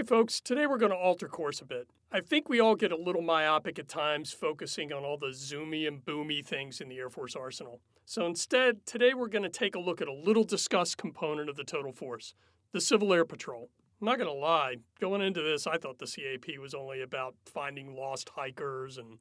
Hey, 0.00 0.06
folks, 0.06 0.40
today 0.40 0.66
we're 0.66 0.78
going 0.78 0.92
to 0.92 0.96
alter 0.96 1.28
course 1.28 1.60
a 1.60 1.66
bit. 1.66 1.90
I 2.10 2.20
think 2.20 2.48
we 2.48 2.58
all 2.58 2.74
get 2.74 2.90
a 2.90 2.96
little 2.96 3.20
myopic 3.20 3.78
at 3.78 3.86
times 3.86 4.32
focusing 4.32 4.94
on 4.94 5.04
all 5.04 5.18
the 5.18 5.26
zoomy 5.26 5.86
and 5.86 6.02
boomy 6.02 6.42
things 6.42 6.80
in 6.80 6.88
the 6.88 6.96
Air 6.96 7.10
Force 7.10 7.36
arsenal. 7.36 7.82
So 8.06 8.24
instead, 8.24 8.86
today 8.86 9.12
we're 9.12 9.28
going 9.28 9.42
to 9.42 9.50
take 9.50 9.74
a 9.74 9.78
look 9.78 10.00
at 10.00 10.08
a 10.08 10.12
little 10.14 10.42
discussed 10.42 10.96
component 10.96 11.50
of 11.50 11.56
the 11.56 11.64
total 11.64 11.92
force 11.92 12.32
the 12.72 12.80
Civil 12.80 13.12
Air 13.12 13.26
Patrol. 13.26 13.68
I'm 14.00 14.06
not 14.06 14.16
going 14.16 14.30
to 14.30 14.32
lie, 14.32 14.76
going 15.02 15.20
into 15.20 15.42
this, 15.42 15.66
I 15.66 15.76
thought 15.76 15.98
the 15.98 16.06
CAP 16.06 16.58
was 16.58 16.72
only 16.72 17.02
about 17.02 17.34
finding 17.44 17.94
lost 17.94 18.30
hikers 18.30 18.96
and 18.96 19.18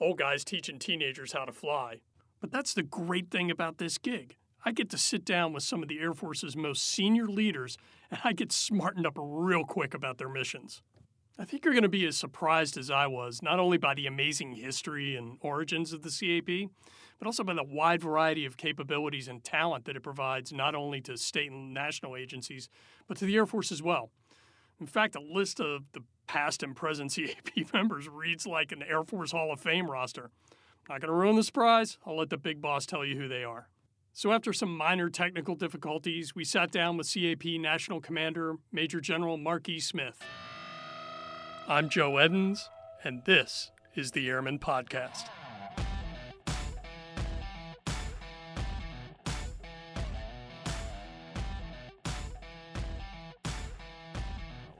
old 0.00 0.16
guys 0.18 0.44
teaching 0.44 0.78
teenagers 0.78 1.32
how 1.32 1.44
to 1.44 1.52
fly. 1.52 2.02
But 2.40 2.52
that's 2.52 2.72
the 2.72 2.84
great 2.84 3.32
thing 3.32 3.50
about 3.50 3.78
this 3.78 3.98
gig. 3.98 4.36
I 4.64 4.72
get 4.72 4.90
to 4.90 4.98
sit 4.98 5.24
down 5.24 5.52
with 5.52 5.62
some 5.62 5.82
of 5.82 5.88
the 5.88 6.00
Air 6.00 6.12
Force's 6.12 6.56
most 6.56 6.86
senior 6.86 7.26
leaders 7.26 7.78
and 8.10 8.20
I 8.24 8.32
get 8.32 8.52
smartened 8.52 9.06
up 9.06 9.16
real 9.16 9.64
quick 9.64 9.94
about 9.94 10.18
their 10.18 10.28
missions. 10.28 10.82
I 11.38 11.46
think 11.46 11.64
you're 11.64 11.72
going 11.72 11.84
to 11.84 11.88
be 11.88 12.06
as 12.06 12.18
surprised 12.18 12.76
as 12.76 12.90
I 12.90 13.06
was, 13.06 13.40
not 13.40 13.58
only 13.58 13.78
by 13.78 13.94
the 13.94 14.06
amazing 14.06 14.52
history 14.52 15.16
and 15.16 15.38
origins 15.40 15.94
of 15.94 16.02
the 16.02 16.10
CAP, 16.10 16.68
but 17.18 17.26
also 17.26 17.42
by 17.42 17.54
the 17.54 17.64
wide 17.64 18.02
variety 18.02 18.44
of 18.44 18.58
capabilities 18.58 19.26
and 19.26 19.42
talent 19.42 19.86
that 19.86 19.96
it 19.96 20.02
provides 20.02 20.52
not 20.52 20.74
only 20.74 21.00
to 21.02 21.16
state 21.16 21.50
and 21.50 21.72
national 21.72 22.14
agencies, 22.14 22.68
but 23.08 23.16
to 23.16 23.24
the 23.24 23.36
Air 23.36 23.46
Force 23.46 23.72
as 23.72 23.82
well. 23.82 24.10
In 24.80 24.86
fact, 24.86 25.16
a 25.16 25.20
list 25.20 25.60
of 25.60 25.84
the 25.92 26.02
past 26.26 26.62
and 26.62 26.76
present 26.76 27.14
CAP 27.14 27.72
members 27.72 28.06
reads 28.06 28.46
like 28.46 28.70
an 28.70 28.82
Air 28.82 29.04
Force 29.04 29.32
Hall 29.32 29.50
of 29.50 29.60
Fame 29.60 29.90
roster. 29.90 30.30
Not 30.90 31.00
going 31.00 31.08
to 31.08 31.14
ruin 31.14 31.36
the 31.36 31.42
surprise. 31.42 31.96
I'll 32.04 32.18
let 32.18 32.28
the 32.28 32.36
big 32.36 32.60
boss 32.60 32.84
tell 32.84 33.04
you 33.04 33.16
who 33.16 33.28
they 33.28 33.44
are. 33.44 33.68
So, 34.12 34.32
after 34.32 34.52
some 34.52 34.76
minor 34.76 35.08
technical 35.08 35.54
difficulties, 35.54 36.34
we 36.34 36.44
sat 36.44 36.72
down 36.72 36.96
with 36.96 37.08
CAP 37.12 37.44
National 37.60 38.00
Commander 38.00 38.56
Major 38.72 39.00
General 39.00 39.36
Mark 39.36 39.68
E. 39.68 39.78
Smith. 39.78 40.18
I'm 41.68 41.88
Joe 41.88 42.18
Edens, 42.18 42.68
and 43.04 43.24
this 43.24 43.70
is 43.94 44.10
the 44.10 44.28
Airman 44.28 44.58
Podcast. 44.58 45.28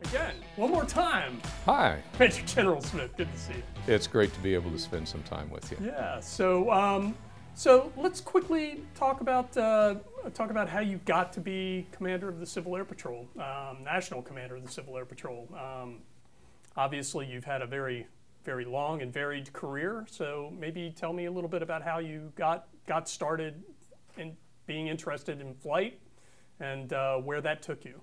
Again, 0.03 0.35
one 0.57 0.71
more 0.73 0.85
time. 0.85 1.41
Hi. 1.67 2.03
Major 2.19 2.43
General 2.43 2.81
Smith, 2.81 3.17
good 3.17 3.31
to 3.31 3.39
see 3.39 3.53
you. 3.53 3.63
It's 3.87 4.09
great 4.09 4.35
to 4.35 4.41
be 4.41 4.55
able 4.55 4.73
to 4.73 4.79
spend 4.79 5.07
some 5.07 5.23
time 5.23 5.49
with 5.51 5.71
you. 5.71 5.77
Yeah, 5.81 6.19
so 6.19 6.69
um, 6.73 7.15
so 7.55 7.93
let's 7.97 8.21
quickly 8.21 8.83
talk 8.95 9.21
about 9.21 9.57
uh, 9.57 9.97
talk 10.35 10.51
about 10.51 10.69
how 10.69 10.81
you 10.81 10.99
got 11.05 11.33
to 11.35 11.41
be 11.41 11.87
commander 11.93 12.29
of 12.29 12.41
the 12.41 12.47
Civil 12.47 12.77
Air 12.77 12.85
Patrol, 12.85 13.29
um, 13.37 13.85
national 13.85 14.23
commander 14.23 14.57
of 14.57 14.65
the 14.65 14.71
Civil 14.71 14.97
Air 14.97 15.05
Patrol. 15.05 15.49
Um, 15.55 15.99
obviously, 16.77 17.27
you've 17.27 17.45
had 17.45 17.63
a 17.63 17.67
very 17.67 18.07
very 18.45 18.65
long 18.65 19.03
and 19.03 19.13
varied 19.13 19.53
career. 19.53 20.07
So 20.11 20.53
maybe 20.59 20.93
tell 20.97 21.13
me 21.13 21.27
a 21.27 21.31
little 21.31 21.51
bit 21.51 21.63
about 21.63 21.83
how 21.83 21.99
you 21.99 22.33
got 22.37 22.69
got 22.87 23.09
started 23.09 23.63
in 24.17 24.37
being 24.67 24.89
interested 24.89 25.41
in 25.41 25.55
flight 25.55 26.01
and 26.61 26.93
uh, 26.93 27.17
where 27.17 27.41
that 27.41 27.63
took 27.63 27.85
you. 27.85 28.01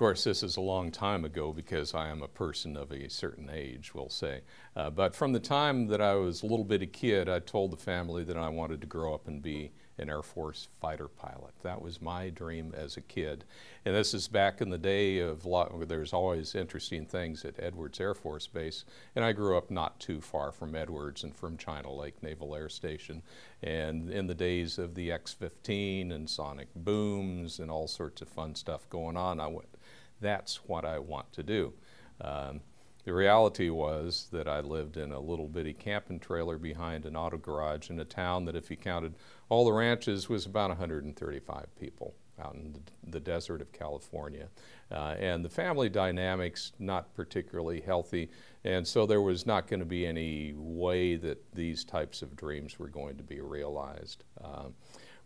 Of 0.00 0.02
course, 0.02 0.24
this 0.24 0.42
is 0.42 0.56
a 0.56 0.62
long 0.62 0.90
time 0.90 1.26
ago 1.26 1.52
because 1.52 1.92
I 1.92 2.08
am 2.08 2.22
a 2.22 2.26
person 2.26 2.74
of 2.74 2.90
a 2.90 3.10
certain 3.10 3.50
age, 3.52 3.92
we'll 3.92 4.08
say. 4.08 4.40
Uh, 4.74 4.88
but 4.88 5.14
from 5.14 5.34
the 5.34 5.40
time 5.40 5.88
that 5.88 6.00
I 6.00 6.14
was 6.14 6.42
a 6.42 6.46
little 6.46 6.64
bitty 6.64 6.86
kid, 6.86 7.28
I 7.28 7.38
told 7.40 7.70
the 7.70 7.76
family 7.76 8.24
that 8.24 8.38
I 8.38 8.48
wanted 8.48 8.80
to 8.80 8.86
grow 8.86 9.12
up 9.12 9.28
and 9.28 9.42
be 9.42 9.72
an 9.98 10.08
Air 10.08 10.22
Force 10.22 10.68
fighter 10.80 11.08
pilot. 11.08 11.52
That 11.62 11.82
was 11.82 12.00
my 12.00 12.30
dream 12.30 12.72
as 12.74 12.96
a 12.96 13.02
kid. 13.02 13.44
And 13.84 13.94
this 13.94 14.14
is 14.14 14.26
back 14.26 14.62
in 14.62 14.70
the 14.70 14.78
day 14.78 15.18
of 15.18 15.46
there's 15.86 16.14
always 16.14 16.54
interesting 16.54 17.04
things 17.04 17.44
at 17.44 17.62
Edwards 17.62 18.00
Air 18.00 18.14
Force 18.14 18.46
Base. 18.46 18.86
And 19.14 19.22
I 19.22 19.32
grew 19.32 19.58
up 19.58 19.70
not 19.70 20.00
too 20.00 20.22
far 20.22 20.50
from 20.50 20.74
Edwards 20.74 21.24
and 21.24 21.36
from 21.36 21.58
China 21.58 21.92
Lake 21.92 22.22
Naval 22.22 22.56
Air 22.56 22.70
Station. 22.70 23.22
And 23.62 24.10
in 24.10 24.26
the 24.26 24.34
days 24.34 24.78
of 24.78 24.94
the 24.94 25.12
X 25.12 25.34
15 25.34 26.10
and 26.10 26.30
sonic 26.30 26.68
booms 26.74 27.58
and 27.58 27.70
all 27.70 27.86
sorts 27.86 28.22
of 28.22 28.28
fun 28.28 28.54
stuff 28.54 28.88
going 28.88 29.18
on, 29.18 29.38
I 29.38 29.46
went, 29.46 29.68
that's 30.20 30.56
what 30.66 30.84
I 30.84 30.98
want 30.98 31.32
to 31.34 31.42
do. 31.42 31.72
Um, 32.20 32.60
the 33.04 33.14
reality 33.14 33.70
was 33.70 34.28
that 34.30 34.46
I 34.46 34.60
lived 34.60 34.96
in 34.96 35.12
a 35.12 35.18
little 35.18 35.48
bitty 35.48 35.72
camping 35.72 36.20
trailer 36.20 36.58
behind 36.58 37.06
an 37.06 37.16
auto 37.16 37.38
garage 37.38 37.88
in 37.90 37.98
a 37.98 38.04
town 38.04 38.44
that, 38.44 38.54
if 38.54 38.70
you 38.70 38.76
counted 38.76 39.14
all 39.48 39.64
the 39.64 39.72
ranches, 39.72 40.28
was 40.28 40.44
about 40.44 40.68
135 40.68 41.66
people 41.78 42.14
out 42.42 42.54
in 42.54 42.74
the, 43.08 43.20
desert 43.20 43.60
of 43.60 43.72
California. 43.72 44.48
Uh, 44.90 45.14
and 45.18 45.44
the 45.44 45.48
family 45.48 45.88
dynamics 45.88 46.72
not 46.78 47.14
particularly 47.14 47.80
healthy, 47.80 48.30
and 48.64 48.86
so 48.86 49.06
there 49.06 49.22
was 49.22 49.46
not 49.46 49.66
going 49.66 49.80
to 49.80 49.86
be 49.86 50.06
any 50.06 50.52
way 50.56 51.16
that 51.16 51.38
these 51.54 51.84
types 51.84 52.22
of 52.22 52.36
dreams 52.36 52.78
were 52.78 52.88
going 52.88 53.16
to 53.16 53.22
be 53.22 53.40
realized. 53.40 54.24
Um, 54.42 54.74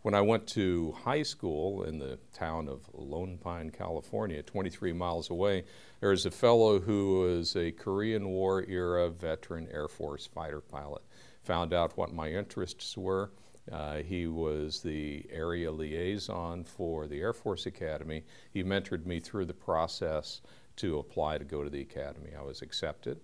when 0.04 0.12
I 0.12 0.20
went 0.20 0.47
to 0.48 0.92
high 1.03 1.22
school 1.22 1.84
in 1.84 1.98
the 1.98 2.19
town 2.34 2.69
of 2.69 2.82
Lone 2.92 3.38
Pine, 3.38 3.70
California, 3.70 4.42
23 4.42 4.92
miles 4.92 5.31
away, 5.31 5.65
there 6.00 6.10
was 6.10 6.26
a 6.26 6.31
fellow 6.31 6.78
who 6.78 7.20
was 7.20 7.56
a 7.56 7.72
Korean 7.72 8.28
War 8.28 8.66
era 8.69 9.09
veteran 9.09 9.66
Air 9.72 9.88
Force 9.88 10.26
fighter 10.26 10.60
pilot. 10.60 11.00
Found 11.44 11.72
out 11.72 11.97
what 11.97 12.12
my 12.12 12.28
interests 12.28 12.98
were. 12.98 13.31
Uh, 13.72 14.03
he 14.03 14.26
was 14.26 14.82
the 14.82 15.25
area 15.31 15.72
liaison 15.72 16.64
for 16.64 17.06
the 17.06 17.20
Air 17.22 17.32
Force 17.32 17.64
Academy. 17.64 18.25
He 18.53 18.62
mentored 18.62 19.06
me 19.06 19.20
through 19.20 19.47
the 19.47 19.54
process 19.54 20.43
to 20.76 20.98
apply 20.98 21.38
to 21.38 21.44
go 21.47 21.64
to 21.64 21.70
the 21.70 21.81
Academy. 21.81 22.32
I 22.38 22.43
was 22.43 22.60
accepted. 22.60 23.20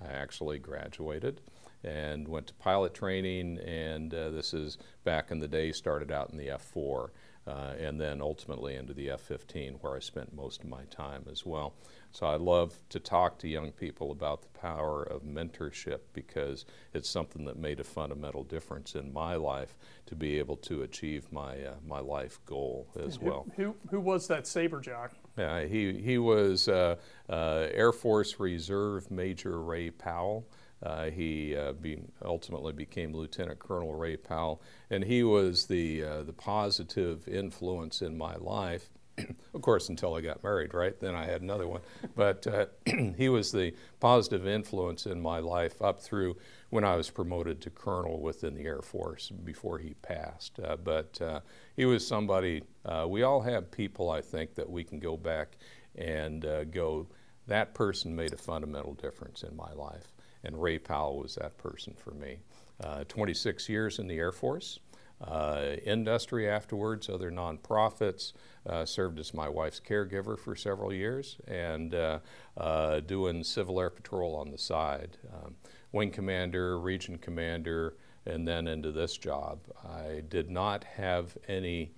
I 0.00 0.12
actually 0.12 0.60
graduated 0.60 1.40
and 1.84 2.28
went 2.28 2.46
to 2.48 2.54
pilot 2.54 2.94
training. 2.94 3.58
And 3.58 4.12
uh, 4.14 4.30
this 4.30 4.54
is 4.54 4.78
back 5.04 5.30
in 5.30 5.40
the 5.40 5.48
day, 5.48 5.72
started 5.72 6.10
out 6.10 6.30
in 6.30 6.36
the 6.36 6.50
F 6.50 6.62
4 6.62 7.12
uh, 7.46 7.72
and 7.78 8.00
then 8.00 8.20
ultimately 8.22 8.76
into 8.76 8.94
the 8.94 9.10
F 9.10 9.20
15, 9.22 9.74
where 9.80 9.96
I 9.96 9.98
spent 9.98 10.34
most 10.34 10.62
of 10.62 10.68
my 10.68 10.84
time 10.90 11.24
as 11.30 11.44
well. 11.44 11.74
So 12.12 12.26
I 12.26 12.36
love 12.36 12.74
to 12.90 13.00
talk 13.00 13.38
to 13.38 13.48
young 13.48 13.72
people 13.72 14.12
about 14.12 14.42
the 14.42 14.58
power 14.58 15.02
of 15.02 15.22
mentorship 15.22 16.00
because 16.12 16.66
it's 16.94 17.08
something 17.08 17.44
that 17.46 17.56
made 17.56 17.80
a 17.80 17.84
fundamental 17.84 18.44
difference 18.44 18.94
in 18.94 19.12
my 19.12 19.34
life 19.34 19.76
to 20.06 20.14
be 20.14 20.38
able 20.38 20.56
to 20.58 20.82
achieve 20.82 21.26
my, 21.32 21.60
uh, 21.64 21.74
my 21.86 21.98
life 21.98 22.38
goal 22.46 22.86
as 23.02 23.16
who, 23.16 23.26
well. 23.26 23.46
Who, 23.56 23.74
who 23.90 24.00
was 24.00 24.28
that 24.28 24.46
saber 24.46 24.80
jock? 24.80 25.12
Uh, 25.36 25.60
he, 25.60 25.94
he 25.94 26.18
was 26.18 26.68
uh, 26.68 26.96
uh, 27.28 27.66
Air 27.72 27.92
Force 27.92 28.38
Reserve 28.38 29.10
Major 29.10 29.60
Ray 29.60 29.90
Powell. 29.90 30.46
Uh, 30.82 31.10
he 31.10 31.56
uh, 31.56 31.72
be, 31.72 31.98
ultimately 32.24 32.72
became 32.72 33.14
Lieutenant 33.14 33.58
Colonel 33.58 33.94
Ray 33.94 34.16
Powell, 34.16 34.60
and 34.90 35.04
he 35.04 35.22
was 35.22 35.66
the 35.66 36.02
uh, 36.02 36.22
the 36.24 36.32
positive 36.32 37.28
influence 37.28 38.02
in 38.02 38.18
my 38.18 38.34
life. 38.36 38.90
of 39.54 39.62
course, 39.62 39.90
until 39.90 40.14
I 40.14 40.22
got 40.22 40.42
married, 40.42 40.74
right? 40.74 40.98
Then 40.98 41.14
I 41.14 41.26
had 41.26 41.42
another 41.42 41.68
one. 41.68 41.82
But 42.16 42.46
uh, 42.46 42.66
he 43.16 43.28
was 43.28 43.52
the 43.52 43.74
positive 44.00 44.46
influence 44.46 45.06
in 45.06 45.20
my 45.20 45.38
life 45.38 45.80
up 45.80 46.00
through 46.00 46.36
when 46.70 46.82
I 46.82 46.96
was 46.96 47.10
promoted 47.10 47.60
to 47.60 47.70
colonel 47.70 48.20
within 48.20 48.54
the 48.54 48.64
Air 48.64 48.82
Force 48.82 49.30
before 49.30 49.78
he 49.78 49.94
passed. 49.94 50.58
Uh, 50.58 50.76
but 50.76 51.20
uh, 51.20 51.40
he 51.76 51.84
was 51.84 52.04
somebody. 52.04 52.62
we 53.06 53.22
all 53.22 53.42
have 53.42 53.70
people, 53.70 54.10
I 54.10 54.20
think, 54.20 54.54
that 54.56 54.68
we 54.68 54.82
can 54.82 54.98
go 54.98 55.16
back 55.16 55.58
and 55.94 56.44
go. 56.72 57.06
That 57.48 57.74
person 57.74 58.16
made 58.16 58.32
a 58.32 58.36
fundamental 58.36 58.94
difference 58.94 59.42
in 59.42 59.54
my 59.54 59.72
life 59.74 60.11
and 60.44 60.60
Ray 60.60 60.78
Powell 60.78 61.18
was 61.18 61.34
that 61.36 61.56
person 61.58 61.94
for 61.94 62.12
me. 62.12 62.38
Uh, 62.82 63.04
26 63.04 63.68
years 63.68 63.98
in 63.98 64.08
the 64.08 64.16
Air 64.16 64.32
Force, 64.32 64.80
uh, 65.22 65.76
industry 65.84 66.48
afterwards, 66.48 67.08
other 67.08 67.30
nonprofits, 67.30 68.32
uh, 68.66 68.84
served 68.84 69.20
as 69.20 69.32
my 69.32 69.48
wife's 69.48 69.80
caregiver 69.80 70.38
for 70.38 70.56
several 70.56 70.92
years, 70.92 71.36
and 71.46 71.94
uh, 71.94 72.18
uh, 72.56 73.00
doing 73.00 73.44
Civil 73.44 73.80
Air 73.80 73.90
Patrol 73.90 74.34
on 74.34 74.50
the 74.50 74.58
side. 74.58 75.16
Um, 75.32 75.54
wing 75.92 76.10
commander, 76.10 76.78
region 76.78 77.18
commander, 77.18 77.94
and 78.26 78.46
then 78.46 78.66
into 78.66 78.90
this 78.90 79.16
job. 79.16 79.60
I 79.84 80.22
did 80.28 80.50
not 80.50 80.84
have 80.84 81.36
any. 81.46 81.92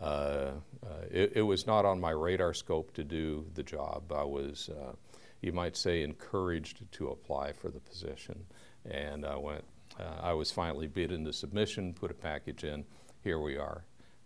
Uh, 0.00 0.52
it, 1.10 1.32
it, 1.36 1.42
was 1.42 1.66
not 1.66 1.84
on 1.84 2.00
my 2.00 2.10
radar 2.10 2.54
scope 2.54 2.92
to 2.94 3.04
do 3.04 3.46
the 3.54 3.62
job. 3.62 4.10
I 4.12 4.24
was 4.24 4.68
you 5.42 5.52
might 5.52 5.76
say, 5.76 6.02
encouraged 6.02 6.90
to 6.92 7.08
apply 7.08 7.52
for 7.52 7.68
the 7.68 7.80
position. 7.80 8.46
And 8.88 9.26
I 9.26 9.36
went, 9.36 9.64
uh, 9.98 10.20
I 10.22 10.32
was 10.32 10.50
finally 10.50 10.86
bid 10.86 11.12
into 11.12 11.32
submission, 11.32 11.92
put 11.92 12.10
a 12.10 12.14
package 12.14 12.64
in. 12.64 12.84
Here 13.22 13.40
we 13.40 13.58
are. 13.58 13.84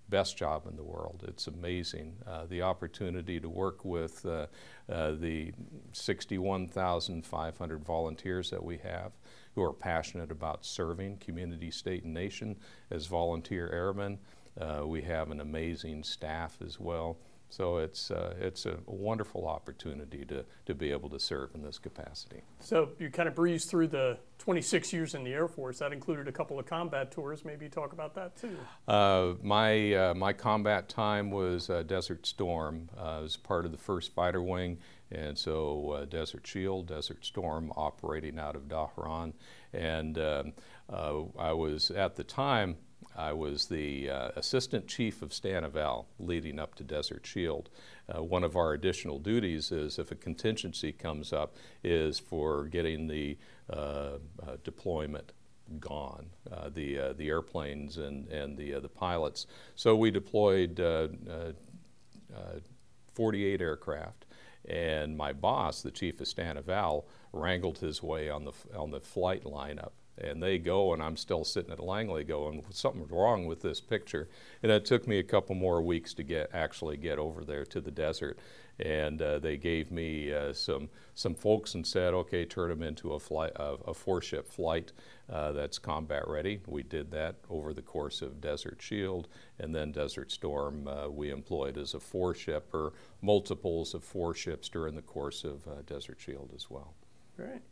Best 0.08 0.36
job 0.36 0.68
in 0.68 0.76
the 0.76 0.84
world. 0.84 1.24
It's 1.26 1.48
amazing. 1.48 2.14
Uh, 2.24 2.46
the 2.46 2.62
opportunity 2.62 3.40
to 3.40 3.48
work 3.48 3.84
with 3.84 4.24
uh, 4.24 4.46
uh 4.88 5.12
the 5.12 5.52
61,500 5.92 7.84
volunteers 7.84 8.50
that 8.50 8.62
we 8.62 8.76
have 8.78 9.10
who 9.56 9.62
are 9.62 9.72
passionate 9.72 10.30
about 10.30 10.64
serving 10.64 11.16
community, 11.16 11.72
state, 11.72 12.04
and 12.04 12.14
nation 12.14 12.56
as 12.90 13.06
volunteer 13.06 13.68
airmen. 13.72 14.18
Uh, 14.60 14.86
we 14.86 15.02
have 15.02 15.32
an 15.32 15.40
amazing 15.40 16.04
staff 16.04 16.58
as 16.64 16.78
well 16.78 17.18
So 17.48 17.78
it's, 17.78 18.10
uh, 18.10 18.34
it's 18.40 18.66
a 18.66 18.78
wonderful 18.86 19.46
opportunity 19.46 20.24
to, 20.26 20.44
to 20.66 20.74
be 20.74 20.90
able 20.90 21.08
to 21.10 21.20
serve 21.20 21.54
in 21.54 21.62
this 21.62 21.78
capacity. 21.78 22.42
So 22.60 22.90
you 22.98 23.10
kind 23.10 23.28
of 23.28 23.34
breezed 23.34 23.70
through 23.70 23.88
the 23.88 24.18
26 24.38 24.92
years 24.92 25.14
in 25.14 25.24
the 25.24 25.32
Air 25.32 25.48
Force. 25.48 25.78
That 25.78 25.92
included 25.92 26.28
a 26.28 26.32
couple 26.32 26.58
of 26.58 26.66
combat 26.66 27.10
tours. 27.10 27.44
Maybe 27.44 27.68
talk 27.68 27.92
about 27.92 28.14
that 28.16 28.36
too. 28.36 28.56
Uh, 28.88 29.34
my, 29.42 29.94
uh, 29.94 30.14
my 30.14 30.32
combat 30.32 30.88
time 30.88 31.30
was 31.30 31.70
uh, 31.70 31.82
Desert 31.82 32.26
Storm. 32.26 32.88
I 32.98 33.20
was 33.20 33.36
part 33.36 33.64
of 33.64 33.72
the 33.72 33.78
1st 33.78 34.10
Fighter 34.10 34.42
Wing, 34.42 34.78
and 35.10 35.38
so 35.38 35.92
uh, 35.92 36.04
Desert 36.04 36.46
Shield, 36.46 36.88
Desert 36.88 37.24
Storm 37.24 37.72
operating 37.76 38.38
out 38.38 38.56
of 38.56 38.62
Dhahran. 38.62 39.32
And 39.72 40.18
um, 40.18 40.52
uh, 40.92 41.22
I 41.38 41.52
was 41.52 41.90
at 41.90 42.16
the 42.16 42.24
time, 42.24 42.76
I 43.16 43.32
was 43.32 43.66
the 43.66 44.10
uh, 44.10 44.28
assistant 44.36 44.86
chief 44.86 45.22
of 45.22 45.32
Stan/Eval 45.32 46.06
leading 46.18 46.58
up 46.58 46.74
to 46.76 46.84
Desert 46.84 47.26
Shield. 47.26 47.70
Uh, 48.08 48.22
one 48.22 48.44
of 48.44 48.56
our 48.56 48.74
additional 48.74 49.18
duties 49.18 49.72
is 49.72 49.98
if 49.98 50.12
a 50.12 50.14
contingency 50.14 50.92
comes 50.92 51.32
up 51.32 51.56
is 51.82 52.18
for 52.18 52.66
getting 52.66 53.08
the 53.08 53.38
uh, 53.70 54.18
uh 54.46 54.56
deployment 54.62 55.32
gone, 55.80 56.26
uh, 56.52 56.68
the, 56.68 56.98
uh, 56.98 57.12
the 57.14 57.28
airplanes 57.28 57.98
and, 57.98 58.28
and 58.28 58.56
the, 58.56 58.78
the 58.78 58.88
pilots. 58.88 59.46
So 59.74 59.96
we 59.96 60.12
deployed 60.12 60.76
48 63.14 63.60
aircraft 63.60 64.26
and 64.68 65.16
my 65.16 65.32
boss, 65.32 65.82
the 65.82 65.90
chief 65.90 66.20
of 66.20 66.28
Stan/Eval, 66.28 67.06
wrangled 67.32 67.78
his 67.78 68.02
way 68.02 68.28
on 68.28 68.44
the, 68.44 68.52
on 68.76 68.90
the 68.90 69.00
flight 69.00 69.44
lineup 69.44 69.92
and 70.18 70.42
they 70.42 70.58
go 70.58 70.92
and 70.92 71.02
I'm 71.02 71.16
still 71.16 71.44
sitting 71.44 71.72
at 71.72 71.80
Langley 71.80 72.24
going 72.24 72.64
something's 72.70 73.10
wrong 73.10 73.46
with 73.46 73.60
this 73.62 73.80
picture. 73.80 74.28
And 74.62 74.72
it 74.72 74.84
took 74.84 75.06
me 75.06 75.18
a 75.18 75.22
couple 75.22 75.54
more 75.54 75.82
weeks 75.82 76.14
to 76.14 76.22
get 76.22 76.50
actually 76.52 76.96
get 76.96 77.18
over 77.18 77.44
there 77.44 77.64
to 77.66 77.80
the 77.80 77.90
desert. 77.90 78.38
And 78.78 79.22
uh, 79.22 79.38
they 79.38 79.56
gave 79.56 79.90
me 79.90 80.32
uh, 80.32 80.52
some 80.52 80.90
some 81.14 81.34
folks 81.34 81.74
and 81.74 81.86
said 81.86 82.12
okay 82.12 82.44
turn 82.44 82.68
them 82.68 82.82
into 82.82 83.14
a 83.14 83.18
flight 83.18 83.52
a, 83.56 83.76
a 83.86 83.94
four 83.94 84.20
ship 84.20 84.46
flight 84.46 84.92
uh, 85.30 85.52
that's 85.52 85.78
combat 85.78 86.28
ready. 86.28 86.60
We 86.66 86.82
did 86.82 87.10
that 87.12 87.36
over 87.48 87.72
the 87.72 87.82
course 87.82 88.20
of 88.20 88.40
Desert 88.40 88.82
Shield 88.82 89.28
and 89.58 89.74
then 89.74 89.92
Desert 89.92 90.30
Storm 90.30 90.88
uh, 90.88 91.08
we 91.08 91.30
employed 91.30 91.78
as 91.78 91.94
a 91.94 92.00
four 92.00 92.34
ship 92.34 92.68
or 92.74 92.92
multiples 93.22 93.94
of 93.94 94.04
four 94.04 94.34
ships 94.34 94.68
during 94.68 94.94
the 94.94 95.02
course 95.02 95.44
of 95.44 95.66
uh, 95.66 95.82
Desert 95.86 96.20
Shield 96.20 96.52
as 96.54 96.70
well. 96.70 96.92
Great. 97.36 97.62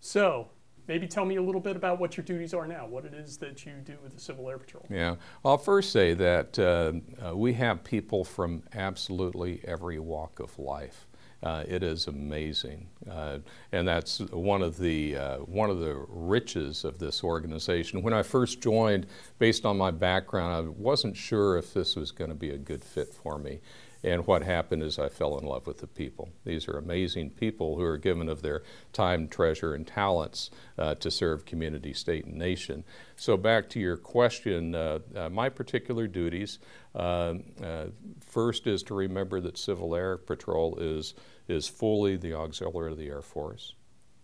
So 0.00 0.50
maybe 0.88 1.06
tell 1.06 1.24
me 1.24 1.36
a 1.36 1.42
little 1.42 1.60
bit 1.60 1.76
about 1.76 2.00
what 2.00 2.16
your 2.16 2.24
duties 2.24 2.54
are 2.54 2.66
now, 2.66 2.86
what 2.86 3.04
it 3.04 3.14
is 3.14 3.36
that 3.36 3.64
you 3.64 3.72
do 3.84 3.96
with 4.02 4.14
the 4.14 4.20
Civil 4.20 4.48
Air 4.50 4.58
Patrol. 4.58 4.84
Yeah, 4.90 5.16
I'll 5.44 5.58
first 5.58 5.92
say 5.92 6.14
that 6.14 6.58
uh, 6.58 6.92
uh, 7.24 7.36
we 7.36 7.52
have 7.52 7.84
people 7.84 8.24
from 8.24 8.62
absolutely 8.74 9.60
every 9.64 9.98
walk 9.98 10.40
of 10.40 10.58
life. 10.58 11.04
Uh, 11.40 11.62
it 11.68 11.84
is 11.84 12.08
amazing, 12.08 12.88
uh, 13.08 13.38
and 13.70 13.86
that's 13.86 14.18
one 14.18 14.60
of 14.60 14.76
the 14.76 15.16
uh, 15.16 15.36
one 15.36 15.70
of 15.70 15.78
the 15.78 16.04
riches 16.08 16.84
of 16.84 16.98
this 16.98 17.22
organization. 17.22 18.02
When 18.02 18.12
I 18.12 18.24
first 18.24 18.60
joined, 18.60 19.06
based 19.38 19.64
on 19.64 19.78
my 19.78 19.92
background, 19.92 20.52
I 20.52 20.68
wasn't 20.68 21.16
sure 21.16 21.56
if 21.56 21.72
this 21.72 21.94
was 21.94 22.10
going 22.10 22.30
to 22.30 22.34
be 22.34 22.50
a 22.50 22.58
good 22.58 22.82
fit 22.82 23.14
for 23.14 23.38
me. 23.38 23.60
And 24.04 24.26
what 24.26 24.42
happened 24.42 24.82
is 24.82 24.98
I 24.98 25.08
fell 25.08 25.38
in 25.38 25.44
love 25.44 25.66
with 25.66 25.78
the 25.78 25.86
people. 25.88 26.28
These 26.44 26.68
are 26.68 26.78
amazing 26.78 27.30
people 27.30 27.76
who 27.76 27.82
are 27.82 27.98
given 27.98 28.28
of 28.28 28.42
their 28.42 28.62
time, 28.92 29.26
treasure, 29.26 29.74
and 29.74 29.86
talents 29.86 30.50
uh, 30.78 30.94
to 30.96 31.10
serve 31.10 31.44
community, 31.44 31.92
state, 31.92 32.24
and 32.24 32.36
nation. 32.36 32.84
So 33.16 33.36
back 33.36 33.68
to 33.70 33.80
your 33.80 33.96
question, 33.96 34.74
uh, 34.74 35.00
uh, 35.16 35.28
my 35.30 35.48
particular 35.48 36.06
duties, 36.06 36.60
uh, 36.94 37.34
uh, 37.62 37.86
first 38.20 38.66
is 38.68 38.84
to 38.84 38.94
remember 38.94 39.40
that 39.40 39.58
Civil 39.58 39.94
Air 39.96 40.16
Patrol 40.16 40.78
is, 40.78 41.14
is 41.48 41.66
fully 41.66 42.16
the 42.16 42.34
auxiliary 42.34 42.92
of 42.92 42.98
the 42.98 43.08
Air 43.08 43.22
Force, 43.22 43.74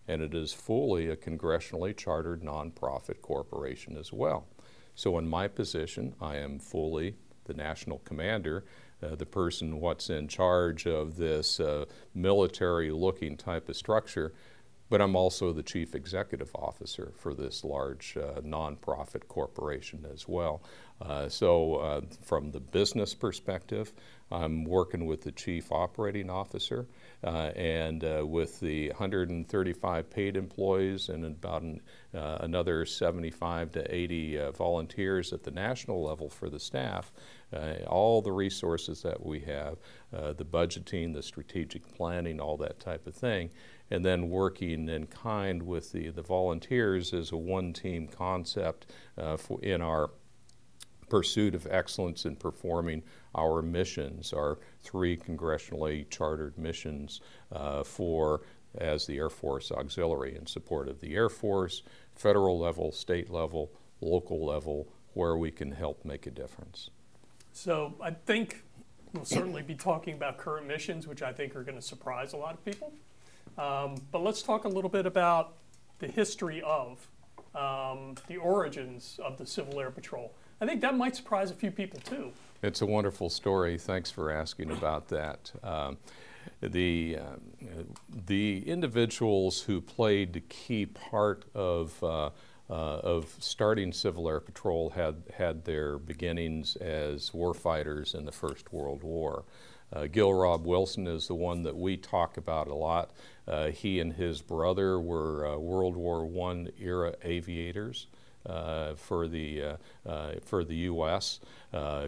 and 0.07 0.21
it 0.21 0.33
is 0.33 0.53
fully 0.53 1.09
a 1.09 1.17
congressionally 1.17 1.95
chartered 1.95 2.41
nonprofit 2.41 3.21
corporation 3.21 3.97
as 3.97 4.13
well. 4.13 4.47
So 4.95 5.17
in 5.17 5.27
my 5.27 5.49
position, 5.49 6.15
I 6.21 6.37
am 6.37 6.59
fully 6.59 7.15
the 7.43 7.53
national 7.53 7.99
commander 7.99 8.63
uh, 9.05 9.15
the 9.15 9.25
person 9.25 9.79
what's 9.79 10.09
in 10.09 10.27
charge 10.27 10.85
of 10.85 11.17
this 11.17 11.59
uh, 11.59 11.85
military 12.13 12.91
looking 12.91 13.37
type 13.37 13.69
of 13.69 13.75
structure, 13.75 14.33
but 14.89 15.01
I'm 15.01 15.15
also 15.15 15.51
the 15.51 15.63
chief 15.63 15.95
executive 15.95 16.51
officer 16.55 17.11
for 17.17 17.33
this 17.33 17.63
large 17.63 18.17
uh, 18.17 18.41
nonprofit 18.41 19.27
corporation 19.27 20.05
as 20.13 20.27
well. 20.27 20.61
Uh, 21.01 21.27
so, 21.27 21.75
uh, 21.75 22.01
from 22.23 22.51
the 22.51 22.59
business 22.59 23.13
perspective, 23.13 23.91
I'm 24.31 24.63
working 24.63 25.05
with 25.05 25.21
the 25.23 25.31
chief 25.31 25.71
operating 25.71 26.29
officer 26.29 26.87
uh, 27.23 27.51
and 27.55 28.03
uh, 28.03 28.25
with 28.25 28.59
the 28.59 28.89
135 28.89 30.09
paid 30.09 30.37
employees 30.37 31.09
and 31.09 31.25
about 31.25 31.61
an, 31.61 31.81
uh, 32.13 32.37
another 32.41 32.85
75 32.85 33.71
to 33.73 33.95
80 33.95 34.39
uh, 34.39 34.51
volunteers 34.51 35.33
at 35.33 35.43
the 35.43 35.51
national 35.51 36.03
level 36.03 36.29
for 36.29 36.49
the 36.49 36.59
staff. 36.59 37.11
all 37.87 38.21
the 38.21 38.31
resources 38.31 39.01
that 39.01 39.23
we 39.23 39.39
have, 39.41 39.77
the 40.11 40.45
budgeting, 40.45 41.13
the 41.13 41.23
strategic 41.23 41.87
planning, 41.95 42.39
all 42.39 42.57
that 42.57 42.79
type 42.79 43.05
of 43.07 43.15
thing, 43.15 43.49
and 43.91 44.03
then 44.03 44.29
working 44.29 44.89
in 44.89 45.07
kind 45.07 45.63
with 45.63 45.91
the, 45.91 46.09
the 46.09 46.21
volunteers 46.21 47.13
as 47.13 47.31
a 47.31 47.37
one 47.37 47.73
team 47.73 48.07
concept 48.07 48.87
for, 49.37 49.61
in 49.61 49.81
our 49.81 50.09
pursuit 51.09 51.55
of 51.55 51.67
excellence 51.69 52.25
in 52.25 52.35
performing 52.35 53.03
our 53.35 53.61
missions, 53.61 54.33
our 54.33 54.59
three 54.81 55.17
congressionally 55.17 56.09
chartered 56.09 56.57
missions 56.57 57.21
uh, 57.51 57.83
for 57.83 58.41
as 58.77 59.05
the 59.05 59.17
Air 59.17 59.29
Force 59.29 59.71
Auxiliary 59.71 60.35
in 60.35 60.45
support 60.45 60.87
of 60.89 60.99
the 60.99 61.15
Air 61.15 61.29
Force, 61.29 61.83
federal 62.15 62.59
level, 62.59 62.91
state 62.91 63.29
level, 63.29 63.71
local 64.01 64.45
level, 64.45 64.87
where 65.13 65.37
we 65.37 65.51
can 65.51 65.71
help 65.71 66.03
make 66.03 66.27
a 66.27 66.31
difference. 66.31 66.89
So 67.53 67.95
I 68.01 68.11
think 68.11 68.63
we'll 69.13 69.23
certainly 69.23 69.61
be 69.61 69.75
talking 69.75 70.15
about 70.15 70.37
current 70.37 70.67
missions, 70.67 71.07
which 71.07 71.21
I 71.21 71.31
think 71.31 71.55
are 71.55 71.63
going 71.63 71.77
to 71.77 71.81
surprise 71.81 72.33
a 72.33 72.37
lot 72.37 72.53
of 72.55 72.65
people. 72.65 72.93
Um, 73.57 73.95
but 74.11 74.23
let's 74.23 74.41
talk 74.41 74.65
a 74.65 74.69
little 74.69 74.89
bit 74.89 75.05
about 75.05 75.53
the 75.99 76.07
history 76.07 76.61
of 76.61 77.07
um, 77.55 78.15
the 78.27 78.37
origins 78.37 79.19
of 79.23 79.37
the 79.37 79.45
Civil 79.45 79.79
Air 79.79 79.91
Patrol. 79.91 80.33
I 80.59 80.65
think 80.65 80.81
that 80.81 80.95
might 80.95 81.15
surprise 81.15 81.51
a 81.51 81.53
few 81.53 81.71
people 81.71 81.99
too. 82.01 82.31
It's 82.61 82.81
a 82.81 82.85
wonderful 82.85 83.29
story. 83.29 83.77
Thanks 83.77 84.11
for 84.11 84.31
asking 84.31 84.71
about 84.71 85.09
that. 85.09 85.51
Um, 85.63 85.97
the, 86.61 87.17
uh, 87.19 87.83
the 88.25 88.67
individuals 88.67 89.61
who 89.61 89.81
played 89.81 90.33
the 90.33 90.41
key 90.41 90.85
part 90.85 91.45
of, 91.53 92.01
uh, 92.03 92.29
uh, 92.69 92.73
of 92.73 93.35
starting 93.39 93.91
Civil 93.91 94.27
Air 94.29 94.39
Patrol 94.39 94.89
had, 94.91 95.23
had 95.37 95.65
their 95.65 95.97
beginnings 95.97 96.75
as 96.77 97.33
war 97.33 97.53
fighters 97.53 98.13
in 98.13 98.25
the 98.25 98.31
First 98.31 98.73
World 98.73 99.03
War. 99.03 99.43
Uh, 99.93 100.07
Gill 100.07 100.33
Robb 100.33 100.65
Wilson 100.65 101.07
is 101.07 101.27
the 101.27 101.35
one 101.35 101.63
that 101.63 101.75
we 101.75 101.97
talk 101.97 102.37
about 102.37 102.67
a 102.67 102.75
lot. 102.75 103.11
Uh, 103.47 103.67
he 103.67 103.99
and 103.99 104.13
his 104.13 104.41
brother 104.41 104.99
were 104.99 105.47
uh, 105.47 105.57
World 105.57 105.95
War 105.95 106.25
I 106.51 106.67
era 106.79 107.15
aviators. 107.23 108.07
Uh, 108.47 108.93
for 108.93 109.27
the 109.27 109.63
uh, 109.63 109.77
uh, 110.07 110.33
for 110.43 110.63
the 110.63 110.75
U.S. 110.75 111.39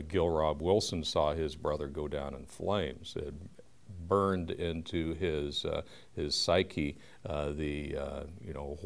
Gill 0.08 0.30
Robb 0.30 0.62
Wilson 0.62 1.04
saw 1.04 1.34
his 1.34 1.56
brother 1.56 1.88
go 1.88 2.08
down 2.08 2.36
in 2.36 2.46
flames. 2.46 3.16
It 3.16 3.34
burned 4.08 4.52
into 4.52 5.16
his 5.16 5.66
his 6.16 6.36
psyche 6.36 7.00
the 7.24 7.98
you 8.46 8.54
know 8.54 8.78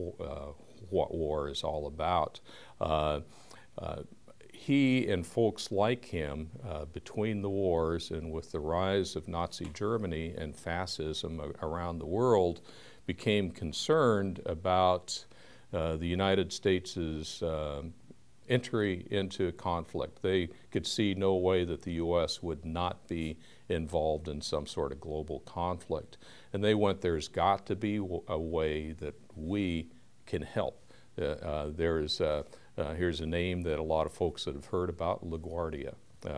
what 0.90 1.14
war 1.14 1.50
is 1.50 1.62
all 1.62 1.88
about 1.88 2.40
he 4.62 5.08
and 5.08 5.26
folks 5.26 5.72
like 5.72 6.06
him, 6.06 6.52
uh, 6.64 6.86
between 6.86 7.42
the 7.42 7.50
wars 7.50 8.12
and 8.12 8.32
with 8.32 8.52
the 8.52 8.60
rise 8.60 9.16
of 9.16 9.28
Nazi 9.28 9.66
Germany 9.74 10.36
and 10.38 10.56
fascism 10.56 11.42
around 11.64 11.98
the 11.98 12.06
world, 12.06 12.62
became 13.08 13.50
concerned 13.50 14.40
about 14.46 15.26
uh, 15.74 15.96
the 15.96 16.06
United 16.06 16.54
States' 16.54 17.42
uh, 17.42 17.82
entry 18.50 19.08
into 19.10 19.52
conflict. 19.54 20.22
They 20.22 20.50
could 20.70 20.86
see 20.86 21.16
no 21.16 21.38
way 21.38 21.64
that 21.64 21.82
the 21.82 21.94
U.S. 21.94 22.44
would 22.44 22.64
not 22.64 23.08
be 23.08 23.40
involved 23.68 24.28
in 24.28 24.42
some 24.42 24.68
sort 24.68 24.92
of 24.92 25.02
global 25.02 25.40
conflict. 25.40 26.20
And 26.54 26.64
they 26.64 26.76
went, 26.76 27.02
there's 27.02 27.28
got 27.28 27.66
to 27.66 27.76
be 27.76 27.96
a 27.96 28.40
way 28.40 28.92
that 29.00 29.16
we 29.36 29.88
can 30.28 30.44
help. 30.44 30.86
Uh, 31.20 31.24
uh 31.24 31.72
there's, 31.76 32.22
uh, 32.82 32.94
here's 32.94 33.22
a 33.22 33.26
name 33.26 33.62
that 33.62 33.80
a 33.80 33.84
lot 33.84 34.06
of 34.06 34.14
folks 34.14 34.46
that 34.46 34.56
have 34.56 34.66
heard 34.66 34.90
about, 34.90 35.24
LaGuardia, 35.24 35.94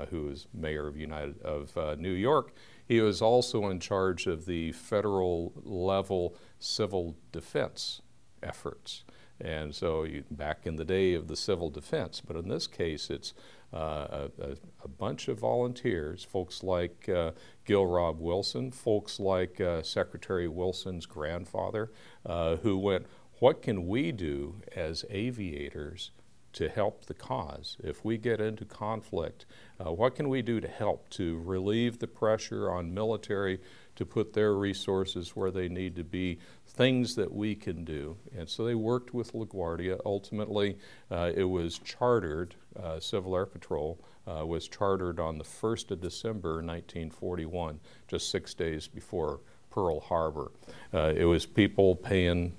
who 0.10 0.30
is 0.30 0.48
mayor 0.54 0.88
of, 0.88 0.96
United, 0.96 1.42
of 1.42 1.76
New 2.00 2.12
York. 2.12 2.54
He 2.86 3.00
was 3.02 3.22
also 3.22 3.70
in 3.70 3.80
charge 3.80 4.28
of 4.28 4.46
the 4.46 4.72
federal 4.74 5.54
level 5.64 6.36
civil 6.60 7.16
defense 7.32 8.02
efforts. 8.42 9.04
And 9.40 9.74
so 9.74 10.04
you, 10.04 10.24
back 10.30 10.66
in 10.66 10.76
the 10.76 10.86
day 10.86 11.14
of 11.14 11.28
the 11.28 11.36
civil 11.36 11.70
defense, 11.70 12.22
but 12.26 12.36
in 12.36 12.48
this 12.48 12.68
case 12.68 13.10
it's 13.10 13.34
uh, 13.74 14.28
a, 14.40 14.56
a, 14.84 14.88
bunch 14.88 15.28
of 15.28 15.40
volunteers, 15.40 16.24
folks 16.24 16.62
like 16.62 17.10
uh, 17.10 17.32
Gill 17.66 17.88
Robb 17.88 18.20
Wilson, 18.20 18.72
folks 18.72 19.20
like 19.20 19.60
uh, 19.60 19.82
Secretary 19.82 20.48
Wilson's 20.48 21.08
grandfather, 21.08 21.92
uh, 22.24 22.58
who 22.58 22.78
went, 22.78 23.08
What 23.40 23.64
can 23.64 23.88
we 23.88 24.12
do 24.12 24.62
as 24.76 25.06
aviators 25.10 26.12
to 26.54 26.70
help 26.70 27.06
the 27.06 27.14
cause? 27.14 27.78
If 27.84 28.04
we 28.04 28.18
get 28.18 28.40
into 28.40 28.66
conflict, 28.66 29.46
uh, 29.80 29.92
what 29.92 30.16
can 30.16 30.30
we 30.30 30.42
do 30.42 30.60
to 30.60 30.68
help 30.68 31.10
to 31.12 31.40
relieve 31.40 32.00
the 32.00 32.08
pressure 32.08 32.72
on 32.72 32.94
military 32.94 33.60
to 33.96 34.06
put 34.06 34.34
their 34.34 34.56
resources 34.56 35.36
where 35.36 35.52
they 35.52 35.70
need 35.70 35.96
to 35.96 36.04
be 36.04 36.40
things 36.68 37.16
that 37.16 37.32
we 37.32 37.54
can 37.54 37.84
do. 37.84 38.18
And 38.36 38.50
so 38.50 38.66
they 38.66 38.76
worked 38.76 39.14
with 39.14 39.34
LaGuardia. 39.34 40.00
Ultimately, 40.06 40.78
uh, 41.12 41.32
it 41.36 41.44
was 41.44 41.80
chartered, 41.80 42.56
uh, 42.82 43.00
Civil 43.00 43.36
Air 43.36 43.46
Patrol 43.46 44.04
uh, 44.26 44.46
was 44.46 44.68
chartered 44.68 45.20
on 45.20 45.38
the 45.38 45.44
1st 45.44 45.92
of 45.92 46.02
December 46.02 46.56
1941, 46.56 47.80
just 48.08 48.32
six 48.32 48.54
days 48.54 48.88
before 48.88 49.42
Pearl 49.70 50.00
Harbor. 50.00 50.52
Uh, 50.94 51.14
it 51.16 51.26
was 51.26 51.46
people 51.46 51.96
paying 51.96 52.54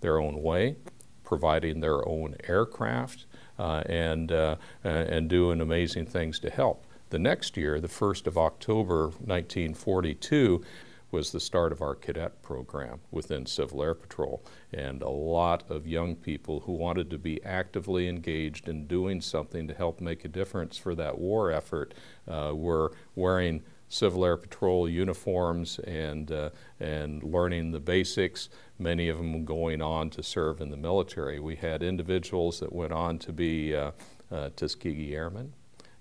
their 0.00 0.18
own 0.18 0.42
way, 0.42 0.76
providing 1.22 1.80
their 1.80 2.06
own 2.08 2.34
aircraft, 2.44 3.26
and, 3.60 4.32
uh, 4.32 4.56
and 4.84 5.28
doing 5.28 5.60
amazing 5.60 6.06
things 6.06 6.38
to 6.40 6.50
help. 6.50 6.86
The 7.10 7.18
next 7.18 7.56
year, 7.56 7.80
the 7.80 7.88
1st 7.88 8.26
of 8.26 8.38
October 8.38 9.06
1942, 9.06 10.62
was 11.10 11.32
the 11.32 11.40
start 11.40 11.72
of 11.72 11.82
our 11.82 11.94
cadet 11.94 12.40
program 12.42 13.00
within 13.10 13.46
Civil 13.46 13.82
Air 13.82 13.94
Patrol. 13.94 14.42
And 14.72 15.02
a 15.02 15.08
lot 15.08 15.68
of 15.68 15.86
young 15.86 16.14
people 16.14 16.60
who 16.60 16.72
wanted 16.72 17.10
to 17.10 17.18
be 17.18 17.42
actively 17.44 18.08
engaged 18.08 18.68
in 18.68 18.86
doing 18.86 19.20
something 19.20 19.66
to 19.68 19.74
help 19.74 20.00
make 20.00 20.24
a 20.24 20.28
difference 20.28 20.76
for 20.76 20.94
that 20.94 21.18
war 21.18 21.50
effort 21.50 21.94
uh, 22.28 22.52
were 22.54 22.92
wearing 23.14 23.62
Civil 23.90 24.24
Air 24.24 24.36
Patrol 24.36 24.88
uniforms 24.88 25.80
and, 25.80 26.30
uh, 26.30 26.50
and 26.78 27.22
learning 27.22 27.72
the 27.72 27.80
basics, 27.80 28.48
many 28.78 29.08
of 29.08 29.18
them 29.18 29.44
going 29.44 29.82
on 29.82 30.10
to 30.10 30.22
serve 30.22 30.60
in 30.60 30.70
the 30.70 30.76
military. 30.76 31.40
We 31.40 31.56
had 31.56 31.82
individuals 31.82 32.60
that 32.60 32.72
went 32.72 32.92
on 32.92 33.18
to 33.18 33.32
be 33.32 33.74
uh, 33.74 33.90
uh 34.30 34.50
Tuskegee 34.54 35.14
Airmen. 35.14 35.52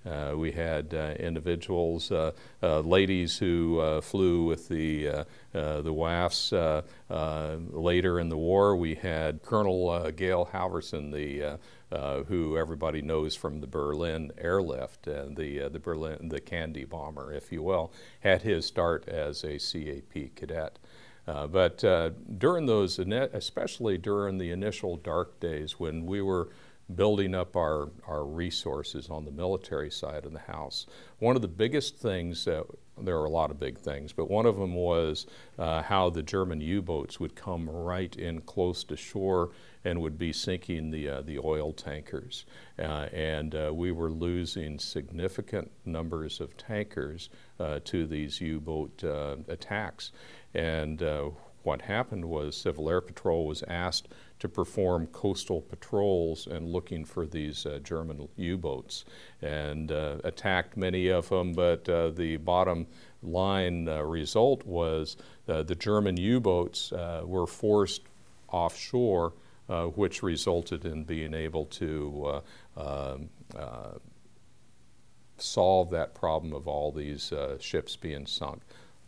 Uh, 0.10 0.36
we 0.36 0.52
had 0.52 0.94
uh, 0.94 1.14
individuals, 1.20 2.12
uh, 2.12 2.32
uh 2.64 2.80
ladies 2.80 3.38
who 3.38 3.80
uh, 3.80 4.02
flew 4.02 4.46
with 4.46 4.68
the 4.68 5.08
uh, 5.08 5.24
the 5.54 5.94
WAFs 5.94 6.52
later 7.72 8.20
in 8.20 8.30
the 8.30 8.38
war. 8.38 8.76
We 8.76 8.96
had 8.96 9.44
Colonel 9.44 10.12
Gail 10.12 10.50
Halvorsen, 10.52 11.12
the 11.12 11.60
who 12.28 12.58
everybody 12.58 13.02
knows 13.02 13.36
from 13.36 13.62
the 13.62 13.68
Berlin 13.68 14.32
airlift, 14.38 15.04
the 15.04 15.70
the 15.72 15.80
Berlin 15.80 16.30
the 16.30 16.40
Candy 16.40 16.86
bomber, 16.86 17.32
if 17.34 17.52
you 17.52 17.62
will, 17.62 17.92
had 18.22 18.42
his 18.42 18.66
start 18.66 19.08
as 19.08 19.44
a 19.44 19.60
CAP 19.60 20.36
cadet. 20.36 20.80
but 21.26 21.78
during 22.38 22.66
those, 22.66 22.98
especially 23.00 23.98
during 23.98 24.38
the 24.40 24.52
initial 24.52 24.98
dark 24.98 25.40
days 25.40 25.80
when 25.80 26.06
we 26.06 26.22
were 26.22 26.50
building 26.96 27.36
up 27.36 27.56
our, 27.56 27.90
our 28.08 28.26
resources 28.26 29.10
on 29.10 29.26
the 29.26 29.32
military 29.32 29.92
side 29.92 30.26
of 30.26 30.34
the 30.34 30.40
house. 30.40 30.88
One 31.20 31.36
of 31.36 31.42
the 31.42 31.48
biggest 31.48 31.98
things 31.98 32.46
that 32.46 32.66
there 33.02 33.18
are 33.18 33.26
a 33.26 33.30
lot 33.30 33.52
of 33.52 33.60
big 33.60 33.78
things, 33.78 34.12
but 34.12 34.30
one 34.30 34.46
of 34.46 34.58
them 34.58 34.74
was 34.74 35.26
uh, 35.58 35.82
how 35.82 36.10
the 36.10 36.24
German 36.24 36.62
U-boats 36.62 37.20
would 37.20 37.36
come 37.36 37.70
right 37.70 38.14
in 38.16 38.42
close 38.42 38.84
to 38.86 38.98
shore 38.98 39.52
and 39.86 40.02
would 40.02 40.18
be 40.18 40.34
sinking 40.34 40.92
the 40.92 41.08
uh, 41.08 41.22
the 41.22 41.40
oil 41.40 41.72
tankers, 41.72 42.46
uh, 42.78 43.08
and 43.14 43.56
uh, 43.56 43.72
we 43.74 43.92
were 43.94 44.12
losing 44.12 44.78
significant 44.78 45.72
numbers 45.86 46.42
of 46.42 46.58
tankers 46.58 47.30
uh, 47.60 47.80
to 47.86 48.06
these 48.06 48.42
U-boat 48.42 49.02
uh, 49.04 49.38
attacks, 49.48 50.12
and 50.54 51.02
what 51.64 51.82
happened 51.82 52.26
was 52.26 52.56
Civil 52.56 52.90
Air 52.90 53.02
Patrol 53.02 53.46
was 53.46 53.64
asked 53.68 54.08
to 54.40 54.48
perform 54.48 55.08
coastal 55.08 55.62
patrols 55.62 56.48
and 56.48 56.70
looking 56.70 57.04
for 57.04 57.26
these 57.26 57.66
uh, 57.66 57.80
German 57.84 58.28
U-boats 58.38 59.06
and 59.42 59.92
uh, 59.92 60.18
attacked 60.24 60.78
many 60.78 61.10
of 61.10 61.28
them, 61.30 61.54
but 61.54 61.88
uh, 61.90 62.10
the 62.10 62.38
bottom 62.38 62.88
line 63.22 63.88
uh, 63.90 64.02
result 64.02 64.66
was 64.66 65.18
uh, 65.50 65.64
the 65.64 65.76
German 65.76 66.16
U-boats 66.18 66.92
were 67.24 67.48
forced 67.48 68.04
offshore, 68.48 69.34
which 69.96 70.24
resulted 70.24 70.86
in 70.86 71.04
being 71.04 71.34
able 71.34 71.66
to 71.66 72.42
um, 72.78 73.30
solve 75.38 75.90
that 75.90 76.16
problem 76.16 76.54
of 76.54 76.68
all 76.68 76.92
these 76.92 77.34
ships 77.60 77.96
being 77.96 78.26
sunk. 78.26 78.62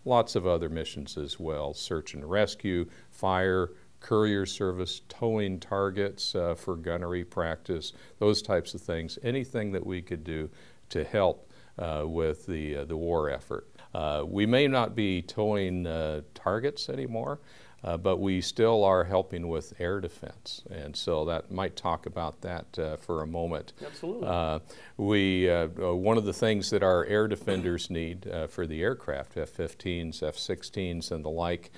Lots 0.04 0.36
of 0.36 0.48
other 0.48 0.70
missions 0.70 1.18
as 1.18 1.40
well, 1.40 1.74
search 1.74 2.16
and 2.16 2.28
rescue, 2.30 2.90
fire, 3.12 3.70
courier 4.02 4.46
service, 4.46 5.02
towing 5.08 5.60
targets 5.60 6.36
uh, 6.36 6.56
for 6.56 6.76
gunnery 6.76 7.24
practice, 7.24 7.94
those 8.20 8.42
types 8.42 8.74
of 8.74 8.82
things, 8.82 9.18
anything 9.24 9.72
that 9.72 9.86
we 9.86 10.02
could 10.02 10.24
do 10.24 10.50
to 10.90 11.04
help 11.04 11.50
uh, 11.80 12.04
with 12.06 12.46
the, 12.48 12.78
uh, 12.78 12.86
the 12.86 12.98
war 12.98 13.30
effort. 13.30 13.68
Uh, 13.94 14.24
we 14.26 14.46
may 14.46 14.68
not 14.68 14.96
be 14.96 15.22
towing 15.22 15.86
uh, 15.88 16.22
targets 16.34 16.90
anymore, 16.90 17.40
uh, 17.84 17.98
but 17.98 18.18
we 18.18 18.42
still 18.42 18.84
are 18.84 19.04
helping 19.04 19.48
with 19.48 19.74
air 19.80 20.00
defense, 20.00 20.64
and 20.70 20.96
so 20.96 21.26
that 21.26 21.52
might 21.52 21.76
talk 21.76 22.06
about 22.06 22.42
that 22.42 22.78
uh, 22.78 22.96
for 22.98 23.24
a 23.24 23.28
moment. 23.28 23.74
Absolutely. 23.84 24.28
Uh, 24.28 24.60
we 24.98 25.50
uh, 25.50 25.68
uh, 25.82 25.96
one 25.96 26.18
of 26.18 26.26
the 26.26 26.34
things 26.34 26.70
that 26.70 26.84
our 26.84 27.06
air 27.06 27.28
defenders 27.28 27.90
need 27.90 28.28
uh, 28.28 28.48
for 28.48 28.68
the 28.68 28.82
aircraft, 28.82 29.36
F-15s, 29.38 30.22
F-16s, 30.22 31.12
and 31.12 31.26
the 31.26 31.30
like, 31.30 31.72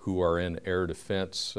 who 0.00 0.20
are 0.20 0.38
in 0.38 0.60
air 0.66 0.86
defense 0.86 1.56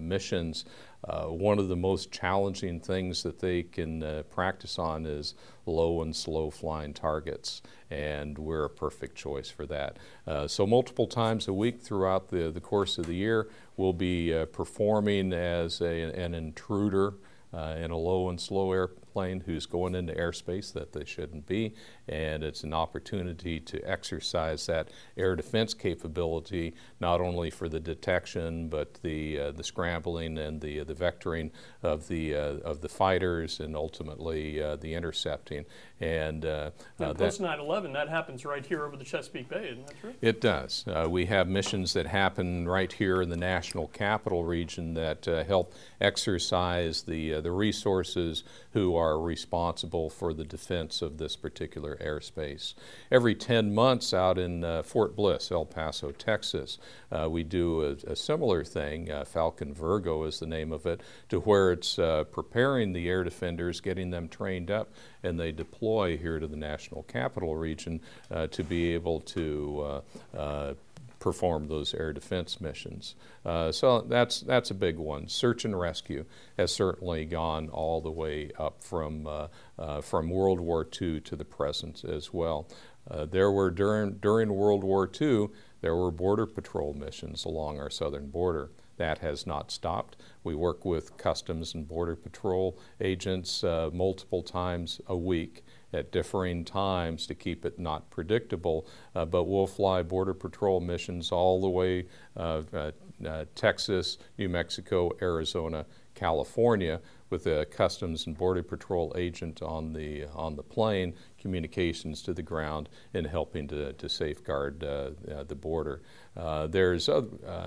missions. 0.00 0.64
Uh, 1.08 1.26
one 1.26 1.58
of 1.58 1.68
the 1.68 1.76
most 1.76 2.12
challenging 2.12 2.78
things 2.78 3.22
that 3.22 3.38
they 3.38 3.62
can 3.62 4.02
uh, 4.02 4.22
practice 4.30 4.78
on 4.78 5.06
is 5.06 5.34
low 5.66 6.02
and 6.02 6.14
slow 6.14 6.50
flying 6.50 6.92
targets, 6.92 7.62
and 7.90 8.38
we're 8.38 8.64
a 8.64 8.70
perfect 8.70 9.16
choice 9.16 9.50
for 9.50 9.66
that. 9.66 9.98
Uh, 10.26 10.46
so 10.46 10.66
multiple 10.66 11.06
times 11.06 11.48
a 11.48 11.52
week 11.52 11.80
throughout 11.80 12.28
the, 12.28 12.50
the 12.50 12.60
course 12.60 12.98
of 12.98 13.06
the 13.06 13.14
year, 13.14 13.48
we'll 13.76 13.92
be 13.92 14.34
uh, 14.34 14.44
performing 14.46 15.32
as 15.32 15.80
a, 15.80 16.02
an 16.02 16.34
intruder 16.34 17.14
uh, 17.52 17.76
in 17.78 17.90
a 17.90 17.96
low 17.96 18.28
and 18.28 18.40
slow 18.40 18.72
airplane 18.72 19.40
who's 19.40 19.66
going 19.66 19.94
into 19.94 20.12
airspace 20.12 20.72
that 20.72 20.92
they 20.92 21.04
shouldn't 21.04 21.46
be, 21.46 21.74
and 22.10 22.42
it's 22.42 22.64
an 22.64 22.74
opportunity 22.74 23.60
to 23.60 23.80
exercise 23.88 24.66
that 24.66 24.88
air 25.16 25.36
defense 25.36 25.72
capability 25.72 26.74
not 26.98 27.20
only 27.20 27.50
for 27.50 27.68
the 27.68 27.78
detection 27.78 28.68
but 28.68 28.94
the 29.02 29.38
uh, 29.38 29.52
the 29.52 29.62
scrambling 29.62 30.36
and 30.36 30.60
the 30.60 30.80
uh, 30.80 30.84
the 30.84 30.94
vectoring 30.94 31.50
of 31.82 32.08
the 32.08 32.34
uh, 32.34 32.56
of 32.64 32.80
the 32.80 32.88
fighters 32.88 33.60
and 33.60 33.76
ultimately 33.76 34.62
uh, 34.62 34.76
the 34.76 34.94
intercepting. 34.94 35.64
And, 36.00 36.46
uh, 36.46 36.70
and 36.98 37.16
post 37.16 37.40
9/11, 37.40 37.92
that 37.92 38.08
happens 38.08 38.44
right 38.44 38.64
here 38.64 38.84
over 38.84 38.96
the 38.96 39.04
Chesapeake 39.04 39.48
Bay, 39.48 39.68
isn't 39.68 39.86
that 39.86 40.00
true? 40.00 40.14
It 40.20 40.40
does. 40.40 40.84
we 41.08 41.26
have 41.26 41.46
missions 41.46 41.92
that 41.92 42.06
happen 42.06 42.66
right 42.66 42.90
here 42.90 43.22
in 43.22 43.28
the 43.28 43.36
national 43.36 43.88
capital 43.88 44.44
region 44.44 44.94
that 44.94 45.26
help 45.46 45.74
exercise 46.00 47.02
the 47.02 47.40
the 47.40 47.52
resources 47.52 48.42
who 48.72 48.96
are 48.96 49.20
responsible 49.20 50.08
for 50.10 50.32
the 50.32 50.44
defense 50.44 51.02
of 51.02 51.18
this 51.18 51.36
particular 51.36 51.99
airspace. 52.00 52.74
Every 53.10 53.34
10 53.34 53.74
months 53.74 54.12
out 54.12 54.38
in 54.38 54.64
uh, 54.64 54.82
Fort 54.82 55.16
Bliss, 55.16 55.50
El 55.50 55.64
Paso, 55.64 56.10
Texas, 56.12 56.78
uh, 57.10 57.28
we 57.30 57.44
do 57.44 57.82
a, 57.82 58.12
a 58.12 58.16
similar 58.16 58.64
thing. 58.64 59.10
Uh, 59.10 59.24
Falcon 59.24 59.72
Virgo 59.72 60.24
is 60.24 60.40
the 60.40 60.46
name 60.46 60.72
of 60.72 60.86
it, 60.86 61.00
to 61.28 61.40
where 61.40 61.72
it's 61.72 61.98
uh, 61.98 62.24
preparing 62.24 62.92
the 62.92 63.08
air 63.08 63.24
defenders, 63.24 63.80
getting 63.80 64.10
them 64.10 64.28
trained 64.28 64.70
up, 64.70 64.92
and 65.22 65.38
they 65.38 65.52
deploy 65.52 66.16
here 66.16 66.38
to 66.38 66.46
the 66.46 66.56
National 66.56 67.02
Capital 67.04 67.56
Region 67.56 68.00
uh, 68.30 68.46
to 68.48 68.64
be 68.64 68.94
able 68.94 69.20
to 69.20 70.02
uh, 70.36 70.74
perform 71.20 71.68
those 71.68 71.94
air 71.94 72.12
defense 72.12 72.60
missions. 72.60 73.14
Uh, 73.44 73.70
so 73.70 74.00
that's, 74.00 74.40
that's 74.40 74.70
a 74.70 74.74
big 74.74 74.96
one. 74.96 75.28
Search 75.28 75.64
and 75.64 75.78
rescue 75.78 76.24
has 76.58 76.72
certainly 76.72 77.26
gone 77.26 77.68
all 77.68 78.00
the 78.00 78.10
way 78.10 78.50
up 78.58 78.82
from, 78.82 79.26
uh, 79.26 79.46
uh, 79.78 80.00
from 80.00 80.30
World 80.30 80.58
War 80.58 80.84
II 81.00 81.20
to 81.20 81.36
the 81.36 81.44
present 81.44 82.02
as 82.04 82.32
well. 82.32 82.66
Uh, 83.08 83.26
there 83.26 83.52
were 83.52 83.70
during, 83.70 84.14
during 84.14 84.52
World 84.52 84.82
War 84.82 85.08
II, 85.20 85.48
there 85.82 85.94
were 85.94 86.10
border 86.10 86.46
patrol 86.46 86.94
missions 86.94 87.44
along 87.44 87.78
our 87.78 87.90
southern 87.90 88.28
border. 88.28 88.70
That 88.96 89.18
has 89.18 89.46
not 89.46 89.70
stopped. 89.70 90.16
We 90.44 90.54
work 90.54 90.84
with 90.84 91.16
Customs 91.16 91.74
and 91.74 91.88
Border 91.88 92.16
Patrol 92.16 92.78
agents 93.00 93.64
uh, 93.64 93.88
multiple 93.92 94.42
times 94.42 95.00
a 95.06 95.16
week 95.16 95.64
at 95.92 96.12
differing 96.12 96.64
times 96.64 97.26
to 97.26 97.34
keep 97.34 97.64
it 97.64 97.78
not 97.78 98.10
predictable. 98.10 98.86
Uh, 99.14 99.24
but 99.24 99.44
we'll 99.44 99.66
fly 99.66 100.02
Border 100.02 100.34
Patrol 100.34 100.80
missions 100.80 101.32
all 101.32 101.60
the 101.60 101.68
way 101.68 102.06
uh, 102.36 102.62
uh, 102.72 102.90
uh, 103.26 103.44
Texas, 103.54 104.18
New 104.38 104.48
Mexico, 104.48 105.10
Arizona, 105.20 105.86
California, 106.14 107.00
with 107.30 107.46
a 107.46 107.64
Customs 107.66 108.26
and 108.26 108.36
Border 108.36 108.62
Patrol 108.62 109.14
agent 109.16 109.62
on 109.62 109.92
the 109.92 110.24
on 110.34 110.56
the 110.56 110.62
plane, 110.62 111.14
communications 111.38 112.22
to 112.22 112.34
the 112.34 112.42
ground, 112.42 112.88
and 113.14 113.26
helping 113.26 113.68
to, 113.68 113.92
to 113.92 114.08
safeguard 114.08 114.82
uh, 114.82 115.10
uh, 115.32 115.44
the 115.44 115.54
border. 115.54 116.02
Uh, 116.36 116.66
there's 116.68 117.08
uh, 117.08 117.22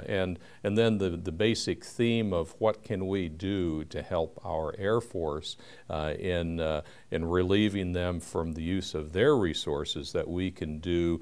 and 0.05 0.39
and 0.63 0.77
then 0.77 0.97
the 0.97 1.09
the 1.09 1.31
basic 1.31 1.83
theme 1.83 2.31
of 2.31 2.55
what 2.59 2.83
can 2.83 3.07
we 3.07 3.27
do 3.27 3.83
to 3.85 4.01
help 4.01 4.39
our 4.45 4.73
Air 4.77 5.01
Force 5.01 5.57
uh, 5.89 6.13
in 6.17 6.59
uh, 6.59 6.81
in 7.11 7.25
relieving 7.25 7.91
them 7.91 8.19
from 8.19 8.53
the 8.53 8.63
use 8.63 8.95
of 8.95 9.11
their 9.11 9.35
resources 9.35 10.13
that 10.13 10.27
we 10.27 10.49
can 10.49 10.79
do 10.79 11.21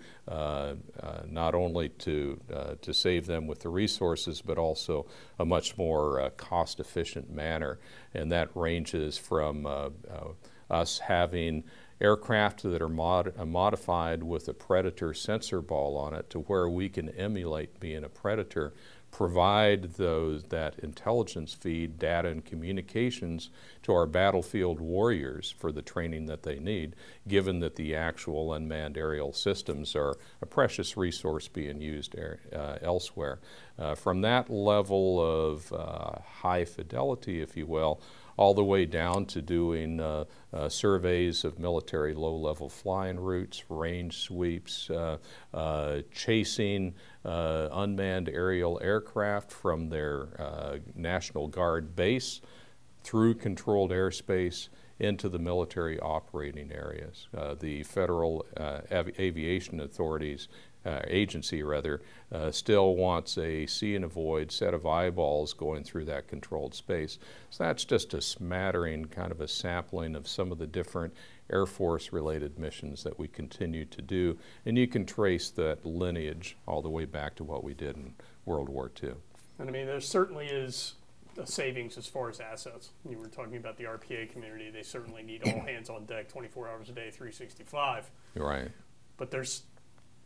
not 1.28 1.56
only 1.56 1.90
to 1.90 2.40
to 2.82 2.94
save 2.94 3.26
them 3.26 3.48
with 3.48 3.60
the 3.62 3.70
resources 3.70 4.42
but 4.42 4.58
also 4.58 5.06
a 5.40 5.46
much 5.46 5.78
more 5.78 6.30
cost 6.38 6.80
efficient 6.80 7.30
manner. 7.30 7.80
And 8.14 8.32
that 8.32 8.50
ranges 8.56 9.18
from 9.18 9.66
uh, 9.66 9.90
uh, 10.10 10.30
us 10.70 11.00
having 11.00 11.64
aircraft 12.02 12.64
that 12.64 12.82
are 12.82 12.90
mod 12.90 13.34
uh, 13.38 13.46
modified 13.46 14.24
with 14.24 14.48
a 14.48 14.54
Predator 14.54 15.14
sensor 15.14 15.62
ball 15.62 15.96
on 15.96 16.14
it 16.14 16.30
to 16.32 16.40
where 16.40 16.68
we 16.68 16.90
can 16.90 17.10
emulate 17.10 17.80
being 17.80 18.04
a 18.04 18.10
Predator, 18.10 18.74
provide 19.12 19.94
those 19.96 20.46
that 20.46 20.80
intelligence 20.80 21.54
feed, 21.54 22.00
data 22.00 22.30
and 22.30 22.46
communications 22.46 23.50
to 23.84 23.94
our 23.94 24.06
battlefield 24.06 24.80
warriors 24.80 25.54
for 25.58 25.72
the 25.72 25.82
training 25.82 26.26
that 26.26 26.44
they 26.44 26.58
need, 26.60 26.96
given 27.28 27.60
that 27.60 27.76
the 27.76 27.94
actual 27.94 28.54
unmanned 28.54 28.98
aerial 28.98 29.34
systems 29.34 29.96
are 29.96 30.16
a 30.42 30.46
precious 30.46 30.96
resource 30.96 31.48
being 31.48 31.82
used 31.82 32.16
uh, 32.18 32.78
elsewhere. 32.82 33.40
Uh, 33.78 33.96
from 33.96 34.22
that 34.22 34.50
level 34.50 35.20
of 35.20 35.72
uh, 35.74 36.20
high 36.42 36.64
fidelity, 36.66 37.42
if 37.42 37.58
you 37.58 37.66
will, 37.66 38.02
all 38.38 38.54
the 38.54 38.64
way 38.64 38.86
down 38.86 39.26
to 39.26 39.42
doing 39.42 40.00
uh, 40.00 40.26
uh, 40.54 40.70
surveys 40.70 41.44
of 41.44 41.60
military 41.60 42.14
low-level 42.14 42.70
flying 42.70 43.20
routes, 43.20 43.64
range 43.70 44.20
sweeps, 44.20 44.90
uh, 44.90 45.18
uh 45.54 46.02
chasing 46.14 46.94
uh, 47.26 47.70
unmanned 47.72 48.30
aerial 48.30 48.80
aircraft 48.82 49.52
from 49.52 49.90
their 49.90 50.30
uh, 50.40 50.78
National 50.96 51.48
Guard 51.48 51.96
base 51.96 52.42
through 53.04 53.36
controlled 53.36 53.92
airspace 53.92 54.70
into 55.00 55.30
the 55.30 55.40
military 55.40 56.00
operating 56.00 56.72
areas. 56.72 57.28
the 57.60 57.82
federal 57.84 58.46
av 58.60 59.10
aviation 59.20 59.80
authorities 59.80 60.48
uh, 60.86 61.00
agency 61.08 61.64
rather, 61.64 62.02
uh, 62.32 62.52
still 62.52 62.96
wants 62.96 63.38
a 63.38 63.66
see 63.66 63.96
and 63.96 64.06
avoid 64.06 64.52
set 64.52 64.74
of 64.74 64.86
eyeballs 64.86 65.54
going 65.54 65.84
through 65.84 66.06
that 66.06 66.28
controlled 66.28 66.74
space. 66.74 67.20
So 67.50 67.64
that's 67.64 67.86
just 67.86 68.14
a 68.14 68.22
smattering, 68.22 69.06
kind 69.06 69.32
of 69.32 69.42
a 69.42 69.48
sampling 69.48 70.16
of 70.16 70.28
some 70.28 70.52
of 70.52 70.58
the 70.58 70.68
different 70.68 71.14
Air 71.52 71.66
Force 71.66 72.14
related 72.14 72.58
missions 72.58 73.04
that 73.04 73.20
we 73.20 73.28
continue 73.28 73.86
to 73.86 74.02
do. 74.02 74.38
And 74.66 74.78
you 74.78 74.88
can 74.88 75.06
trace 75.06 75.50
that 75.52 75.86
lineage 75.86 76.58
all 76.66 76.82
the 76.82 76.90
way 76.90 77.06
back 77.06 77.36
to 77.36 77.44
what 77.44 77.64
we 77.64 77.74
did 77.74 77.98
in 77.98 78.14
World 78.46 78.70
War 78.70 78.92
II. 79.04 79.12
And 79.60 79.70
I 79.70 79.72
mean, 79.72 79.86
there 79.86 80.02
certainly 80.02 80.48
is 80.48 80.96
a 81.38 81.46
savings 81.46 81.98
as 81.98 82.08
far 82.08 82.30
as 82.30 82.40
assets. 82.40 82.90
You 83.08 83.18
were 83.18 83.28
talking 83.28 83.58
about 83.58 83.78
the 83.78 83.86
RPA 83.86 84.32
community. 84.32 84.70
They 84.70 84.84
certainly 84.84 85.24
need 85.24 85.44
all 85.46 85.62
hands 85.66 85.90
on 85.90 86.06
deck 86.06 86.30
24 86.30 86.70
hours 86.70 86.90
a 86.90 86.94
day, 86.94 87.12
365. 87.12 88.10
Right. 88.36 88.70
But 89.18 89.32
there's 89.32 89.64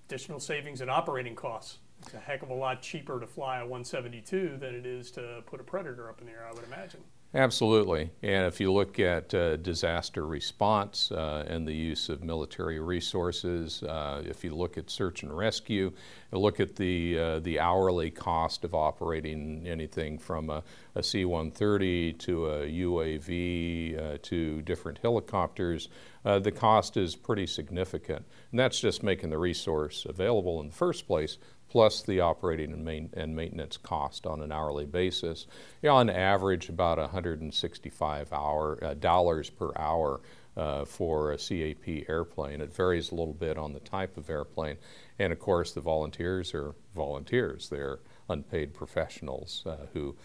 additional 0.08 0.40
savings 0.40 0.82
in 0.82 0.90
operating 0.90 1.36
costs. 1.36 1.80
It's 2.02 2.14
a 2.14 2.20
heck 2.20 2.44
of 2.44 2.50
a 2.50 2.54
lot 2.54 2.82
cheaper 2.82 3.20
to 3.20 3.28
fly 3.28 3.60
a 3.60 3.62
172 3.62 4.58
than 4.58 4.76
it 4.76 4.86
is 4.86 5.10
to 5.12 5.42
put 5.46 5.60
a 5.60 5.64
Predator 5.64 6.10
up 6.10 6.22
in 6.22 6.28
the 6.28 6.34
air, 6.34 6.46
I 6.48 6.54
would 6.54 6.66
imagine. 6.66 7.02
Absolutely. 7.34 8.12
And 8.24 8.46
if 8.46 8.62
you 8.62 8.72
look 8.72 8.98
at 8.98 9.34
uh, 9.34 9.58
disaster 9.58 10.26
response 10.26 11.12
uh, 11.12 11.46
and 11.48 11.68
the 11.68 11.74
use 11.74 12.08
of 12.08 12.24
military 12.24 12.80
resources, 12.80 13.84
uh, 13.84 14.24
if 14.26 14.44
you 14.44 14.56
look 14.56 14.78
at 14.78 14.90
search 14.90 15.24
and 15.24 15.36
rescue, 15.36 15.92
look 16.32 16.62
at 16.62 16.78
the, 16.78 17.20
uh, 17.20 17.40
the 17.40 17.60
hourly 17.60 18.10
cost 18.10 18.64
of 18.64 18.74
operating 18.74 19.68
anything 19.68 20.18
from 20.18 20.50
a 20.50 20.64
a 20.96 21.04
C-130 21.04 22.18
to 22.20 22.46
a 22.48 22.60
UAV 22.68 24.00
uh, 24.00 24.18
to 24.22 24.62
different 24.62 25.00
helicopters, 25.02 25.90
uh, 26.26 26.40
the 26.40 26.52
cost 26.52 26.98
is 26.98 27.16
pretty 27.16 27.48
significant. 27.48 28.26
And 28.52 28.60
that's 28.60 28.80
just 28.80 29.04
making 29.04 29.30
the 29.30 29.38
resource 29.38 30.06
available 30.10 30.60
in 30.60 30.68
the 30.68 30.74
first 30.74 31.08
place, 31.08 31.38
plus 31.70 32.02
the 32.02 32.20
operating 32.20 32.74
and, 32.74 32.84
main, 32.84 33.10
and 33.14 33.36
maintenance 33.36 33.78
cost 33.78 34.26
on 34.26 34.42
an 34.42 34.52
hourly 34.52 34.86
basis. 34.86 35.46
You 35.82 35.90
know, 35.90 35.96
on 35.96 36.10
average, 36.10 36.70
about 36.70 36.98
165 36.98 38.34
hour, 38.34 38.84
uh, 38.84 38.94
dollars 38.96 39.50
per 39.50 39.72
hour 39.76 40.22
uh, 40.58 40.86
for 40.86 41.32
a 41.32 41.38
CAP 41.38 42.10
airplane. 42.10 42.62
It 42.62 42.74
varies 42.74 43.12
a 43.12 43.16
little 43.16 43.34
bit 43.34 43.58
on 43.58 43.74
the 43.74 43.80
type 43.82 44.18
of 44.18 44.30
airplane. 44.30 44.78
And 45.20 45.32
of 45.32 45.40
course, 45.40 45.74
the 45.74 45.82
volunteers 45.82 46.54
are 46.54 46.74
volunteers. 46.96 47.70
They're 47.70 48.00
unpaid 48.30 48.74
professionals 48.74 49.64
uh, 49.66 49.86
who 49.94 50.16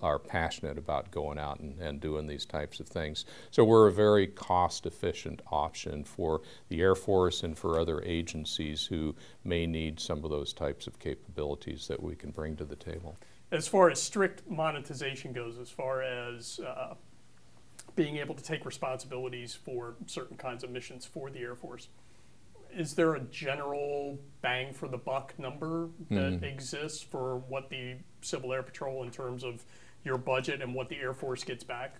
are 0.00 0.18
passionate 0.18 0.78
about 0.78 1.10
going 1.10 1.38
out 1.38 1.60
and, 1.60 1.78
and 1.78 2.00
doing 2.00 2.26
these 2.26 2.44
types 2.44 2.80
of 2.80 2.86
things. 2.86 3.24
So 3.50 3.64
we're 3.64 3.88
a 3.88 3.92
very 3.92 4.26
cost 4.26 4.86
efficient 4.86 5.42
option 5.50 6.04
for 6.04 6.42
the 6.68 6.80
Air 6.80 6.94
Force 6.94 7.42
and 7.42 7.56
for 7.56 7.78
other 7.78 8.02
agencies 8.02 8.84
who 8.84 9.14
may 9.44 9.66
need 9.66 10.00
some 10.00 10.24
of 10.24 10.30
those 10.30 10.52
types 10.52 10.86
of 10.86 10.98
capabilities 10.98 11.86
that 11.88 12.02
we 12.02 12.14
can 12.14 12.30
bring 12.30 12.56
to 12.56 12.64
the 12.64 12.76
table. 12.76 13.16
As 13.50 13.66
far 13.66 13.90
as 13.90 14.00
strict 14.00 14.48
monetization 14.50 15.32
goes, 15.32 15.58
as 15.58 15.70
far 15.70 16.02
as 16.02 16.60
uh, 16.60 16.94
being 17.96 18.16
able 18.16 18.34
to 18.34 18.42
take 18.42 18.66
responsibilities 18.66 19.54
for 19.54 19.94
certain 20.06 20.36
kinds 20.36 20.62
of 20.62 20.70
missions 20.70 21.06
for 21.06 21.30
the 21.30 21.40
Air 21.40 21.54
Force, 21.54 21.88
is 22.74 22.94
there 22.94 23.14
a 23.14 23.20
general 23.20 24.18
bang 24.40 24.72
for 24.72 24.88
the 24.88 24.96
buck 24.96 25.34
number 25.38 25.88
that 26.10 26.40
mm. 26.40 26.42
exists 26.42 27.02
for 27.02 27.38
what 27.48 27.70
the 27.70 27.96
Civil 28.20 28.52
Air 28.52 28.62
Patrol 28.62 29.02
in 29.02 29.10
terms 29.10 29.44
of 29.44 29.64
your 30.04 30.18
budget 30.18 30.62
and 30.62 30.74
what 30.74 30.88
the 30.88 30.96
Air 30.96 31.14
Force 31.14 31.44
gets 31.44 31.64
back? 31.64 31.96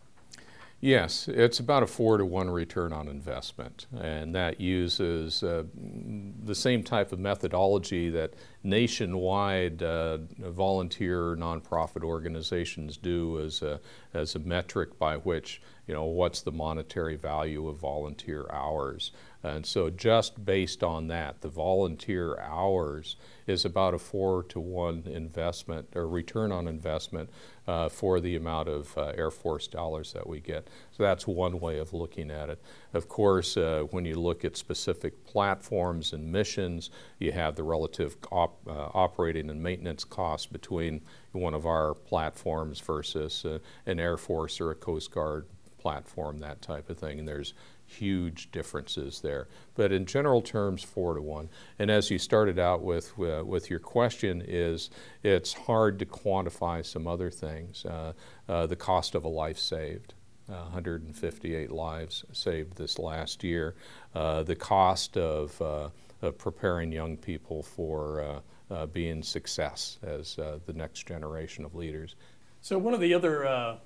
Yes, 0.81 1.27
it's 1.27 1.59
about 1.59 1.83
a 1.83 1.89
four 1.89 2.19
to 2.19 2.25
one 2.25 2.51
return 2.51 2.93
on 2.93 3.09
investment, 3.09 3.87
and 4.01 4.33
that 4.37 4.61
uses 4.61 5.43
uh, 5.43 5.65
the 5.75 6.55
same 6.55 6.85
type 6.85 7.11
of 7.11 7.19
methodology 7.19 8.11
that 8.11 8.35
nationwide 8.63 9.83
uh, 9.83 10.19
volunteer 10.39 11.35
nonprofit 11.35 12.05
organizations 12.05 12.97
do 12.97 13.41
as 13.41 13.61
a, 13.61 13.81
as 14.15 14.37
a 14.37 14.39
metric 14.39 15.01
by 15.01 15.17
which, 15.17 15.61
you 15.89 15.95
know, 15.95 16.05
what's 16.05 16.43
the 16.43 16.53
monetary 16.53 17.17
value 17.17 17.67
of 17.67 17.79
volunteer 17.79 18.47
hours. 18.53 19.11
And 19.43 19.67
so, 19.67 19.91
just 19.91 20.45
based 20.45 20.85
on 20.85 21.09
that, 21.09 21.41
the 21.41 21.49
volunteer 21.49 22.39
hours 22.39 23.17
is 23.49 23.65
about 23.65 23.95
a 23.95 23.99
four 23.99 24.45
to 24.45 24.61
one 24.61 25.05
investment 25.07 25.89
or 25.97 26.09
return 26.09 26.53
on 26.53 26.69
investment 26.69 27.31
uh, 27.69 27.89
for 27.89 28.19
the 28.19 28.35
amount 28.35 28.67
of 28.67 28.97
uh, 28.97 29.13
Air 29.17 29.31
Force 29.31 29.69
dollars 29.69 30.13
that 30.15 30.27
we 30.27 30.41
get. 30.41 30.67
So, 30.91 31.03
that's 31.03 31.27
one 31.27 31.61
way 31.61 31.79
of 31.79 31.93
looking 31.93 32.31
at 32.31 32.49
it. 32.49 32.61
Of 32.95 33.09
course, 33.09 33.57
uh, 33.57 33.83
when 33.91 34.05
you 34.05 34.17
look 34.17 34.45
at 34.45 34.57
specific 34.57 35.25
platforms 35.25 36.15
and 36.15 36.33
missions, 36.33 36.91
you 37.19 37.31
have 37.33 37.55
the 37.55 37.63
relative 37.63 38.17
op 38.33 38.59
uh, 38.67 38.89
operating 38.95 39.51
and 39.51 39.63
maintenance 39.63 40.03
costs 40.03 40.47
between 40.47 41.03
one 41.33 41.55
of 41.55 41.67
our 41.67 41.95
platforms 41.95 42.81
versus 42.81 43.45
uh, 43.45 43.59
an 43.87 44.01
Air 44.01 44.17
Force 44.17 44.61
or 44.61 44.71
a 44.71 44.75
Coast 44.75 45.11
Guard 45.11 45.47
platform, 45.79 46.39
that 46.39 46.61
type 46.63 46.91
of 46.91 46.99
thing. 46.99 47.19
And 47.19 47.29
there's 47.29 47.55
huge 47.89 48.51
differences 48.53 49.21
there. 49.21 49.49
But 49.75 49.93
in 49.93 50.07
general 50.07 50.43
terms, 50.43 50.83
four 50.83 51.15
to 51.15 51.23
one. 51.23 51.49
And 51.79 51.91
as 51.91 52.11
you 52.11 52.19
started 52.19 52.59
out 52.59 52.83
with, 52.83 53.13
uh, 53.19 53.43
with 53.45 53.71
your 53.71 53.79
question 53.79 54.43
is, 54.47 54.91
it's 55.23 55.53
hard 55.53 55.99
to 56.01 56.07
quantify 56.07 56.85
some 56.85 57.07
other 57.07 57.31
things. 57.31 57.85
Uh, 57.85 58.13
uh, 58.49 58.67
the 58.67 58.77
cost 58.77 59.15
of 59.15 59.25
a 59.25 59.29
life 59.29 59.59
saved. 59.59 60.15
158 60.47 61.71
lives 61.71 62.25
saved 62.33 62.75
this 62.77 62.99
last 62.99 63.45
year. 63.45 63.75
Uh, 64.15 64.43
the 64.43 64.57
cost 64.57 65.19
of, 65.19 65.61
uh, 65.61 65.91
of, 66.23 66.39
preparing 66.39 66.91
young 66.91 67.19
people 67.19 67.63
for 67.63 68.41
uh, 68.71 68.87
being 68.87 69.23
success 69.23 69.99
as 70.03 70.37
the 70.37 70.73
next 70.75 71.07
generation 71.07 71.67
of 71.67 71.75
leaders. 71.75 72.17
So 72.63 72.79
one 72.79 72.95
of 72.95 73.01
the 73.01 73.13
other 73.13 73.79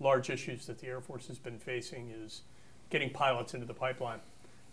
large 0.00 0.30
issues 0.30 0.66
that 0.66 0.78
the 0.78 0.88
Air 0.88 1.00
Force 1.00 1.28
has 1.28 1.38
been 1.38 1.58
facing 1.58 2.10
is 2.10 2.42
getting 2.90 3.10
pilots 3.10 3.54
into 3.54 3.66
the 3.66 3.74
pipeline. 3.74 4.20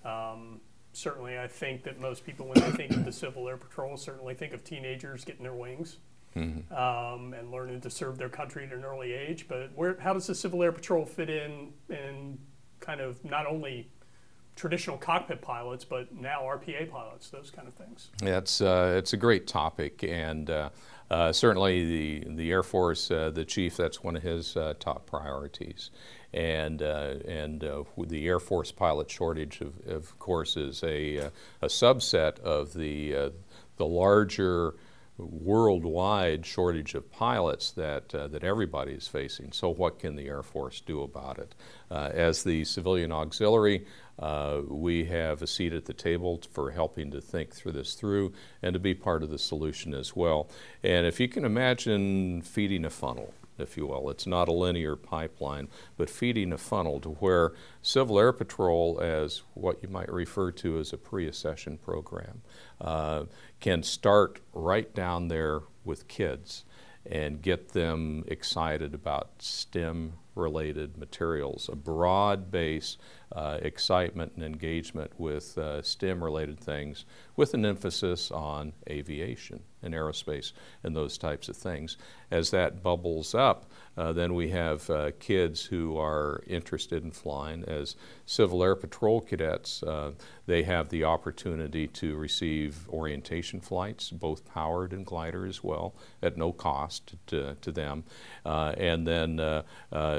Um, 0.04 0.60
certainly, 0.94 1.38
I 1.38 1.48
think 1.48 1.84
that 1.84 2.00
most 2.00 2.26
people, 2.26 2.48
when 2.48 2.60
they 2.60 2.72
think 2.72 2.92
of 2.92 3.06
the 3.06 3.12
Civil 3.12 3.48
Air 3.48 3.58
Patrol, 3.58 3.98
certainly 3.98 4.34
think 4.34 4.54
of 4.54 4.64
teenagers 4.64 5.24
getting 5.24 5.44
their 5.44 5.54
wings 5.54 5.98
mm-hmm. 6.36 6.74
um, 6.74 7.34
and 7.34 7.52
learning 7.52 7.82
to 7.82 7.90
serve 7.90 8.18
their 8.18 8.30
country 8.30 8.66
at 8.66 8.74
an 8.74 8.84
early 8.84 9.14
age. 9.14 9.48
But 9.48 9.72
where, 9.76 9.98
how 10.00 10.14
does 10.14 10.28
the 10.28 10.36
Civil 10.36 10.64
Air 10.64 10.72
Patrol 10.72 11.06
fit 11.06 11.30
in 11.30 11.74
in 11.90 12.38
kind 12.80 13.02
of 13.02 13.24
not 13.24 13.46
only 13.46 13.90
traditional 14.58 14.98
cockpit 14.98 15.42
pilots, 15.42 15.86
but 15.86 16.14
now 16.14 16.42
RPA 16.42 16.90
pilots, 16.90 17.30
those 17.30 17.50
kind 17.50 17.68
of 17.68 17.76
things. 17.76 18.10
It's, 18.22 18.60
uh, 18.60 18.96
it's 18.98 19.14
a 19.14 19.18
great 19.18 19.48
topic, 19.48 20.04
and 20.04 20.50
uh, 20.50 20.70
uh, 21.10 21.32
certainly 21.32 21.86
the, 21.86 22.36
the 22.36 22.52
Air 22.52 22.64
Force, 22.64 23.10
uh, 23.10 23.30
the 23.30 23.46
chief, 23.46 23.78
that's 23.78 24.04
one 24.04 24.16
of 24.16 24.24
his 24.24 24.58
uh, 24.58 24.74
top 24.80 25.06
priorities. 25.06 25.92
And, 26.34 26.82
uh, 26.82 27.16
and 27.26 27.62
the 27.98 28.28
Air 28.28 28.40
Force 28.40 28.72
pilot 28.72 29.10
shortage, 29.10 29.62
of, 29.62 29.74
of 29.88 30.20
course, 30.20 30.58
is 30.58 30.84
a, 30.84 31.18
a 31.62 31.68
subset 31.68 32.40
of 32.40 32.74
the, 32.74 33.32
the 33.78 33.86
larger 33.86 34.76
worldwide 35.18 36.46
shortage 36.46 36.94
of 36.94 37.12
pilots 37.12 37.72
that, 37.72 38.14
uh, 38.14 38.28
that 38.28 38.44
everybody 38.44 38.94
is 38.94 39.08
facing. 39.08 39.52
So 39.52 39.74
what 39.74 40.00
can 40.00 40.16
the 40.16 40.28
Air 40.28 40.44
Force 40.44 40.82
do 40.82 41.02
about 41.02 41.40
it? 41.40 41.56
Uh, 41.90 42.10
as 42.14 42.44
the 42.44 42.64
civilian 42.64 43.12
auxiliary, 43.12 43.86
uh, 44.20 44.62
we 44.68 45.06
have 45.06 45.42
a 45.42 45.48
seat 45.48 45.74
at 45.74 45.86
the 45.86 45.94
table 45.94 46.42
for 46.52 46.72
helping 46.72 47.12
to 47.12 47.22
think 47.22 47.54
through 47.54 47.74
this 47.74 47.94
through 47.94 48.34
and 48.62 48.74
to 48.74 48.80
be 48.80 48.94
part 48.94 49.24
of 49.24 49.30
the 49.30 49.40
solution 49.40 49.94
as 49.94 50.16
well. 50.16 50.50
And 50.84 51.06
if 51.06 51.20
you 51.20 51.28
can 51.28 51.46
imagine 51.46 52.42
feeding 52.42 52.86
a 52.86 52.90
funnel, 52.90 53.34
if 53.60 53.78
you 53.78 53.88
will. 53.88 54.10
It's 54.10 54.28
not 54.28 54.48
a 54.48 54.54
linear 54.54 54.96
pipeline, 54.96 55.68
but 55.98 56.10
feeding 56.10 56.54
a 56.54 56.58
funnel 56.58 57.00
to 57.02 57.10
where 57.10 57.54
Civil 57.82 58.20
Air 58.20 58.34
Patrol, 58.34 59.00
as 59.02 59.44
what 59.54 59.82
you 59.82 59.90
might 59.90 60.12
refer 60.12 60.52
to 60.52 60.80
as 60.80 60.94
a 60.94 60.98
pre-accession 60.98 61.78
program, 61.78 62.42
uh, 62.82 63.24
can 63.60 63.84
start 63.84 64.40
right 64.54 64.94
down 64.94 65.28
there 65.28 65.62
with 65.84 66.08
kids 66.08 66.64
and 67.06 67.42
get 67.42 67.70
them 67.70 68.24
excited 68.28 68.94
about 68.94 69.30
STEM 69.40 70.14
related 70.36 70.98
materials, 70.98 71.70
a 71.72 71.76
broad 71.76 72.52
base 72.52 72.98
uh, 73.32 73.58
excitement 73.62 74.34
and 74.36 74.44
engagement 74.44 75.12
with 75.18 75.58
uh, 75.58 75.82
STEM 75.82 76.24
related 76.24 76.60
things 76.60 77.06
with 77.38 77.54
an 77.54 77.66
emphasis 77.66 78.32
on 78.32 78.74
aviation 78.90 79.62
and 79.84 79.94
aerospace 79.94 80.52
and 80.84 80.96
those 80.96 81.18
types 81.18 81.48
of 81.48 81.56
things. 81.56 81.98
As 82.32 82.50
that 82.52 82.84
bubbles 82.84 83.34
up, 83.36 83.72
uh, 83.96 84.12
then 84.12 84.34
we 84.34 84.50
have 84.50 84.90
uh, 84.90 85.12
kids 85.20 85.64
who 85.66 85.98
are 85.98 86.44
interested 86.46 87.04
in 87.04 87.12
flying. 87.12 87.64
As 87.64 87.96
Civil 88.26 88.64
Air 88.64 88.76
Patrol 88.76 89.22
cadets, 89.22 89.82
uh, 89.84 90.12
they 90.46 90.64
have 90.64 90.90
the 90.90 91.04
opportunity 91.04 91.88
to 91.88 92.16
receive 92.16 92.90
orientation 92.90 93.62
flights, 93.62 94.10
both 94.10 94.46
powered 94.46 94.92
and 94.92 95.06
glider 95.06 95.46
as 95.46 95.64
well, 95.64 95.96
at 96.22 96.38
no 96.38 96.52
cost 96.52 97.16
to, 97.28 97.56
to 97.62 97.72
them. 97.72 98.04
Uh, 98.46 98.74
and 98.78 99.08
then 99.08 99.64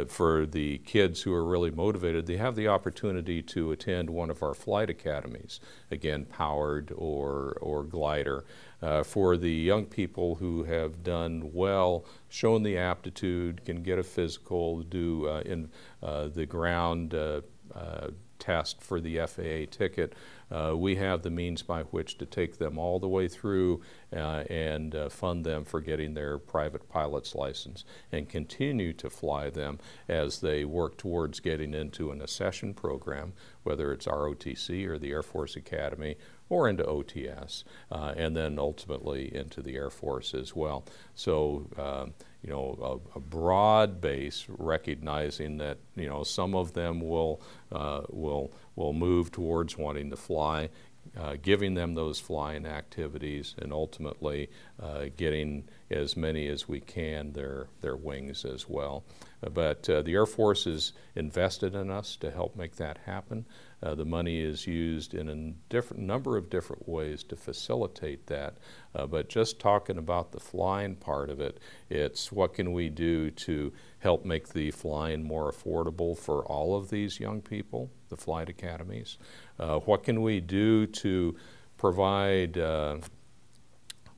for 0.08 0.46
the 0.46 0.78
kids 0.78 1.22
who 1.22 1.32
are 1.34 1.44
really 1.44 1.70
motivated, 1.70 2.26
they 2.26 2.36
have 2.36 2.56
the 2.56 2.68
opportunity 2.68 3.42
to 3.42 3.72
attend 3.72 4.08
one 4.08 4.30
of 4.30 4.42
our 4.42 4.54
flight 4.54 4.88
academies, 4.88 5.60
again, 5.90 6.24
powered 6.24 6.92
or 7.08 7.82
glider. 7.84 8.44
Uh, 8.80 9.02
for 9.02 9.36
the 9.36 9.50
young 9.50 9.84
people 9.86 10.36
who 10.36 10.62
have 10.64 11.02
done 11.02 11.50
well, 11.52 12.04
shown 12.28 12.62
the 12.62 12.78
aptitude, 12.78 13.64
can 13.64 13.82
get 13.82 13.98
a 13.98 14.04
physical, 14.04 14.82
do 14.82 15.26
uh, 15.28 15.40
in 15.40 15.68
uh, 16.02 16.28
the 16.28 16.46
ground 16.46 17.12
uh, 17.12 17.40
uh, 17.74 18.08
test 18.38 18.82
for 18.82 19.00
the 19.00 19.18
FAA 19.18 19.66
ticket, 19.70 20.14
uh, 20.50 20.74
we 20.76 20.96
have 20.96 21.22
the 21.22 21.30
means 21.30 21.62
by 21.62 21.82
which 21.82 22.16
to 22.18 22.26
take 22.26 22.58
them 22.58 22.78
all 22.78 22.98
the 22.98 23.08
way 23.08 23.28
through 23.28 23.82
uh, 24.14 24.44
and 24.48 24.94
uh, 24.94 25.08
fund 25.08 25.44
them 25.44 25.64
for 25.64 25.80
getting 25.80 26.14
their 26.14 26.38
private 26.38 26.88
pilot's 26.88 27.34
license 27.34 27.84
and 28.12 28.28
continue 28.28 28.92
to 28.92 29.10
fly 29.10 29.50
them 29.50 29.78
as 30.08 30.40
they 30.40 30.64
work 30.64 30.96
towards 30.96 31.40
getting 31.40 31.74
into 31.74 32.10
an 32.10 32.22
accession 32.22 32.72
program, 32.72 33.32
whether 33.64 33.92
it's 33.92 34.06
ROTC 34.06 34.86
or 34.86 34.98
the 34.98 35.10
Air 35.10 35.22
Force 35.22 35.56
Academy 35.56 36.16
or 36.50 36.68
into 36.68 36.84
OTS, 36.84 37.64
uh, 37.90 38.14
and 38.16 38.36
then 38.36 38.58
ultimately 38.58 39.34
into 39.34 39.60
the 39.62 39.74
Air 39.74 39.90
Force 39.90 40.34
as 40.34 40.54
well. 40.54 40.84
So, 41.14 41.66
uh, 41.76 42.06
you 42.42 42.50
know, 42.50 43.00
a, 43.14 43.18
a, 43.18 43.20
broad 43.20 44.00
base, 44.00 44.46
recognizing 44.48 45.58
that 45.58 45.78
you 45.96 46.08
know 46.08 46.22
some 46.22 46.54
of 46.54 46.72
them 46.72 47.00
will 47.00 47.40
uh, 47.72 48.02
will 48.08 48.52
will 48.76 48.92
move 48.92 49.32
towards 49.32 49.76
wanting 49.76 50.10
to 50.10 50.16
fly, 50.16 50.70
uh, 51.16 51.36
giving 51.40 51.74
them 51.74 51.94
those 51.94 52.20
flying 52.20 52.66
activities, 52.66 53.54
and 53.58 53.72
ultimately 53.72 54.48
uh, 54.80 55.06
getting 55.16 55.64
as 55.90 56.16
many 56.16 56.48
as 56.48 56.68
we 56.68 56.80
can 56.80 57.32
their, 57.32 57.66
their 57.80 57.96
wings 57.96 58.44
as 58.44 58.68
well. 58.68 59.04
Uh, 59.44 59.48
but 59.48 59.82
the 59.84 60.12
Air 60.12 60.26
Force 60.26 60.66
is 60.66 60.92
invested 61.16 61.74
in 61.74 61.90
us 61.90 62.16
to 62.16 62.30
help 62.30 62.56
make 62.56 62.76
that 62.76 62.98
happen. 62.98 63.46
Uh, 63.82 63.94
the 63.94 64.04
money 64.04 64.40
is 64.40 64.66
used 64.66 65.14
in 65.14 65.28
a 65.28 65.72
different 65.72 66.02
number 66.02 66.36
of 66.36 66.50
different 66.50 66.88
ways 66.88 67.22
to 67.22 67.36
facilitate 67.36 68.26
that. 68.26 68.56
Uh, 68.94 69.06
but 69.06 69.28
just 69.28 69.60
talking 69.60 69.98
about 69.98 70.32
the 70.32 70.40
flying 70.40 70.96
part 70.96 71.30
of 71.30 71.40
it, 71.40 71.58
it's 71.88 72.32
what 72.32 72.54
can 72.54 72.72
we 72.72 72.88
do 72.88 73.30
to 73.30 73.72
help 74.00 74.24
make 74.24 74.48
the 74.48 74.70
flying 74.70 75.22
more 75.22 75.50
affordable 75.50 76.16
for 76.16 76.44
all 76.46 76.76
of 76.76 76.90
these 76.90 77.20
young 77.20 77.40
people, 77.40 77.90
the 78.08 78.16
flight 78.16 78.48
academies? 78.48 79.18
Uh, 79.58 79.78
what 79.80 80.02
can 80.02 80.22
we 80.22 80.40
do 80.40 80.86
to 80.86 81.36
provide 81.76 82.58
uh, 82.58 82.96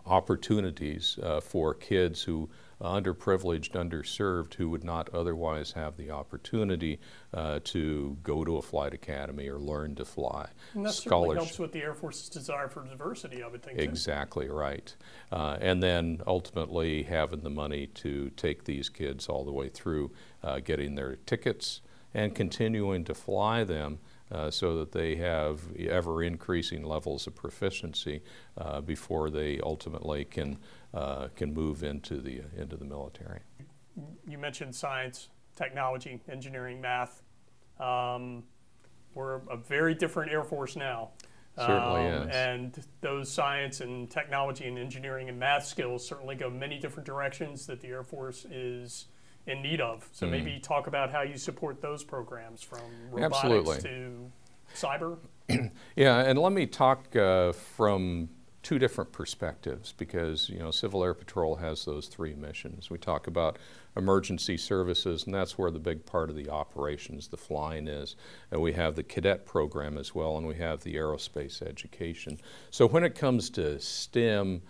opportunities 0.06 1.18
uh, 1.22 1.40
for 1.40 1.74
kids 1.74 2.22
who 2.22 2.48
underprivileged, 2.80 3.72
underserved, 3.72 4.54
who 4.54 4.70
would 4.70 4.84
not 4.84 5.08
otherwise 5.10 5.72
have 5.72 5.96
the 5.96 6.10
opportunity 6.10 6.98
uh, 7.34 7.60
to 7.64 8.16
go 8.22 8.44
to 8.44 8.56
a 8.56 8.62
flight 8.62 8.94
academy 8.94 9.48
or 9.48 9.58
learn 9.58 9.94
to 9.94 10.04
fly. 10.04 10.48
And 10.74 10.86
that 10.86 10.92
certainly 10.92 11.36
helps 11.36 11.58
with 11.58 11.72
the 11.72 11.80
Air 11.80 11.94
Force's 11.94 12.28
desire 12.28 12.68
for 12.68 12.84
diversity, 12.84 13.42
I 13.42 13.48
would 13.48 13.62
think. 13.62 13.78
Exactly 13.78 14.46
too. 14.46 14.54
right. 14.54 14.94
Uh, 15.30 15.58
and 15.60 15.82
then 15.82 16.20
ultimately 16.26 17.02
having 17.02 17.40
the 17.40 17.50
money 17.50 17.86
to 17.86 18.30
take 18.30 18.64
these 18.64 18.88
kids 18.88 19.28
all 19.28 19.44
the 19.44 19.52
way 19.52 19.68
through 19.68 20.10
uh, 20.42 20.60
getting 20.60 20.94
their 20.94 21.16
tickets 21.26 21.82
and 22.14 22.34
continuing 22.34 23.04
to 23.04 23.14
fly 23.14 23.62
them 23.64 23.98
uh, 24.32 24.50
so 24.50 24.78
that 24.78 24.92
they 24.92 25.16
have 25.16 25.60
ever 25.76 26.22
increasing 26.22 26.84
levels 26.84 27.26
of 27.26 27.34
proficiency 27.34 28.22
uh, 28.58 28.80
before 28.80 29.28
they 29.30 29.60
ultimately 29.60 30.24
can 30.24 30.56
uh, 30.94 31.28
can 31.36 31.52
move 31.54 31.82
into 31.82 32.20
the 32.20 32.42
into 32.56 32.76
the 32.76 32.84
military. 32.84 33.40
You 34.26 34.38
mentioned 34.38 34.74
science, 34.74 35.28
technology, 35.56 36.20
engineering, 36.28 36.80
math. 36.80 37.22
Um, 37.78 38.44
we're 39.14 39.40
a 39.48 39.56
very 39.56 39.94
different 39.94 40.32
Air 40.32 40.44
Force 40.44 40.76
now. 40.76 41.10
Certainly 41.56 42.06
um, 42.06 42.28
is. 42.28 42.36
And 42.36 42.84
those 43.00 43.30
science 43.30 43.80
and 43.80 44.10
technology 44.10 44.66
and 44.66 44.78
engineering 44.78 45.28
and 45.28 45.38
math 45.38 45.66
skills 45.66 46.06
certainly 46.06 46.36
go 46.36 46.48
many 46.48 46.78
different 46.78 47.06
directions 47.06 47.66
that 47.66 47.80
the 47.80 47.88
Air 47.88 48.04
Force 48.04 48.46
is 48.50 49.06
in 49.46 49.62
need 49.62 49.80
of. 49.80 50.08
So 50.12 50.26
mm. 50.26 50.30
maybe 50.30 50.58
talk 50.60 50.86
about 50.86 51.10
how 51.10 51.22
you 51.22 51.36
support 51.36 51.80
those 51.80 52.04
programs 52.04 52.62
from 52.62 52.80
robotics 53.10 53.44
Absolutely. 53.44 53.80
to 53.82 54.32
cyber. 54.74 55.18
yeah, 55.96 56.20
and 56.20 56.38
let 56.38 56.52
me 56.52 56.66
talk 56.66 57.14
uh, 57.16 57.52
from 57.52 58.28
two 58.62 58.78
different 58.78 59.10
perspectives 59.12 59.94
because 59.96 60.48
you 60.48 60.58
know 60.58 60.70
Civil 60.70 61.02
Air 61.02 61.14
Patrol 61.14 61.56
has 61.56 61.84
those 61.84 62.06
three 62.06 62.34
missions. 62.34 62.90
We 62.90 62.98
talk 62.98 63.26
about 63.26 63.58
emergency 63.96 64.56
services, 64.56 65.24
and 65.24 65.34
that's 65.34 65.56
where 65.58 65.70
the 65.70 65.78
big 65.78 66.04
part 66.06 66.30
of 66.30 66.36
the 66.36 66.48
operations, 66.50 67.28
the 67.28 67.36
flying 67.36 67.88
is. 67.88 68.16
And 68.50 68.60
we 68.60 68.72
have 68.74 68.96
the 68.96 69.02
cadet 69.02 69.46
program 69.46 69.96
as 69.96 70.14
well, 70.14 70.36
and 70.36 70.46
we 70.46 70.56
have 70.56 70.82
the 70.82 70.94
aerospace 70.94 71.62
education. 71.62 72.38
So 72.70 72.86
when 72.86 73.04
it 73.04 73.14
comes 73.14 73.50
to 73.50 73.80
STEM, 73.80 74.62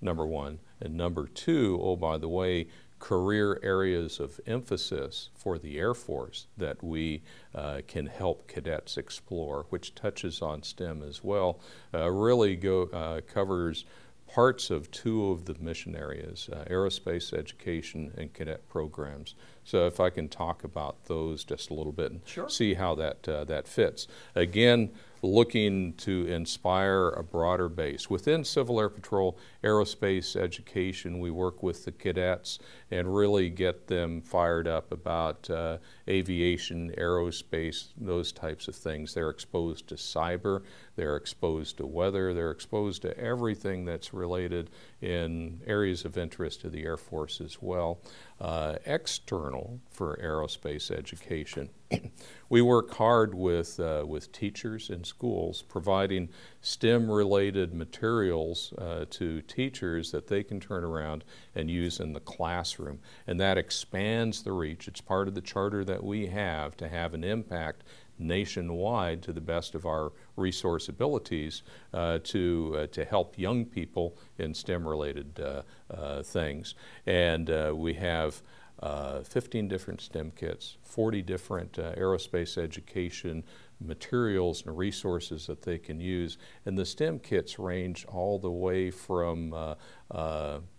number 0.00 0.26
one, 0.26 0.60
and 0.80 0.96
number 0.96 1.26
two, 1.26 1.78
oh 1.82 1.96
by 1.96 2.18
the 2.18 2.28
way, 2.28 2.68
career 3.04 3.60
areas 3.62 4.18
of 4.18 4.40
emphasis 4.46 5.28
for 5.34 5.58
the 5.58 5.78
Air 5.78 5.92
Force 5.92 6.46
that 6.56 6.82
we 6.82 7.22
uh, 7.54 7.82
can 7.86 8.06
help 8.06 8.48
cadets 8.48 8.96
explore, 8.96 9.66
which 9.68 9.94
touches 9.94 10.40
on 10.40 10.62
STEM 10.62 11.02
as 11.06 11.22
well, 11.22 11.60
uh, 11.92 12.10
really 12.10 12.56
go, 12.56 12.84
uh, 12.84 13.20
covers 13.30 13.84
parts 14.26 14.70
of 14.70 14.90
two 14.90 15.30
of 15.30 15.44
the 15.44 15.54
mission 15.60 15.94
areas, 15.94 16.48
uh, 16.50 16.64
aerospace 16.70 17.34
education 17.34 18.10
and 18.16 18.32
cadet 18.32 18.66
programs. 18.70 19.34
So 19.64 19.86
if 19.86 20.00
I 20.00 20.08
can 20.08 20.30
talk 20.30 20.64
about 20.64 21.04
those 21.04 21.44
just 21.44 21.68
a 21.68 21.74
little 21.74 21.92
bit 21.92 22.10
and 22.10 22.22
sure. 22.24 22.48
see 22.48 22.72
how 22.72 22.94
that, 22.94 23.28
uh, 23.28 23.44
that 23.44 23.68
fits. 23.68 24.08
Again, 24.34 24.90
looking 25.24 25.94
to 25.94 26.26
inspire 26.26 27.08
a 27.08 27.22
broader 27.22 27.68
base. 27.68 28.10
Within 28.10 28.44
Civil 28.44 28.78
Air 28.78 28.90
Patrol 28.90 29.38
aerospace 29.62 30.36
education, 30.36 31.18
we 31.18 31.30
work 31.30 31.62
with 31.62 31.84
the 31.84 31.92
cadets 31.92 32.58
and 32.90 33.14
really 33.14 33.48
get 33.48 33.86
them 33.86 34.20
fired 34.20 34.68
up 34.68 34.92
about 34.92 35.48
uh, 35.48 35.78
aviation, 36.08 36.92
aerospace, 36.98 37.88
those 37.96 38.32
types 38.32 38.68
of 38.68 38.76
things. 38.76 39.14
They're 39.14 39.30
exposed 39.30 39.88
to 39.88 39.94
cyber, 39.94 40.62
they're 40.96 41.16
exposed 41.16 41.78
to 41.78 41.86
weather, 41.86 42.34
they're 42.34 42.50
exposed 42.50 43.02
to 43.02 43.16
everything 43.18 43.84
that's 43.84 44.14
related 44.14 44.70
in 45.00 45.60
areas 45.66 46.04
of 46.04 46.16
interest 46.16 46.60
to 46.62 46.70
the 46.70 46.84
Air 46.84 46.96
Force 46.96 47.40
as 47.40 47.58
well. 47.60 48.00
Uh, 48.40 48.76
external 48.84 49.80
for 49.90 50.18
aerospace 50.22 50.90
education. 50.90 51.70
we 52.48 52.60
work 52.60 52.92
hard 52.94 53.34
with, 53.34 53.78
uh, 53.78 54.04
with 54.06 54.32
teachers 54.32 54.90
in 54.90 55.04
schools, 55.04 55.62
providing 55.62 56.28
STEM 56.60 57.10
related 57.10 57.72
materials 57.72 58.72
uh, 58.78 59.04
to 59.10 59.40
teachers 59.42 60.10
that 60.10 60.26
they 60.26 60.42
can 60.42 60.58
turn 60.58 60.82
around 60.82 61.22
and 61.54 61.70
use 61.70 62.00
in 62.00 62.12
the 62.12 62.20
classroom. 62.20 62.98
And 63.26 63.38
that 63.38 63.56
expands 63.56 64.42
the 64.42 64.52
reach. 64.52 64.88
It's 64.88 65.00
part 65.00 65.28
of 65.28 65.34
the 65.34 65.40
charter 65.40 65.84
that 65.84 66.02
we 66.02 66.26
have 66.26 66.76
to 66.78 66.88
have 66.88 67.14
an 67.14 67.24
impact 67.24 67.84
nationwide 68.18 69.22
to 69.22 69.32
the 69.32 69.40
best 69.40 69.74
of 69.74 69.86
our 69.86 70.12
resource 70.36 70.88
abilities 70.88 71.62
uh, 71.92 72.18
to, 72.24 72.76
uh, 72.78 72.86
to 72.88 73.04
help 73.04 73.38
young 73.38 73.64
people 73.64 74.16
in 74.38 74.54
STEM 74.54 74.86
related 74.86 75.40
uh, 75.40 75.62
uh 75.92 76.22
things. 76.22 76.74
And 77.06 77.50
uh, 77.50 77.72
we 77.74 77.94
have 77.94 78.42
uh, 78.82 79.22
15 79.22 79.68
different 79.68 80.00
STEM 80.00 80.32
kits, 80.36 80.76
40 80.82 81.22
different 81.22 81.72
aerospace 81.72 82.58
education 82.58 83.44
materials 83.80 84.64
and 84.66 84.76
resources 84.76 85.46
that 85.46 85.62
they 85.62 85.78
can 85.78 86.00
use. 86.00 86.38
And 86.66 86.76
the 86.76 86.84
STEM 86.84 87.20
kits 87.20 87.58
range 87.58 88.04
all 88.06 88.38
the 88.38 88.50
way 88.50 88.90
from, 88.90 89.54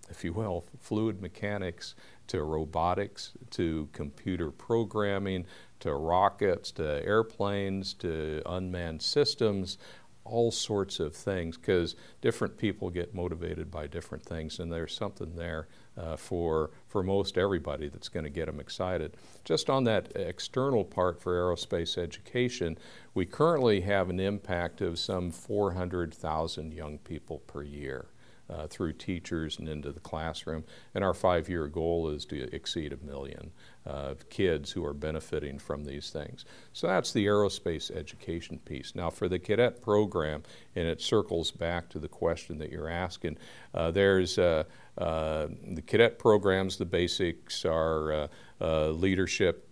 if 0.10 0.24
you 0.24 0.34
will, 0.34 0.66
fluid 0.80 1.22
mechanics 1.22 1.96
to 2.28 2.44
robotics 2.44 3.34
to 3.52 3.88
computer 3.92 4.52
programming 4.52 5.46
to 5.86 5.94
rockets 5.94 6.72
to 6.72 7.06
airplanes 7.06 7.94
to 7.94 8.42
unmanned 8.46 9.02
systems 9.02 9.78
all 10.26 10.52
sorts 10.52 11.00
of 11.00 11.16
things 11.16 11.56
because 11.56 11.96
different 12.20 12.58
people 12.58 12.90
get 12.90 13.14
motivated 13.14 13.70
by 13.70 13.86
different 13.86 14.26
things 14.26 14.60
and 14.60 14.72
there's 14.72 14.96
something 14.96 15.36
there 15.36 15.68
uh, 15.98 16.18
for, 16.18 16.72
for 16.88 17.04
most 17.04 17.38
everybody 17.38 17.88
that's 17.88 18.10
going 18.10 18.24
to 18.24 18.30
get 18.30 18.48
them 18.48 18.60
excited. 18.60 19.16
Just 19.44 19.70
on 19.70 19.84
that 19.84 20.12
external 20.16 20.84
part 20.84 21.22
for 21.22 21.34
aerospace 21.34 21.98
education, 21.98 22.78
we 23.14 23.26
currently 23.26 23.82
have 23.82 24.10
an 24.10 24.20
impact 24.20 24.82
of 24.82 24.98
some 24.98 25.30
400,000 25.30 26.74
young 26.74 26.98
people 26.98 27.40
per 27.46 27.62
year 27.62 28.08
uh, 28.50 28.68
through 28.68 28.94
teachers 28.94 29.60
and 29.60 29.70
into 29.70 29.92
the 29.92 30.00
classroom. 30.00 30.64
And 30.94 31.04
our 31.04 31.14
five 31.14 31.50
year 31.50 31.68
goal 31.68 32.10
is 32.10 32.26
to 32.26 32.54
exceed 32.54 32.94
a 32.94 33.06
million 33.06 33.52
uh, 33.86 34.16
kids 34.30 34.72
who 34.72 34.84
are 34.84 34.94
benefiting 34.94 35.60
from 35.60 35.84
these 35.84 36.10
things. 36.10 36.46
So 36.74 36.88
that's 36.88 37.14
the 37.14 37.26
aerospace 37.26 37.96
education 37.96 38.60
piece. 38.66 38.96
Now, 38.96 39.10
for 39.10 39.30
the 39.30 39.40
cadet 39.40 39.82
program, 39.82 40.44
and 40.76 40.88
it 40.88 41.02
circles 41.02 41.52
back 41.52 41.90
to 41.90 42.00
the 42.00 42.08
question 42.08 42.58
that 42.60 42.72
you're 42.72 42.90
asking, 42.90 43.38
uh, 43.74 43.92
there's 43.92 44.38
uh, 44.38 44.64
uh, 44.98 45.48
the 45.68 45.84
cadet 45.86 46.18
programs, 46.18 46.78
the 46.78 46.86
basics 46.86 47.66
are 47.66 48.30
uh, 48.62 48.90
leadership, 48.90 49.68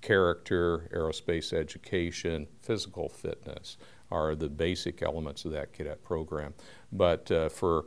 character, 0.00 0.88
aerospace 0.94 1.52
education, 1.52 2.46
physical 2.62 3.08
fitness 3.08 3.76
are 4.10 4.34
the 4.34 4.48
basic 4.48 5.02
elements 5.02 5.44
of 5.44 5.52
that 5.52 5.72
cadet 5.72 6.02
program. 6.02 6.52
But 6.92 7.30
uh, 7.30 7.48
for 7.48 7.84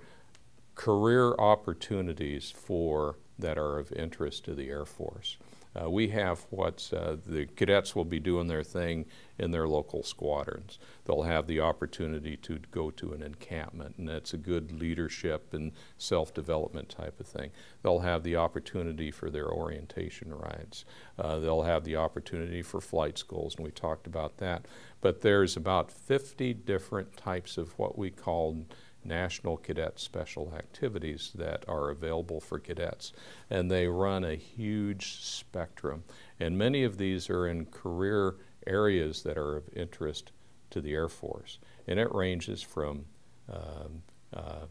career 0.75 1.33
opportunities 1.35 2.51
for 2.51 3.17
that 3.37 3.57
are 3.57 3.79
of 3.79 3.91
interest 3.91 4.45
to 4.45 4.55
the 4.55 4.69
Air 4.69 4.85
Force. 4.85 5.37
Uh, 5.79 5.89
we 5.89 6.09
have 6.09 6.45
what 6.49 6.91
uh, 6.95 7.15
the 7.25 7.45
cadets 7.55 7.95
will 7.95 8.05
be 8.05 8.19
doing 8.19 8.47
their 8.47 8.63
thing 8.63 9.05
in 9.39 9.51
their 9.51 9.67
local 9.67 10.03
squadrons. 10.03 10.77
They'll 11.05 11.23
have 11.23 11.47
the 11.47 11.59
opportunity 11.59 12.37
to 12.37 12.59
go 12.71 12.91
to 12.91 13.13
an 13.13 13.23
encampment, 13.23 13.95
and 13.97 14.07
that's 14.07 14.33
a 14.33 14.37
good 14.37 14.71
leadership 14.71 15.53
and 15.53 15.71
self 15.97 16.33
development 16.33 16.89
type 16.89 17.19
of 17.19 17.25
thing. 17.25 17.51
They'll 17.81 17.99
have 17.99 18.23
the 18.23 18.35
opportunity 18.35 19.09
for 19.09 19.29
their 19.29 19.49
orientation 19.49 20.33
rides. 20.33 20.85
Uh, 21.17 21.39
they'll 21.39 21.63
have 21.63 21.83
the 21.83 21.95
opportunity 21.95 22.61
for 22.61 22.79
flight 22.79 23.17
schools, 23.17 23.55
and 23.55 23.65
we 23.65 23.71
talked 23.71 24.05
about 24.05 24.37
that. 24.37 24.67
But 25.01 25.21
there's 25.21 25.57
about 25.57 25.91
50 25.91 26.53
different 26.53 27.17
types 27.17 27.57
of 27.57 27.77
what 27.79 27.97
we 27.97 28.11
call 28.11 28.65
National 29.05 29.57
Cadet 29.57 29.99
Special 29.99 30.53
Activities 30.55 31.31
that 31.35 31.65
are 31.67 31.89
available 31.89 32.39
for 32.39 32.59
cadets. 32.59 33.13
And 33.49 33.69
they 33.69 33.87
run 33.87 34.23
a 34.23 34.35
huge 34.35 35.21
spectrum. 35.21 36.03
And 36.39 36.57
many 36.57 36.83
of 36.83 36.97
these 36.97 37.29
are 37.29 37.47
in 37.47 37.65
career 37.65 38.35
areas 38.65 39.23
that 39.23 39.37
are 39.37 39.57
of 39.57 39.69
interest 39.75 40.31
to 40.69 40.81
the 40.81 40.93
Air 40.93 41.09
Force. 41.09 41.59
And 41.87 41.99
it 41.99 42.13
ranges 42.13 42.61
from 42.61 43.05
um, 43.51 44.03
uh, 44.33 44.65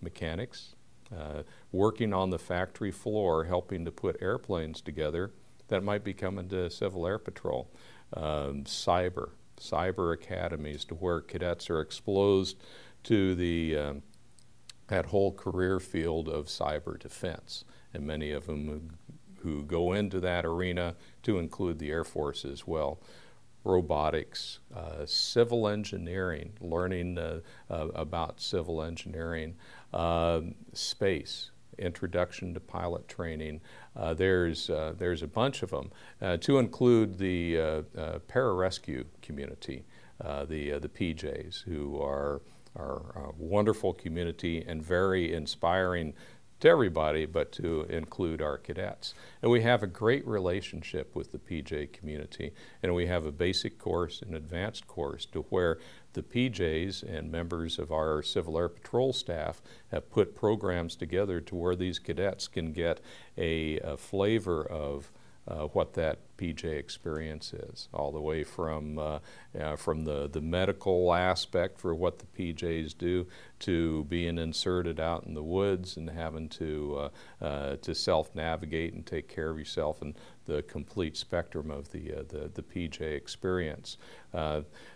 mechanics, 0.00 0.74
uh, 1.16 1.42
working 1.72 2.12
on 2.12 2.30
the 2.30 2.38
factory 2.38 2.90
floor, 2.90 3.44
helping 3.44 3.84
to 3.84 3.90
put 3.90 4.20
airplanes 4.20 4.80
together 4.80 5.32
that 5.68 5.84
might 5.84 6.02
be 6.02 6.14
coming 6.14 6.48
to 6.48 6.70
Civil 6.70 7.06
Air 7.06 7.18
Patrol, 7.18 7.70
um, 8.14 8.64
cyber, 8.64 9.30
cyber 9.58 10.14
academies 10.14 10.84
to 10.86 10.94
where 10.94 11.20
cadets 11.20 11.70
are 11.70 11.80
exposed 11.80 12.56
to 13.04 13.34
the 13.34 13.76
um, 13.76 14.02
that 14.88 15.06
whole 15.06 15.32
career 15.32 15.78
field 15.78 16.28
of 16.28 16.46
cyber 16.46 16.98
defense, 16.98 17.64
and 17.92 18.06
many 18.06 18.32
of 18.32 18.46
them 18.46 18.98
who 19.42 19.62
go 19.62 19.92
into 19.92 20.20
that 20.20 20.44
arena 20.44 20.94
to 21.22 21.38
include 21.38 21.78
the 21.78 21.90
Air 21.90 22.04
Force 22.04 22.44
as 22.44 22.66
well. 22.66 23.00
Robotics, 23.64 24.60
uh, 24.74 25.04
civil 25.04 25.68
engineering, 25.68 26.52
learning 26.60 27.18
uh, 27.18 27.40
uh, 27.70 27.88
about 27.94 28.40
civil 28.40 28.82
engineering, 28.82 29.56
um, 29.92 30.54
space, 30.72 31.50
introduction 31.78 32.54
to 32.54 32.60
pilot 32.60 33.06
training. 33.08 33.60
Uh, 33.94 34.14
there's, 34.14 34.70
uh, 34.70 34.94
there's 34.96 35.22
a 35.22 35.26
bunch 35.26 35.62
of 35.62 35.70
them 35.70 35.90
uh, 36.22 36.36
to 36.38 36.58
include 36.58 37.18
the 37.18 37.54
pararescue 38.28 39.04
community, 39.22 39.84
the, 40.20 40.78
the 40.78 40.88
PJs, 40.88 41.62
who 41.62 42.00
are 42.00 42.40
our 42.76 43.14
uh, 43.16 43.32
wonderful 43.36 43.92
community 43.92 44.64
and 44.66 44.82
very 44.82 45.32
inspiring 45.32 46.14
to 46.60 46.68
everybody, 46.68 47.24
but 47.24 47.52
to 47.52 47.82
include 47.82 48.42
our 48.42 48.58
cadets. 48.58 49.14
And 49.42 49.50
we 49.50 49.62
have 49.62 49.82
a 49.82 49.86
great 49.86 50.26
relationship 50.26 51.14
with 51.14 51.30
the 51.30 51.38
PJ 51.38 51.92
community, 51.92 52.52
and 52.82 52.94
we 52.94 53.06
have 53.06 53.24
a 53.24 53.32
basic 53.32 53.78
course 53.78 54.22
and 54.22 54.34
advanced 54.34 54.86
course 54.86 55.24
to 55.26 55.42
where 55.50 55.78
the 56.14 56.22
PJs 56.22 57.04
and 57.04 57.30
members 57.30 57.78
of 57.78 57.92
our 57.92 58.22
Civil 58.22 58.58
Air 58.58 58.68
Patrol 58.68 59.12
staff 59.12 59.62
have 59.92 60.10
put 60.10 60.34
programs 60.34 60.96
together 60.96 61.40
to 61.42 61.54
where 61.54 61.76
these 61.76 62.00
cadets 62.00 62.48
can 62.48 62.72
get 62.72 63.00
a, 63.36 63.78
a 63.80 63.96
flavor 63.96 64.64
of 64.64 65.12
uh, 65.48 65.66
what 65.68 65.94
that 65.94 66.18
PJ 66.36 66.64
experience 66.64 67.52
is, 67.52 67.88
all 67.92 68.12
the 68.12 68.20
way 68.20 68.44
from 68.44 68.98
uh, 68.98 69.18
uh, 69.58 69.76
from 69.76 70.04
the 70.04 70.28
the 70.28 70.40
medical 70.40 71.12
aspect 71.14 71.80
for 71.80 71.94
what 71.94 72.18
the 72.18 72.26
PJs 72.26 72.96
do 72.96 73.26
to 73.60 74.04
being 74.04 74.38
inserted 74.38 75.00
out 75.00 75.24
in 75.24 75.34
the 75.34 75.42
woods 75.42 75.96
and 75.96 76.10
having 76.10 76.48
to 76.50 77.10
uh, 77.40 77.44
uh, 77.44 77.76
to 77.76 77.94
self 77.94 78.34
navigate 78.34 78.92
and 78.92 79.06
take 79.06 79.28
care 79.28 79.50
of 79.50 79.58
yourself 79.58 80.02
and 80.02 80.14
the 80.48 80.62
complete 80.62 81.16
spectrum 81.16 81.70
of 81.70 81.90
the 81.92 82.12
uh, 82.12 82.22
the, 82.28 82.50
the 82.54 82.62
PJ 82.62 83.00
experience. 83.00 83.98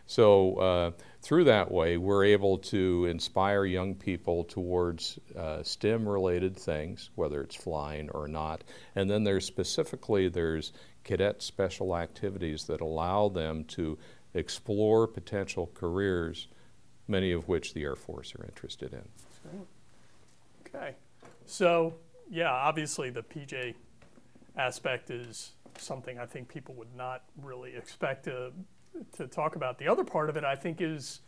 so 0.07 0.93
through 1.23 1.45
that 1.45 1.71
way, 1.71 1.97
we're 1.97 2.25
able 2.25 2.59
to 2.59 3.07
inspire 3.07 3.65
young 3.65 3.95
people 3.95 4.43
towards 4.43 5.21
uh, 5.39 5.63
STEM 5.63 6.09
related 6.09 6.57
things, 6.57 7.11
whether 7.15 7.41
it's 7.43 7.55
flying 7.55 8.11
or 8.11 8.27
not. 8.27 8.65
And 8.97 9.09
then 9.09 9.23
there's 9.23 9.47
specifically 9.47 10.29
there's 10.29 10.73
cadet 11.05 11.43
special 11.43 11.97
activities 11.97 12.65
that 12.65 12.81
allow 12.81 13.29
them 13.29 13.65
to 13.65 13.99
explore 14.35 15.07
potential 15.07 15.71
careers, 15.75 16.49
many 17.09 17.33
of 17.33 17.49
which 17.49 17.75
the 17.75 17.83
Air 17.83 17.97
Force 17.97 18.35
are 18.35 18.45
interested 18.45 18.93
in. 18.93 19.09
Okay. 20.67 20.95
So, 21.47 21.95
yeah, 22.31 22.51
obviously 22.51 23.11
the 23.11 23.23
PJ 23.23 23.75
aspect 24.57 25.11
is 25.11 25.53
something 25.79 26.19
I 26.19 26.27
think 26.27 26.49
people 26.49 26.75
would 26.75 26.95
not 26.97 27.25
really 27.43 27.75
expect 27.75 28.25
to 28.25 28.53
to 29.17 29.27
talk 29.27 29.57
about. 29.57 29.79
The 29.79 29.89
other 29.89 30.05
part 30.05 30.29
of 30.29 30.37
it, 30.37 30.45
I 30.45 30.55
think, 30.55 30.81
is 30.81 31.21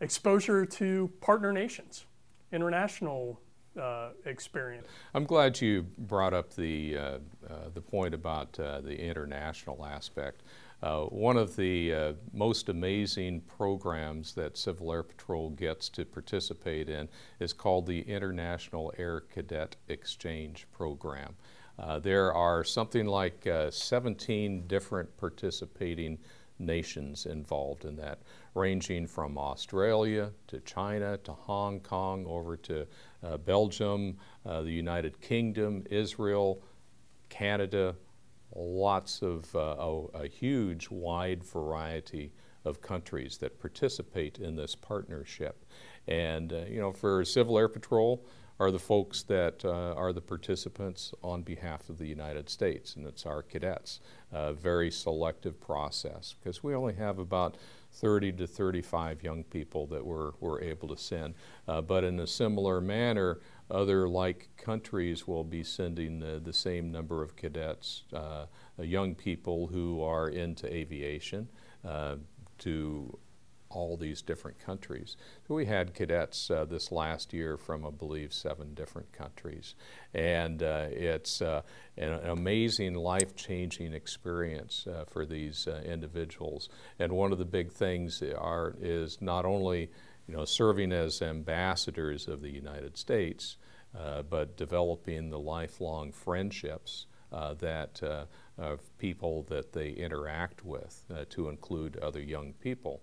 exposure 0.00 0.66
to 0.66 1.10
partner 1.20 1.52
nations, 1.52 2.04
international 2.52 3.40
uh, 3.80 4.10
experience. 4.26 4.86
I'm 5.14 5.24
glad 5.24 5.60
you 5.60 5.86
brought 5.96 6.34
up 6.34 6.54
the, 6.54 6.96
uh, 6.96 7.00
uh, 7.00 7.18
the 7.72 7.80
point 7.80 8.14
about 8.14 8.58
uh, 8.60 8.80
the 8.82 8.98
international 8.98 9.86
aspect. 9.86 10.42
Uh, 10.82 11.04
one 11.04 11.36
of 11.36 11.54
the 11.54 11.94
uh, 11.94 12.12
most 12.32 12.68
amazing 12.68 13.40
programs 13.42 14.34
that 14.34 14.58
Civil 14.58 14.92
Air 14.92 15.04
Patrol 15.04 15.50
gets 15.50 15.88
to 15.90 16.04
participate 16.04 16.88
in 16.88 17.08
is 17.38 17.52
called 17.52 17.86
the 17.86 18.00
International 18.00 18.92
Air 18.98 19.20
Cadet 19.20 19.76
Exchange 19.88 20.66
Program. 20.72 21.36
There 22.00 22.32
are 22.32 22.64
something 22.64 23.06
like 23.06 23.46
17 23.70 24.66
different 24.66 25.16
participating 25.16 26.18
nations 26.58 27.26
involved 27.26 27.84
in 27.84 27.96
that, 27.96 28.20
ranging 28.54 29.06
from 29.06 29.36
Australia 29.36 30.30
to 30.46 30.60
China 30.60 31.18
to 31.18 31.32
Hong 31.32 31.80
Kong 31.80 32.24
over 32.26 32.56
to 32.58 32.86
uh, 33.22 33.36
Belgium, 33.38 34.16
uh, 34.46 34.62
the 34.62 34.70
United 34.70 35.20
Kingdom, 35.20 35.84
Israel, 35.90 36.62
Canada, 37.28 37.94
lots 38.54 39.22
of 39.22 39.54
uh, 39.56 39.76
a, 39.78 40.24
a, 40.24 40.28
huge, 40.28 40.90
wide 40.90 41.42
variety 41.42 42.32
of 42.64 42.82
countries 42.82 43.38
that 43.38 43.58
participate 43.58 44.38
in 44.38 44.54
this 44.54 44.74
partnership. 44.74 45.64
And, 46.06 46.52
uh, 46.52 46.64
you 46.68 46.80
know, 46.80 46.92
for 46.92 47.24
Civil 47.24 47.58
Air 47.58 47.68
Patrol, 47.68 48.24
are 48.62 48.70
the 48.70 48.78
folks 48.78 49.24
that 49.24 49.64
uh, 49.64 49.92
are 49.94 50.12
the 50.12 50.20
participants 50.20 51.12
on 51.20 51.42
behalf 51.42 51.88
of 51.88 51.98
the 51.98 52.06
United 52.06 52.48
States, 52.48 52.94
and 52.94 53.04
it's 53.08 53.26
our 53.26 53.42
cadets. 53.42 53.98
A 54.30 54.52
very 54.52 54.88
selective 54.88 55.60
process 55.60 56.36
because 56.38 56.62
we 56.62 56.72
only 56.72 56.94
have 56.94 57.18
about 57.18 57.56
30 57.94 58.32
to 58.34 58.46
35 58.46 59.20
young 59.24 59.42
people 59.42 59.88
that 59.88 60.06
we're, 60.06 60.30
we're 60.38 60.60
able 60.60 60.86
to 60.86 60.96
send. 60.96 61.34
Uh, 61.66 61.80
but 61.80 62.04
in 62.04 62.20
a 62.20 62.26
similar 62.26 62.80
manner, 62.80 63.40
other 63.68 64.08
like 64.08 64.48
countries 64.56 65.26
will 65.26 65.44
be 65.44 65.64
sending 65.64 66.20
the, 66.20 66.40
the 66.42 66.52
same 66.52 66.92
number 66.92 67.20
of 67.20 67.34
cadets, 67.34 68.04
uh, 68.12 68.46
young 68.78 69.12
people 69.16 69.66
who 69.66 70.00
are 70.04 70.28
into 70.28 70.72
aviation, 70.72 71.48
uh, 71.84 72.14
to 72.58 73.18
all 73.74 73.96
these 73.96 74.22
different 74.22 74.58
countries. 74.58 75.16
So 75.48 75.54
we 75.54 75.66
had 75.66 75.94
cadets 75.94 76.50
uh, 76.50 76.64
this 76.64 76.92
last 76.92 77.32
year 77.32 77.56
from, 77.56 77.86
I 77.86 77.90
believe, 77.90 78.32
seven 78.32 78.74
different 78.74 79.12
countries. 79.12 79.74
And 80.14 80.62
uh, 80.62 80.86
it's 80.90 81.40
uh, 81.42 81.62
an 81.96 82.12
amazing, 82.24 82.94
life 82.94 83.34
changing 83.34 83.92
experience 83.92 84.86
uh, 84.86 85.04
for 85.04 85.24
these 85.24 85.66
uh, 85.66 85.82
individuals. 85.84 86.68
And 86.98 87.12
one 87.12 87.32
of 87.32 87.38
the 87.38 87.44
big 87.44 87.72
things 87.72 88.22
are, 88.22 88.74
is 88.80 89.20
not 89.20 89.44
only 89.44 89.90
you 90.28 90.36
know, 90.36 90.44
serving 90.44 90.92
as 90.92 91.22
ambassadors 91.22 92.28
of 92.28 92.42
the 92.42 92.50
United 92.50 92.96
States, 92.96 93.56
uh, 93.98 94.22
but 94.22 94.56
developing 94.56 95.30
the 95.30 95.38
lifelong 95.38 96.12
friendships 96.12 97.06
that 97.58 98.02
of 98.58 98.98
people 98.98 99.42
that 99.48 99.72
they 99.72 99.88
interact 99.88 100.64
with 100.64 101.02
to 101.30 101.48
include 101.48 101.96
other 101.96 102.20
young 102.20 102.52
people. 102.52 103.02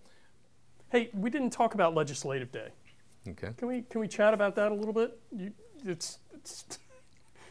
Hey, 0.92 1.10
we 1.14 1.30
didn't 1.30 1.52
talk 1.52 1.76
about 1.76 1.94
Legislative 1.94 2.52
Day. 2.52 2.70
Okay. 3.28 3.50
Can 3.58 3.68
we 3.68 3.84
can 3.84 4.02
we 4.02 4.08
chat 4.08 4.34
about 4.34 4.56
that 4.56 4.72
a 4.72 4.76
little 4.76 4.94
bit? 4.94 5.20
You, 5.32 5.52
it's 5.86 6.20
it's 6.34 6.66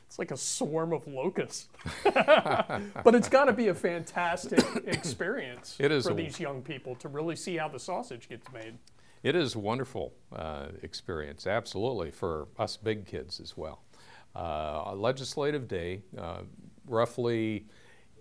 it's 0.07 0.19
like 0.19 0.31
a 0.31 0.37
swarm 0.37 0.93
of 0.93 1.07
locusts, 1.07 1.69
but 2.05 3.15
it's 3.15 3.29
got 3.29 3.45
to 3.45 3.53
be 3.53 3.69
a 3.69 3.75
fantastic 3.75 4.65
experience 4.87 5.77
it 5.79 5.93
is 5.93 6.07
for 6.07 6.15
these 6.15 6.41
young 6.41 6.63
people 6.63 6.95
to 6.97 7.09
really 7.09 7.37
see 7.37 7.57
how 7.57 7.69
the 7.69 7.79
sausage 7.79 8.29
gets 8.29 8.51
made. 8.53 8.79
It 9.23 9.37
is 9.37 9.55
a 9.55 9.59
wonderful 9.59 10.15
uh, 10.35 10.69
experience, 10.83 11.47
absolutely, 11.47 12.11
for 12.11 12.49
us 12.59 12.77
big 12.77 13.05
kids 13.05 13.41
as 13.41 13.57
well. 13.57 13.83
Uh, 14.35 14.95
legislative 14.95 15.69
Day, 15.69 16.03
uh, 16.17 16.43
roughly 16.87 17.67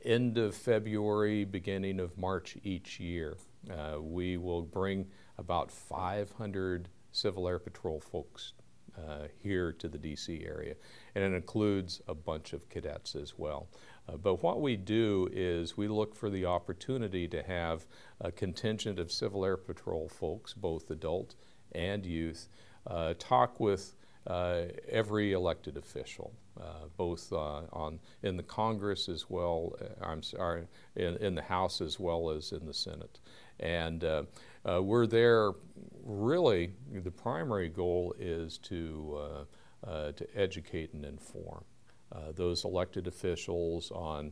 end 0.04 0.38
of 0.38 0.56
February, 0.56 1.46
beginning 1.46 2.00
of 2.00 2.18
March 2.18 2.58
each 2.64 3.00
year. 3.00 3.38
Uh, 3.70 4.02
we 4.02 4.38
will 4.38 4.62
bring 4.62 5.08
about 5.38 5.72
500 5.72 6.90
Civil 7.12 7.48
Air 7.48 7.60
Patrol 7.60 8.00
folks 8.00 8.54
uh, 8.98 9.28
here 9.42 9.72
to 9.74 9.88
the 9.88 9.98
DC 9.98 10.46
area, 10.48 10.76
and 11.16 11.24
it 11.24 11.36
includes 11.36 12.02
a 12.08 12.16
bunch 12.16 12.54
of 12.54 12.68
cadets 12.70 13.16
as 13.16 13.38
well. 13.38 13.68
Uh, 14.08 14.18
but 14.18 14.42
what 14.44 14.62
we 14.62 14.76
do 14.76 15.30
is 15.32 15.78
we 15.78 15.88
look 15.88 16.16
for 16.16 16.30
the 16.30 16.46
opportunity 16.46 17.28
to 17.28 17.44
have 17.44 17.86
a 18.22 18.32
contingent 18.32 19.00
of 19.00 19.12
Civil 19.12 19.46
Air 19.46 19.58
Patrol 19.58 20.08
folks, 20.08 20.54
both 20.54 20.90
adult 20.90 21.36
and 21.74 22.06
youth, 22.06 22.48
uh, 22.88 23.14
talk 23.20 23.60
with 23.60 23.96
uh, 24.26 24.64
every 24.90 25.32
elected 25.32 25.78
official, 25.78 26.34
uh, 26.60 26.88
both 26.98 27.32
uh, 27.32 27.62
on 27.72 28.00
in 28.24 28.36
the 28.36 28.44
Congress 28.44 29.08
as 29.08 29.30
well. 29.30 29.74
I'm 30.02 30.22
sorry, 30.22 30.68
in, 30.96 31.16
in, 31.18 31.36
the 31.36 31.42
House 31.42 31.80
as 31.80 32.00
well 32.00 32.30
as 32.30 32.52
in 32.52 32.66
the 32.66 32.74
Senate, 32.74 33.20
and 33.60 34.04
uh, 34.04 34.24
uh, 34.70 34.82
we're 34.82 35.08
there. 35.08 35.52
Really, 36.04 36.72
the 36.92 37.12
primary 37.12 37.70
goal 37.70 38.16
is 38.20 38.58
to 38.60 39.46
uh, 39.86 40.12
to 40.14 40.28
educate 40.36 40.94
and 40.94 41.06
inform 41.06 41.64
those 42.36 42.66
elected 42.66 43.08
officials 43.08 43.92
on 43.92 44.32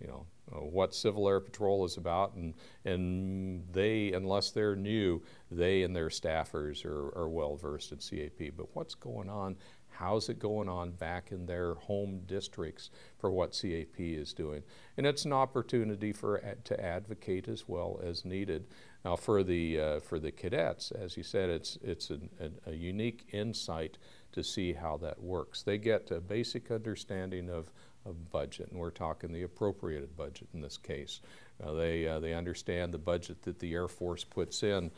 you 0.00 0.06
know, 0.08 0.26
uh, 0.52 0.60
what 0.60 0.94
Civil 0.94 1.28
Air 1.28 1.40
Patrol 1.40 1.84
is 1.84 1.96
about, 1.96 2.34
and, 2.34 2.54
and 2.84 3.64
they, 3.72 4.12
unless 4.12 4.50
they're 4.50 4.76
new, 4.76 5.22
they 5.50 5.82
and 5.82 5.94
their 5.94 6.08
staffers 6.08 6.84
are, 6.84 7.16
are 7.16 7.28
well 7.28 7.56
versed 7.56 7.92
in 7.92 7.98
CAP. 7.98 8.52
But 8.56 8.66
what's 8.74 8.94
going 8.94 9.30
on? 9.30 9.56
How's 9.98 10.28
it 10.28 10.38
going 10.38 10.68
on 10.68 10.92
back 10.92 11.32
in 11.32 11.46
their 11.46 11.74
home 11.74 12.22
districts 12.26 12.90
for 13.18 13.30
what 13.30 13.52
CAP 13.52 13.98
is 13.98 14.32
doing? 14.32 14.62
And 14.96 15.06
it's 15.06 15.24
an 15.24 15.32
opportunity 15.32 16.12
for 16.12 16.38
to 16.64 16.84
advocate 16.84 17.48
as 17.48 17.68
well 17.68 18.00
as 18.02 18.24
needed. 18.24 18.66
Now, 19.04 19.16
for 19.16 19.42
the 19.42 19.80
uh, 19.80 20.00
for 20.00 20.18
the 20.18 20.32
cadets, 20.32 20.90
as 20.90 21.16
you 21.16 21.22
said, 21.22 21.50
it's 21.50 21.78
it's 21.82 22.10
an, 22.10 22.30
a, 22.40 22.70
a 22.70 22.74
unique 22.74 23.26
insight 23.32 23.98
to 24.32 24.42
see 24.42 24.72
how 24.72 24.96
that 24.98 25.22
works. 25.22 25.62
They 25.62 25.78
get 25.78 26.10
a 26.10 26.20
basic 26.20 26.70
understanding 26.70 27.50
of 27.50 27.70
of 28.06 28.30
budget, 28.30 28.68
and 28.70 28.78
we're 28.78 28.90
talking 28.90 29.32
the 29.32 29.42
appropriated 29.42 30.16
budget 30.16 30.48
in 30.54 30.60
this 30.60 30.76
case. 30.76 31.20
Uh, 31.62 31.72
they, 31.72 32.06
uh, 32.06 32.20
they 32.20 32.34
understand 32.34 32.92
the 32.92 32.98
budget 32.98 33.42
that 33.42 33.58
the 33.58 33.72
Air 33.72 33.88
Force 33.88 34.24
puts 34.24 34.62
in, 34.62 34.90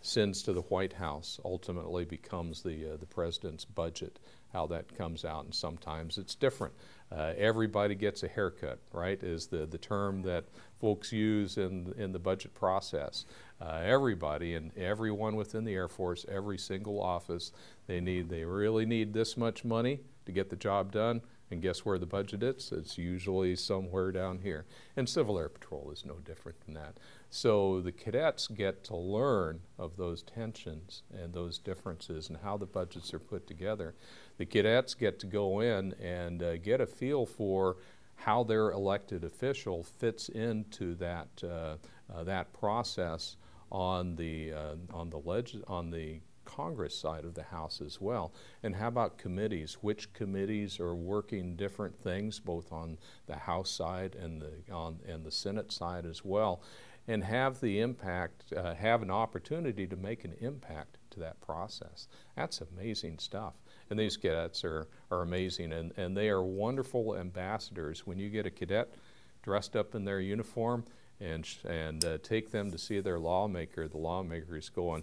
sends 0.00 0.42
to 0.42 0.52
the 0.52 0.62
White 0.62 0.92
House, 0.92 1.40
ultimately 1.44 2.04
becomes 2.04 2.62
the, 2.62 2.92
uh, 2.92 2.96
the 2.96 3.06
president's 3.06 3.64
budget, 3.64 4.18
how 4.54 4.66
that 4.68 4.96
comes 4.96 5.24
out, 5.24 5.44
and 5.44 5.54
sometimes 5.54 6.16
it's 6.16 6.34
different. 6.34 6.72
Uh, 7.12 7.34
everybody 7.36 7.94
gets 7.94 8.22
a 8.22 8.28
haircut, 8.28 8.78
right, 8.92 9.22
is 9.22 9.48
the, 9.48 9.66
the 9.66 9.76
term 9.76 10.22
that 10.22 10.44
folks 10.80 11.12
use 11.12 11.58
in, 11.58 11.92
in 11.98 12.12
the 12.12 12.18
budget 12.18 12.54
process. 12.54 13.26
Uh, 13.60 13.80
everybody 13.84 14.54
and 14.54 14.74
everyone 14.78 15.36
within 15.36 15.64
the 15.64 15.74
Air 15.74 15.88
Force, 15.88 16.24
every 16.28 16.56
single 16.56 17.02
office, 17.02 17.52
they 17.86 18.00
need, 18.00 18.30
they 18.30 18.44
really 18.44 18.86
need 18.86 19.12
this 19.12 19.36
much 19.36 19.64
money 19.64 20.00
to 20.24 20.32
get 20.32 20.48
the 20.48 20.56
job 20.56 20.90
done 20.92 21.20
and 21.50 21.62
guess 21.62 21.84
where 21.84 21.98
the 21.98 22.06
budget 22.06 22.42
is? 22.42 22.72
It's 22.72 22.98
usually 22.98 23.54
somewhere 23.56 24.12
down 24.12 24.40
here. 24.40 24.64
And 24.96 25.08
Civil 25.08 25.38
Air 25.38 25.48
Patrol 25.48 25.90
is 25.92 26.04
no 26.04 26.14
different 26.14 26.60
than 26.64 26.74
that. 26.74 26.98
So 27.34 27.80
the 27.80 27.90
cadets 27.90 28.46
get 28.46 28.84
to 28.84 28.96
learn 28.96 29.58
of 29.76 29.96
those 29.96 30.22
tensions 30.22 31.02
and 31.12 31.34
those 31.34 31.58
differences 31.58 32.28
and 32.28 32.38
how 32.38 32.56
the 32.56 32.64
budgets 32.64 33.12
are 33.12 33.18
put 33.18 33.48
together. 33.48 33.96
The 34.38 34.46
cadets 34.46 34.94
get 34.94 35.18
to 35.18 35.26
go 35.26 35.58
in 35.58 35.94
and 35.94 36.40
uh, 36.40 36.58
get 36.58 36.80
a 36.80 36.86
feel 36.86 37.26
for 37.26 37.78
how 38.14 38.44
their 38.44 38.70
elected 38.70 39.24
official 39.24 39.82
fits 39.82 40.28
into 40.28 40.94
that, 40.94 41.26
uh, 41.42 41.74
uh, 42.14 42.22
that 42.22 42.52
process 42.52 43.36
on 43.72 44.14
the, 44.14 44.52
uh, 44.52 44.76
on, 44.92 45.10
the 45.10 45.18
leg- 45.18 45.60
on 45.66 45.90
the 45.90 46.20
Congress 46.44 46.96
side 46.96 47.24
of 47.24 47.34
the 47.34 47.42
House 47.42 47.80
as 47.80 48.00
well. 48.00 48.32
And 48.62 48.76
how 48.76 48.88
about 48.88 49.18
committees? 49.18 49.78
Which 49.80 50.12
committees 50.12 50.78
are 50.78 50.94
working 50.94 51.56
different 51.56 51.98
things, 51.98 52.38
both 52.38 52.70
on 52.70 52.98
the 53.26 53.36
House 53.36 53.70
side 53.70 54.14
and 54.14 54.40
the, 54.40 54.72
on, 54.72 55.00
and 55.08 55.24
the 55.24 55.32
Senate 55.32 55.72
side 55.72 56.06
as 56.06 56.24
well, 56.24 56.62
and 57.06 57.22
have 57.24 57.60
the 57.60 57.80
impact, 57.80 58.52
uh, 58.56 58.74
have 58.74 59.02
an 59.02 59.10
opportunity 59.10 59.86
to 59.86 59.96
make 59.96 60.24
an 60.24 60.34
impact 60.40 60.98
to 61.10 61.20
that 61.20 61.40
process. 61.40 62.08
That's 62.36 62.60
amazing 62.60 63.18
stuff. 63.18 63.54
And 63.90 63.98
these 63.98 64.16
cadets 64.16 64.64
are, 64.64 64.88
are 65.10 65.22
amazing, 65.22 65.72
and, 65.72 65.92
and 65.96 66.16
they 66.16 66.28
are 66.28 66.42
wonderful 66.42 67.16
ambassadors. 67.16 68.06
When 68.06 68.18
you 68.18 68.30
get 68.30 68.46
a 68.46 68.50
cadet 68.50 68.94
dressed 69.42 69.76
up 69.76 69.94
in 69.94 70.04
their 70.04 70.20
uniform 70.20 70.84
and, 71.20 71.46
and 71.68 72.04
uh, 72.04 72.18
take 72.22 72.50
them 72.50 72.70
to 72.70 72.78
see 72.78 73.00
their 73.00 73.18
lawmaker, 73.18 73.86
the 73.86 73.98
lawmaker 73.98 74.56
is 74.56 74.70
going, 74.70 75.02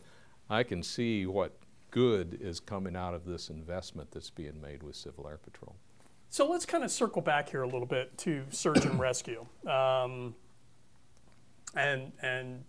I 0.49 0.63
can 0.63 0.81
see 0.81 1.25
what 1.27 1.57
good 1.91 2.39
is 2.41 2.59
coming 2.59 2.95
out 2.95 3.13
of 3.13 3.25
this 3.25 3.49
investment 3.49 4.11
that's 4.11 4.29
being 4.29 4.59
made 4.59 4.81
with 4.81 4.95
Civil 4.95 5.27
Air 5.27 5.37
Patrol. 5.37 5.75
So 6.29 6.49
let's 6.49 6.65
kind 6.65 6.83
of 6.83 6.91
circle 6.91 7.21
back 7.21 7.49
here 7.49 7.61
a 7.61 7.67
little 7.67 7.85
bit 7.85 8.17
to 8.19 8.43
search 8.49 8.85
and 8.85 8.97
rescue, 8.97 9.45
um, 9.67 10.33
and 11.75 12.11
and 12.21 12.63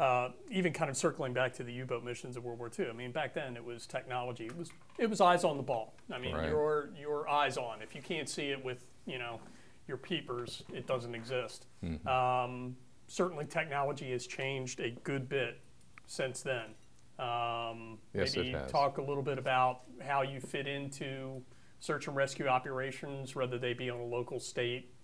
uh, 0.00 0.30
even 0.50 0.72
kind 0.72 0.88
of 0.88 0.96
circling 0.96 1.34
back 1.34 1.52
to 1.52 1.62
the 1.62 1.72
U-boat 1.72 2.02
missions 2.02 2.34
of 2.36 2.42
World 2.42 2.58
War 2.58 2.70
II. 2.76 2.88
I 2.88 2.92
mean, 2.92 3.12
back 3.12 3.34
then 3.34 3.54
it 3.54 3.64
was 3.64 3.86
technology. 3.86 4.46
It 4.46 4.56
was 4.56 4.70
it 4.98 5.10
was 5.10 5.20
eyes 5.20 5.44
on 5.44 5.56
the 5.56 5.62
ball. 5.62 5.94
I 6.10 6.18
mean, 6.18 6.34
right. 6.34 6.48
your 6.48 6.90
your 6.98 7.28
eyes 7.28 7.56
on. 7.58 7.82
If 7.82 7.94
you 7.94 8.00
can't 8.00 8.28
see 8.28 8.48
it 8.50 8.64
with 8.64 8.86
you 9.06 9.18
know 9.18 9.40
your 9.86 9.98
peepers, 9.98 10.62
it 10.72 10.86
doesn't 10.86 11.14
exist. 11.14 11.66
Mm-hmm. 11.84 12.08
Um, 12.08 12.76
certainly, 13.08 13.44
technology 13.44 14.10
has 14.12 14.26
changed 14.26 14.80
a 14.80 14.90
good 15.04 15.28
bit 15.28 15.60
since 16.06 16.42
then. 16.42 16.74
Um, 17.18 17.98
yes, 18.14 18.34
maybe 18.34 18.56
talk 18.68 18.96
a 18.96 19.02
little 19.02 19.22
bit 19.22 19.36
about 19.38 19.82
how 20.00 20.22
you 20.22 20.40
fit 20.40 20.66
into 20.66 21.42
search 21.80 22.06
and 22.06 22.16
rescue 22.16 22.46
operations, 22.46 23.34
whether 23.34 23.58
they 23.58 23.74
be 23.74 23.90
on 23.90 24.00
a 24.00 24.04
local, 24.04 24.40
state, 24.40 24.94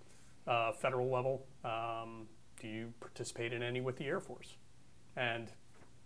uh, 0.47 0.73
federal 0.73 1.11
level. 1.11 1.47
Um, 1.65 2.29
do 2.61 2.69
you 2.69 2.93
participate 3.01 3.53
in 3.53 3.63
any 3.63 3.81
with 3.81 3.97
the 3.97 4.05
Air 4.05 4.21
Force? 4.21 4.57
And 5.17 5.53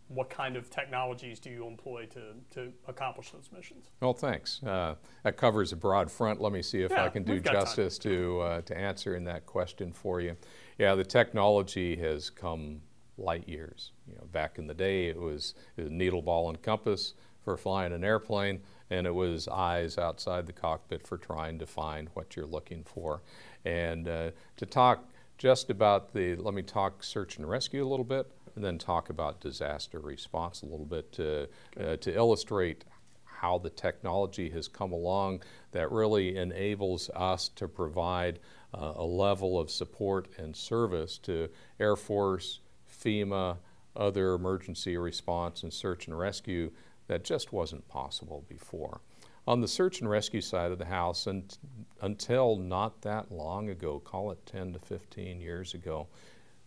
what 0.09 0.29
kind 0.29 0.57
of 0.57 0.69
technologies 0.71 1.39
do 1.39 1.51
you 1.51 1.67
employ 1.67 2.07
to, 2.07 2.35
to 2.51 2.73
accomplish 2.89 3.31
those 3.31 3.49
missions? 3.55 3.87
Well, 4.01 4.13
thanks. 4.13 4.61
Uh, 4.63 4.97
that 5.23 5.37
covers 5.37 5.73
a 5.73 5.77
broad 5.77 6.11
front. 6.11 6.41
Let 6.41 6.53
me 6.53 6.63
see 6.63 6.83
if 6.83 6.91
yeah, 6.91 7.05
I 7.05 7.09
can 7.09 7.23
do 7.23 7.39
justice 7.39 7.97
to, 7.99 8.41
uh, 8.41 8.61
to 8.63 8.77
answering 8.77 9.25
that 9.25 9.47
question 9.47 9.93
for 9.93 10.21
you. 10.21 10.37
Yeah, 10.79 10.97
the 10.97 11.05
technology 11.05 11.95
has 11.97 12.29
come 12.29 12.81
light 13.19 13.49
years. 13.49 13.93
You 14.09 14.17
know, 14.17 14.25
back 14.33 14.59
in 14.59 14.67
the 14.67 14.75
day, 14.75 15.07
it 15.07 15.19
was, 15.19 15.55
it 15.77 15.83
was 15.83 15.91
needle, 15.93 16.23
ball, 16.23 16.49
and 16.49 16.61
compass 16.61 17.15
for 17.45 17.57
flying 17.57 17.93
an 17.93 18.03
airplane, 18.03 18.61
and 18.91 19.07
it 19.07 19.15
was 19.15 19.47
eyes 19.47 19.97
outside 19.97 20.47
the 20.47 20.53
cockpit 20.53 21.07
for 21.07 21.19
trying 21.19 21.59
to 21.59 21.67
find 21.67 22.09
what 22.15 22.35
you're 22.35 22.47
looking 22.47 22.83
for. 22.83 23.23
And 23.65 24.09
uh, 24.09 24.31
to 24.57 24.67
talk 24.67 25.09
just 25.41 25.71
about 25.71 26.13
the, 26.13 26.37
let 26.37 26.53
me 26.53 26.61
talk 26.61 27.03
search 27.03 27.39
and 27.39 27.49
rescue 27.49 27.83
a 27.83 27.89
little 27.89 28.05
bit, 28.05 28.31
and 28.55 28.63
then 28.63 28.77
talk 28.77 29.09
about 29.09 29.41
disaster 29.41 29.99
response 29.99 30.61
a 30.61 30.67
little 30.67 30.85
bit 30.85 31.11
to, 31.13 31.49
uh, 31.81 31.97
to 31.97 32.15
illustrate 32.15 32.85
how 33.25 33.57
the 33.57 33.71
technology 33.71 34.51
has 34.51 34.69
come 34.69 34.93
along 34.93 35.43
that 35.73 35.91
really 35.91 36.37
enables 36.37 37.09
us 37.17 37.49
to 37.49 37.67
provide 37.67 38.39
uh, 38.75 38.93
a 38.97 39.03
level 39.03 39.59
of 39.59 39.71
support 39.71 40.29
and 40.37 40.55
service 40.55 41.17
to 41.17 41.49
Air 41.81 41.97
Force, 41.97 42.61
FEMA, 43.03 43.57
other 43.97 44.35
emergency 44.35 44.99
response 44.99 45.63
and 45.63 45.73
search 45.73 46.07
and 46.07 46.19
rescue 46.19 46.71
that 47.07 47.25
just 47.25 47.51
wasn't 47.51 47.89
possible 47.89 48.45
before. 48.47 49.01
On 49.47 49.61
the 49.61 49.69
search 49.69 50.01
and 50.01 50.11
rescue 50.11 50.41
side 50.41 50.71
of 50.71 50.79
the 50.79 50.85
house, 50.85 51.27
and 51.27 51.57
until 52.03 52.57
not 52.57 53.03
that 53.03 53.33
long 53.33 53.71
ago, 53.71 53.99
call 53.99 54.31
it 54.31 54.45
10 54.47 54.75
to 54.75 54.79
15 54.79 55.41
years 55.41 55.75
ago, 55.75 56.09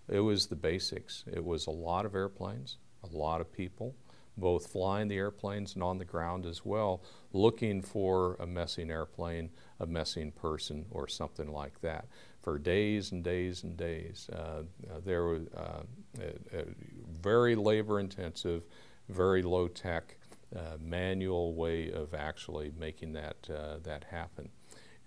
it 0.09 0.19
was 0.19 0.47
the 0.47 0.55
basics. 0.55 1.23
It 1.31 1.43
was 1.43 1.67
a 1.67 1.71
lot 1.71 2.05
of 2.05 2.15
airplanes, 2.15 2.77
a 3.03 3.15
lot 3.15 3.41
of 3.41 3.53
people, 3.53 3.95
both 4.37 4.67
flying 4.67 5.07
the 5.07 5.17
airplanes 5.17 5.75
and 5.75 5.83
on 5.83 5.97
the 5.97 6.05
ground 6.05 6.45
as 6.45 6.65
well, 6.65 7.03
looking 7.31 7.81
for 7.81 8.35
a 8.39 8.47
missing 8.47 8.89
airplane, 8.89 9.51
a 9.79 9.85
missing 9.85 10.31
person, 10.31 10.85
or 10.91 11.07
something 11.07 11.51
like 11.51 11.79
that. 11.81 12.05
For 12.41 12.57
days 12.57 13.11
and 13.11 13.23
days 13.23 13.63
and 13.63 13.77
days, 13.77 14.29
uh, 14.33 14.63
uh 14.91 14.99
there 15.05 15.25
was 15.25 15.43
uh, 15.55 15.83
a, 16.19 16.59
a 16.59 16.65
very 17.21 17.55
labor 17.55 17.99
intensive, 17.99 18.63
very 19.09 19.43
low 19.43 19.67
tech, 19.67 20.17
manual 20.81 21.53
way 21.55 21.91
of 21.91 22.13
actually 22.13 22.71
making 22.77 23.13
that, 23.13 23.49
uh, 23.49 23.77
that 23.83 24.05
happen. 24.05 24.49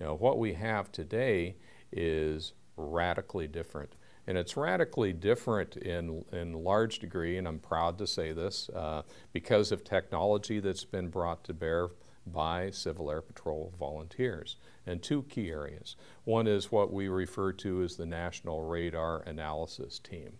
Know, 0.00 0.14
what 0.14 0.38
we 0.38 0.52
have 0.54 0.92
today 0.92 1.56
is 1.90 2.52
radically 2.76 3.46
different. 3.46 3.94
And 4.26 4.36
it's 4.36 4.56
radically 4.56 5.12
different 5.12 5.76
in, 5.76 6.24
in 6.32 6.52
large 6.52 6.98
degree, 6.98 7.38
and 7.38 7.46
I'm 7.46 7.60
proud 7.60 7.96
to 7.98 8.06
say 8.06 8.32
this, 8.32 8.68
uh, 8.70 9.02
because 9.32 9.72
of 9.72 9.84
technology 9.84 10.58
that's 10.60 10.84
been 10.84 11.08
brought 11.08 11.44
to 11.44 11.54
bear 11.54 11.88
by 12.26 12.70
Civil 12.70 13.10
Air 13.10 13.22
Patrol 13.22 13.72
volunteers 13.78 14.56
in 14.84 14.98
two 14.98 15.22
key 15.22 15.48
areas. 15.50 15.94
One 16.24 16.48
is 16.48 16.72
what 16.72 16.92
we 16.92 17.08
refer 17.08 17.52
to 17.52 17.82
as 17.82 17.96
the 17.96 18.06
National 18.06 18.64
Radar 18.64 19.22
Analysis 19.22 20.00
Team. 20.00 20.38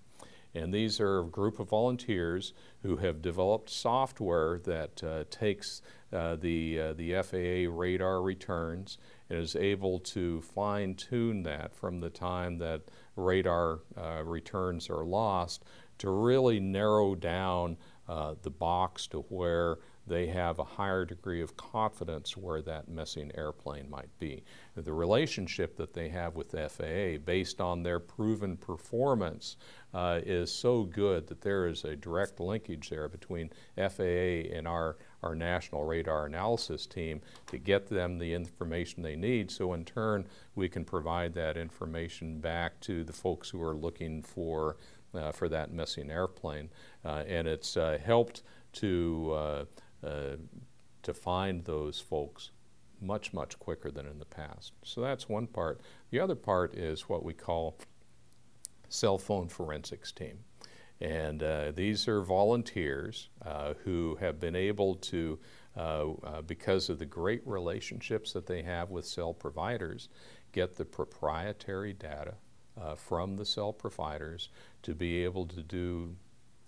And 0.57 0.73
these 0.73 1.01
are 1.01 1.21
a 1.21 1.25
group 1.25 1.61
of 1.61 1.69
volunteers 1.69 2.55
who 2.83 2.97
have 2.97 3.21
developed 3.21 3.69
software 3.69 4.59
that 4.61 5.05
uh, 5.05 5.25
takes 5.29 5.83
uh, 6.13 6.37
the, 6.37 6.81
uh, 6.81 6.93
the 6.95 7.13
FAA 7.23 7.71
radar 7.71 8.23
returns 8.23 8.97
and 9.29 9.39
is 9.39 9.55
able 9.55 9.99
to 9.99 10.41
fine 10.41 10.95
tune 10.95 11.43
that 11.43 11.75
from 11.75 12.01
the 12.01 12.09
time 12.09 12.59
that 12.59 12.83
radar 13.17 13.81
uh, 13.99 14.23
returns 14.25 14.89
are 14.89 15.05
lost 15.05 15.65
to 15.99 16.11
really 16.11 16.59
narrow 16.59 17.15
down 17.15 17.77
uh, 18.09 18.35
the 18.43 18.51
box 18.51 19.07
to 19.09 19.21
where 19.29 19.79
they 20.07 20.27
have 20.27 20.59
a 20.59 20.65
higher 20.65 21.05
degree 21.05 21.43
of 21.43 21.57
confidence 21.57 22.37
where 22.37 22.63
that 22.63 22.89
missing 22.89 23.33
airplane 23.35 23.91
might 23.91 24.17
be. 24.19 24.45
The 24.77 24.93
relationship 24.93 25.77
that 25.77 25.95
they 25.95 26.09
have 26.11 26.37
with 26.37 26.53
FAA 26.53 27.19
based 27.25 27.61
on 27.61 27.83
their 27.83 27.99
proven 27.99 28.57
performance 28.57 29.57
uh, 29.93 30.21
is 30.25 30.53
so 30.53 30.85
good 30.85 31.27
that 31.27 31.41
there 31.41 31.67
is 31.67 31.85
a 31.85 31.97
direct 31.97 32.39
linkage 32.39 32.91
there 32.91 33.09
between 33.09 33.51
FAA 33.77 34.53
and 34.55 34.69
our, 34.69 34.97
our 35.23 35.35
national 35.35 35.85
radar 35.85 36.27
analysis 36.27 36.87
team 36.87 37.21
to 37.47 37.59
get 37.59 37.89
them 37.89 38.19
the 38.19 38.33
information 38.33 39.03
they 39.03 39.17
need 39.17 39.51
so 39.51 39.73
in 39.73 39.85
turn 39.85 40.27
we 40.55 40.69
can 40.69 40.85
provide 40.85 41.35
that 41.35 41.57
information 41.57 42.41
back 42.41 42.79
to 42.81 43.05
the 43.05 43.13
folks 43.13 43.51
who 43.51 43.63
are 43.63 43.75
looking 43.75 44.23
for, 44.23 44.77
uh, 45.15 45.33
for 45.33 45.49
that 45.49 45.73
missing 45.73 46.11
airplane. 46.11 46.69
Uh, 47.05 47.25
and 47.27 47.49
it's 47.49 47.77
uh, 47.77 47.99
helped 48.05 48.43
to 48.73 49.67
uh, 50.07 50.37
to 51.03 51.15
find 51.15 51.65
those 51.65 52.01
folks 52.01 52.51
much, 53.01 53.33
much 53.33 53.59
quicker 53.59 53.91
than 53.91 54.07
in 54.07 54.19
the 54.19 54.25
past. 54.25 54.73
So 54.83 55.01
that's 55.01 55.29
one 55.29 55.47
part. 55.47 55.81
The 56.11 56.21
other 56.21 56.35
part 56.35 56.75
is 56.75 57.09
what 57.09 57.25
we 57.25 57.35
call 57.35 57.79
cell 58.89 59.19
phone 59.19 59.49
forensics 59.49 60.13
team. 60.13 60.39
And 61.01 61.43
uh, 61.43 61.73
these 61.73 62.09
are 62.09 62.23
volunteers 62.23 63.29
uh, 63.45 63.75
who 63.85 64.17
have 64.19 64.41
been 64.41 64.57
able 64.57 64.95
to, 64.95 65.39
uh, 65.77 66.11
uh 66.23 66.43
because 66.43 66.89
of 66.89 66.99
the 66.99 67.07
great 67.07 67.43
relationships 67.45 68.33
that 68.33 68.47
they 68.47 68.63
have 68.63 68.91
with 68.91 69.05
cell 69.05 69.35
providers, 69.35 70.09
get 70.53 70.75
the 70.75 70.87
proprietary 70.87 71.93
data 71.93 72.35
uh, 72.81 72.95
from 72.95 73.37
the 73.37 73.45
cell 73.45 73.73
providers 73.73 74.49
to 74.83 74.95
be 74.95 75.23
able 75.23 75.47
to 75.47 75.63
do 75.63 76.17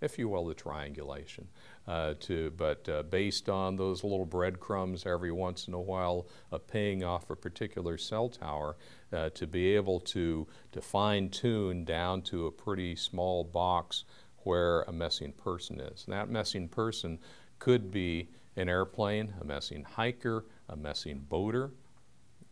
if 0.01 0.19
you 0.19 0.29
will, 0.29 0.47
the 0.47 0.55
triangulation. 0.55 1.49
Uh, 1.87 2.15
to, 2.21 2.53
but 2.57 2.87
uh, 2.89 3.03
based 3.05 3.49
on 3.49 3.77
those 3.77 4.05
little 4.05 4.27
breadcrumbs 4.27 5.07
every 5.07 5.33
once 5.33 5.69
in 5.69 5.75
a 5.75 5.81
while 5.81 6.27
uh, 6.53 6.59
paying 6.59 7.03
off 7.03 7.31
a 7.31 7.37
particular 7.37 7.97
cell 7.97 8.29
tower, 8.29 8.77
uh, 9.13 9.31
to 9.31 9.47
be 9.47 9.75
able 9.75 9.99
to, 10.01 10.47
to 10.71 10.81
fine 10.83 11.31
tune 11.31 11.85
down 11.85 12.21
to 12.21 12.47
a 12.47 12.53
pretty 12.53 12.95
small 12.95 13.43
box 13.43 14.05
where 14.45 14.83
a 14.83 14.93
missing 14.93 15.33
person 15.33 15.81
is. 15.81 16.05
And 16.05 16.13
that 16.13 16.29
missing 16.29 16.69
person 16.69 17.19
could 17.59 17.91
be 17.91 18.29
an 18.57 18.69
airplane, 18.69 19.33
a 19.41 19.45
missing 19.45 19.85
hiker, 19.85 20.45
a 20.69 20.77
missing 20.77 21.25
boater, 21.29 21.71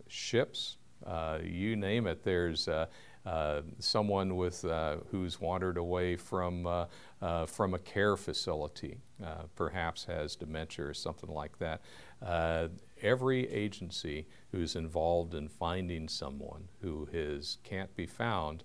ships, 0.08 0.78
uh, 1.04 1.38
you 1.42 1.76
name 1.76 2.06
it. 2.06 2.22
There's 2.22 2.68
uh, 2.68 2.86
uh, 3.26 3.62
someone 3.80 4.36
with, 4.36 4.64
uh, 4.64 4.96
who's 5.10 5.40
wandered 5.40 5.76
away 5.76 6.16
from, 6.16 6.66
uh, 6.66 6.86
uh 7.22 7.46
from 7.46 7.74
a 7.74 7.78
care 7.78 8.16
facility, 8.16 8.98
uh, 9.24 9.44
perhaps 9.54 10.04
has 10.04 10.36
dementia 10.36 10.86
or 10.86 10.94
something 10.94 11.30
like 11.30 11.58
that. 11.58 11.80
every 13.02 13.46
agency 13.50 14.26
who's 14.52 14.74
involved 14.74 15.34
in 15.34 15.48
finding 15.48 16.08
someone 16.08 16.68
who 16.80 17.06
is, 17.12 17.58
can't 17.62 17.94
be 17.94 18.06
found 18.06 18.64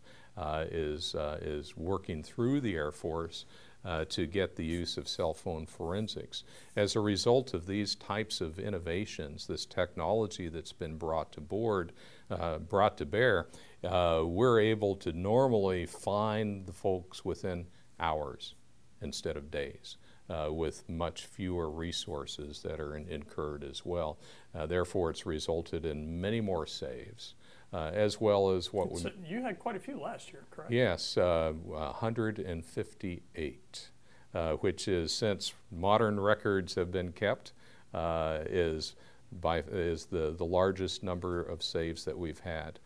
is, 0.71 1.15
is 1.41 1.75
working 1.75 2.23
through 2.23 2.61
the 2.61 2.75
Air 2.75 2.91
Force 2.91 3.45
uh, 3.83 4.05
to 4.05 4.25
get 4.25 4.55
the 4.55 4.65
use 4.65 4.97
of 4.97 5.07
cell 5.07 5.33
phone 5.33 5.65
forensics. 5.65 6.43
As 6.75 6.95
a 6.95 6.99
result 6.99 7.53
of 7.53 7.65
these 7.65 7.95
types 7.95 8.41
of 8.41 8.59
innovations, 8.59 9.47
this 9.47 9.65
technology 9.65 10.49
that's 10.49 10.73
been 10.73 10.97
brought 10.97 11.31
to 11.33 11.41
board, 11.41 11.91
uh, 12.29 12.59
brought 12.59 12.97
to 12.97 13.05
bear, 13.05 13.47
uh, 13.83 14.21
we're 14.23 14.59
able 14.59 14.95
to 14.97 15.11
normally 15.13 15.85
find 15.85 16.65
the 16.65 16.73
folks 16.73 17.25
within 17.25 17.65
hours 18.01 18.55
instead 19.01 19.37
of 19.37 19.51
days. 19.51 19.97
Uh, 20.29 20.49
with 20.49 20.87
much 20.87 21.25
fewer 21.25 21.69
resources 21.69 22.61
that 22.61 22.79
are 22.79 22.95
in, 22.95 23.05
incurred 23.09 23.65
as 23.65 23.85
well. 23.85 24.17
Uh, 24.55 24.65
therefore, 24.65 25.09
it's 25.09 25.25
resulted 25.25 25.85
in 25.85 26.21
many 26.21 26.39
more 26.39 26.65
saves, 26.65 27.35
uh, 27.73 27.91
as 27.93 28.21
well 28.21 28.51
as 28.51 28.71
what 28.71 28.97
so 28.97 29.11
you 29.27 29.41
had 29.41 29.59
quite 29.59 29.75
a 29.75 29.79
few 29.79 29.99
last 29.99 30.31
year, 30.31 30.45
correct? 30.49 30.71
Yes, 30.71 31.17
uh, 31.17 31.51
158, 31.65 33.89
uh, 34.33 34.53
which 34.53 34.87
is 34.87 35.11
since 35.11 35.53
modern 35.69 36.17
records 36.17 36.75
have 36.75 36.93
been 36.93 37.11
kept, 37.11 37.51
is 37.93 38.95
by 39.33 39.57
is 39.69 40.05
the 40.05 40.33
the 40.37 40.45
largest 40.45 41.03
number 41.03 41.41
of 41.41 41.61
saves 41.61 42.05
that 42.05 42.17
we've 42.17 42.39
had 42.39 42.79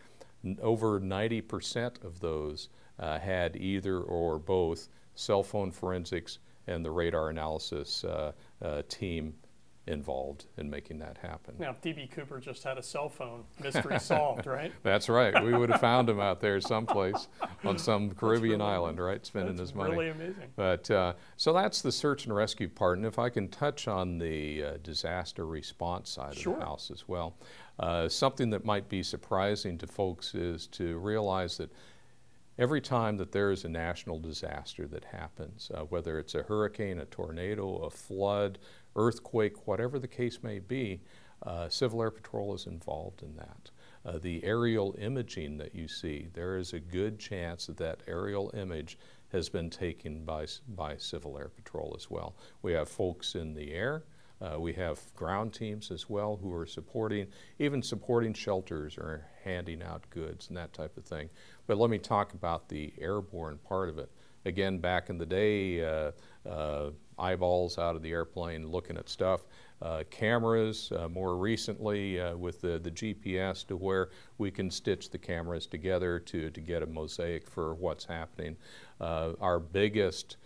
over 0.62 1.00
90% 1.00 2.04
of 2.04 2.20
those 2.20 2.70
uh, 3.00 3.20
had 3.20 3.56
either 3.56 4.00
or 4.00 4.40
both 4.40 4.90
cell 5.16 5.44
phone 5.44 5.72
forensics 5.72 6.40
and 6.68 6.84
the 6.84 6.92
radar 6.92 7.30
analysis 7.30 8.04
uh, 8.04 8.32
uh, 8.62 8.82
team 8.88 9.34
involved 9.88 10.46
in 10.58 10.70
making 10.70 10.98
that 11.00 11.18
happen. 11.18 11.56
Now, 11.60 11.72
if 11.72 11.82
D.B. 11.82 12.08
Cooper 12.08 12.40
just 12.40 12.64
had 12.64 12.78
a 12.78 12.84
cell 12.84 13.08
phone, 13.08 13.44
mystery 13.62 14.00
solved, 14.00 14.48
right? 14.48 14.72
That's 14.84 15.10
right. 15.10 15.44
We 15.44 15.54
would 15.54 15.70
have 15.70 15.82
found 15.82 16.10
him 16.10 16.20
out 16.20 16.40
there 16.40 16.60
someplace 16.60 17.28
on 17.64 17.78
some 17.78 18.12
Caribbean 18.12 18.60
really, 18.60 18.72
island, 18.72 19.00
right, 19.00 19.24
spending 19.26 19.58
his 19.58 19.76
money. 19.76 19.92
really 19.92 20.10
amazing. 20.10 20.50
But 20.56 20.90
uh, 20.90 21.14
so 21.38 21.54
that's 21.54 21.82
the 21.82 21.92
search 21.92 22.26
and 22.26 22.36
rescue 22.36 22.70
part. 22.70 22.98
And 22.98 23.06
if 23.06 23.20
I 23.20 23.30
can 23.30 23.48
touch 23.48 23.88
on 23.88 24.18
the 24.18 24.64
uh, 24.64 24.72
disaster 24.82 25.46
response 25.46 26.10
side 26.10 26.36
sure. 26.36 26.54
of 26.54 26.60
the 26.60 26.66
house 26.66 26.92
as 26.92 27.08
well. 27.08 27.38
Uh, 27.78 28.08
something 28.08 28.50
that 28.52 28.64
might 28.64 28.88
be 28.88 29.04
surprising 29.04 29.78
to 29.78 29.86
folks 29.86 30.34
is 30.34 30.66
to 30.68 30.98
realize 31.00 31.58
that 31.58 31.70
every 32.58 32.82
time 32.82 33.18
that 33.18 33.32
there 33.32 33.52
is 33.52 33.66
a 33.66 33.70
national 33.70 34.20
disaster 34.20 34.88
that 34.88 35.06
happens, 35.06 35.72
uh, 35.74 35.82
whether 35.82 36.20
it's 36.20 36.36
a 36.36 36.44
hurricane, 36.44 37.00
a 37.00 37.06
tornado, 37.06 37.78
a 37.78 37.90
flood, 37.90 38.58
earthquake, 38.96 39.68
whatever 39.68 40.00
the 40.00 40.08
case 40.08 40.40
may 40.42 40.60
be, 40.60 41.02
uh, 41.44 41.68
Civil 41.70 42.02
Air 42.02 42.12
Patrol 42.12 42.54
is 42.54 42.66
involved 42.66 43.22
in 43.22 43.36
that. 43.36 43.72
Uh, 44.06 44.20
the 44.20 44.44
aerial 44.44 44.96
imaging 45.00 45.58
that 45.58 45.76
you 45.76 45.88
see, 45.88 46.28
there 46.34 46.58
is 46.58 46.74
a 46.74 46.80
good 46.80 47.20
chance 47.20 47.66
that 47.68 47.78
that 47.78 48.02
aerial 48.08 48.52
image 48.56 48.98
has 49.32 49.50
been 49.50 49.70
taken 49.70 50.24
by, 50.24 50.46
by 50.70 50.96
Civil 50.96 51.38
Air 51.38 51.50
Patrol 51.50 51.94
as 51.98 52.10
well. 52.10 52.36
We 52.62 52.74
have 52.74 52.88
folks 52.88 53.36
in 53.36 53.54
the 53.54 53.74
air, 53.74 54.04
uh, 54.42 54.60
we 54.60 54.74
have 54.74 55.00
ground 55.16 55.54
teams 55.54 55.92
as 55.92 56.10
well 56.10 56.38
who 56.42 56.54
are 56.54 56.66
supporting, 56.66 57.28
even 57.58 57.82
supporting 57.82 58.34
shelters 58.34 58.98
or 58.98 59.26
handing 59.44 59.82
out 59.82 60.10
goods 60.10 60.50
and 60.50 60.58
that 60.58 60.74
type 60.74 60.98
of 60.98 61.06
thing. 61.06 61.30
But 61.68 61.78
let 61.78 61.90
me 61.90 61.98
talk 61.98 62.34
about 62.34 62.70
the 62.70 62.94
airborne 63.00 63.58
part 63.68 63.90
of 63.90 63.98
it. 63.98 64.10
Again, 64.46 64.78
back 64.78 65.10
in 65.10 65.18
the 65.18 65.26
day, 65.26 65.84
uh, 65.84 66.12
uh, 66.48 66.92
eyeballs 67.18 67.80
out 67.80 67.96
of 67.96 68.04
the 68.04 68.12
airplane 68.12 68.68
looking 68.70 68.98
at 68.98 69.10
stuff. 69.10 69.46
Uh, 69.82 70.04
cameras, 70.10 70.92
uh, 70.96 71.10
more 71.10 71.36
recently 71.38 72.20
uh, 72.20 72.36
with 72.36 72.62
the, 72.62 72.80
the 72.80 72.92
GPS 72.92 73.66
to 73.68 73.76
where 73.76 74.10
we 74.38 74.52
can 74.52 74.70
stitch 74.70 75.10
the 75.10 75.18
cameras 75.18 75.66
together 75.66 76.20
to, 76.20 76.50
to 76.52 76.62
get 76.62 76.84
a 76.84 76.86
mosaic 76.86 77.48
for 77.48 77.74
what's 77.74 78.06
happening. 78.06 78.56
Uh, 79.02 79.34
our 79.42 79.60
biggest 79.60 80.38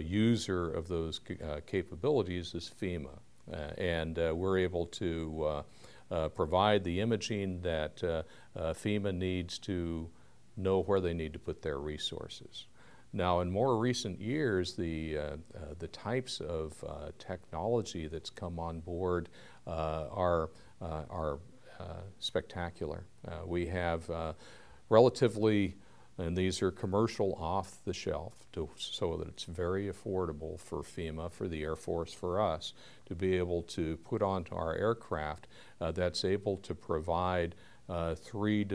user 0.00 0.72
of 0.74 0.88
those 0.88 1.20
capabilities 1.66 2.52
is 2.54 2.70
FEMA. 2.80 3.16
and 3.78 4.16
we're 4.36 4.58
able 4.58 4.86
to 4.86 5.62
provide 6.34 6.82
the 6.82 7.00
imaging 7.00 7.60
that 7.62 8.02
FEMA 8.56 9.14
needs 9.14 9.58
to 9.60 10.10
know 10.56 10.82
where 10.82 11.00
they 11.00 11.14
need 11.14 11.32
to 11.32 11.38
put 11.38 11.62
their 11.62 11.78
resources. 11.78 12.66
Now, 13.12 13.40
in 13.40 13.50
more 13.50 13.76
recent 13.76 14.20
years, 14.20 14.74
the, 14.74 15.18
uh, 15.18 15.22
uh, 15.22 15.36
the 15.78 15.88
types 15.88 16.40
of 16.40 16.82
uh, 16.86 17.10
technology 17.18 18.06
that's 18.06 18.30
come 18.30 18.58
on 18.58 18.80
board 18.80 19.28
uh, 19.66 20.06
are, 20.10 20.50
uh, 20.80 21.02
are 21.10 21.38
uh, 21.78 21.84
spectacular. 22.18 23.04
we 23.44 23.66
have 23.66 24.08
relatively, 24.88 25.76
and 26.16 26.36
these 26.36 26.62
are 26.62 26.70
commercial 26.70 27.34
off 27.34 27.78
the 27.84 27.92
shelf, 27.92 28.32
to, 28.52 28.68
so 28.76 29.16
that 29.18 29.28
it's 29.28 29.44
very 29.44 29.90
affordable 29.90 30.58
for 30.58 30.82
FEMA, 30.82 31.30
for 31.30 31.48
the 31.48 31.62
Air 31.62 31.76
Force, 31.76 32.14
for 32.14 32.40
us, 32.40 32.72
to 33.06 33.14
be 33.14 33.36
able 33.36 33.62
to 33.62 33.98
put 33.98 34.22
onto 34.22 34.54
our 34.54 34.74
aircraft 34.74 35.48
that's 35.80 36.24
able 36.24 36.56
to 36.58 36.74
provide 36.74 37.54
three, 38.16 38.66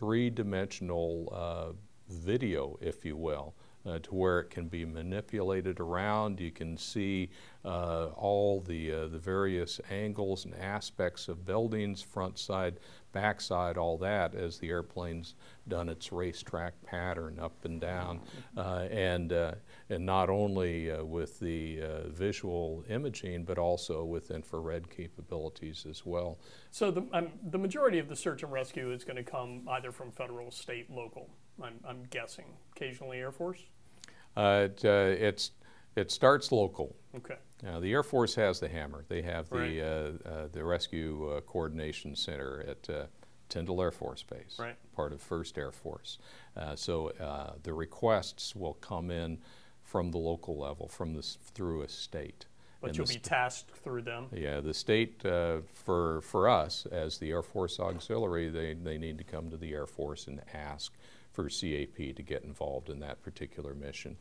di 0.00 0.06
three-dimensional 0.06 1.28
uh, 1.32 1.72
video, 2.08 2.78
if 2.80 3.04
you 3.04 3.16
will, 3.16 3.54
uh, 3.86 3.98
to 4.00 4.14
where 4.14 4.40
it 4.40 4.50
can 4.50 4.68
be 4.68 4.84
manipulated 4.84 5.80
around. 5.80 6.40
You 6.40 6.50
can 6.50 6.76
see 6.76 7.30
uh, 7.64 8.06
all 8.16 8.60
the, 8.60 8.92
uh, 8.92 9.08
the 9.08 9.18
various 9.18 9.80
angles 9.90 10.44
and 10.44 10.54
aspects 10.54 11.28
of 11.28 11.44
buildings, 11.44 12.02
front 12.02 12.38
side, 12.38 12.78
back 13.12 13.40
side, 13.40 13.76
all 13.76 13.98
that 13.98 14.34
as 14.34 14.58
the 14.58 14.68
airplane's 14.68 15.34
done 15.68 15.88
its 15.88 16.12
racetrack 16.12 16.74
pattern 16.82 17.38
up 17.40 17.64
and 17.64 17.80
down. 17.80 18.20
Uh, 18.56 18.86
and, 18.90 19.32
uh, 19.32 19.52
and 19.88 20.04
not 20.04 20.30
only 20.30 20.90
uh, 20.90 21.04
with 21.04 21.40
the 21.40 21.80
visual 22.08 22.84
imaging, 22.88 23.44
but 23.44 23.58
also 23.58 24.04
with 24.04 24.30
infrared 24.30 24.88
capabilities 24.90 25.86
as 25.88 26.06
well. 26.06 26.38
So 26.70 26.90
the, 26.90 27.04
um, 27.12 27.28
the 27.50 27.58
majority 27.58 27.98
of 27.98 28.08
the 28.08 28.16
search 28.16 28.42
and 28.42 28.52
rescue 28.52 28.92
is 28.92 29.04
going 29.04 29.16
to 29.16 29.28
come 29.28 29.66
either 29.68 29.92
from 29.92 30.12
federal, 30.12 30.50
state, 30.50 30.90
local. 30.90 31.30
I'm, 31.62 31.80
I'm 31.86 32.04
guessing. 32.10 32.46
Occasionally 32.76 33.18
Air 33.18 33.32
Force? 33.32 33.60
Uh, 34.36 34.68
it, 34.70 34.84
uh, 34.84 35.24
it's, 35.24 35.52
it 35.96 36.10
starts 36.10 36.52
local. 36.52 36.96
Okay. 37.16 37.36
Now, 37.62 37.80
the 37.80 37.92
Air 37.92 38.02
Force 38.02 38.34
has 38.36 38.60
the 38.60 38.68
hammer. 38.68 39.04
They 39.08 39.22
have 39.22 39.48
the, 39.50 39.58
right. 39.58 39.78
uh, 39.78 40.28
uh 40.28 40.48
the 40.52 40.64
Rescue 40.64 41.30
uh, 41.30 41.40
Coordination 41.42 42.16
Center 42.16 42.64
at 42.66 42.90
uh, 42.90 43.06
Tyndall 43.48 43.82
Air 43.82 43.90
Force 43.90 44.22
Base, 44.22 44.56
right. 44.58 44.76
part 44.94 45.12
of 45.12 45.26
1st 45.28 45.58
Air 45.58 45.72
Force. 45.72 46.18
so 46.76 47.12
the 47.62 47.74
requests 47.74 48.54
will 48.54 48.74
come 48.74 49.10
in 49.10 49.38
from 49.82 50.12
the 50.12 50.18
local 50.18 50.56
level, 50.56 50.86
from 50.86 51.14
this 51.14 51.36
through 51.52 51.82
a 51.82 51.88
state. 51.88 52.46
But 52.80 52.88
and 52.88 52.96
you'll 52.96 53.06
be 53.06 53.18
tasked 53.18 53.76
through 53.76 54.02
them? 54.02 54.26
Yeah, 54.32 54.60
the 54.60 54.72
state, 54.72 55.24
uh, 55.26 55.58
for, 55.72 56.22
for 56.22 56.48
us, 56.48 56.86
as 56.90 57.18
the 57.18 57.30
Air 57.30 57.42
Force 57.42 57.78
Auxiliary, 57.78 58.48
they, 58.48 58.74
they 58.74 58.96
need 58.96 59.18
to 59.18 59.24
come 59.24 59.50
to 59.50 59.56
the 59.56 59.72
Air 59.72 59.86
Force 59.86 60.28
and 60.28 60.40
ask 60.54 60.94
for 61.32 61.44
CAP 61.44 62.16
to 62.16 62.22
get 62.22 62.44
involved 62.44 62.88
in 62.88 63.00
that 63.00 63.22
particular 63.22 63.74
mission. 63.74 64.16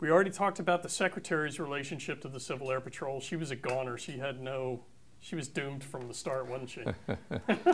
We 0.00 0.10
already 0.10 0.30
talked 0.30 0.58
about 0.58 0.82
the 0.82 0.88
Secretary's 0.88 1.60
relationship 1.60 2.20
to 2.22 2.28
the 2.28 2.40
Civil 2.40 2.70
Air 2.70 2.80
Patrol. 2.80 3.20
She 3.20 3.36
was 3.36 3.50
a 3.50 3.56
goner. 3.56 3.96
She 3.96 4.18
had 4.18 4.40
no, 4.40 4.84
she 5.20 5.36
was 5.36 5.48
doomed 5.48 5.84
from 5.84 6.08
the 6.08 6.14
start, 6.14 6.48
wasn't 6.48 6.70
she? 6.70 6.84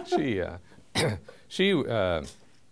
she, 0.17 0.41
uh, 0.43 0.59
she, 1.49 1.73
uh, 1.73 2.23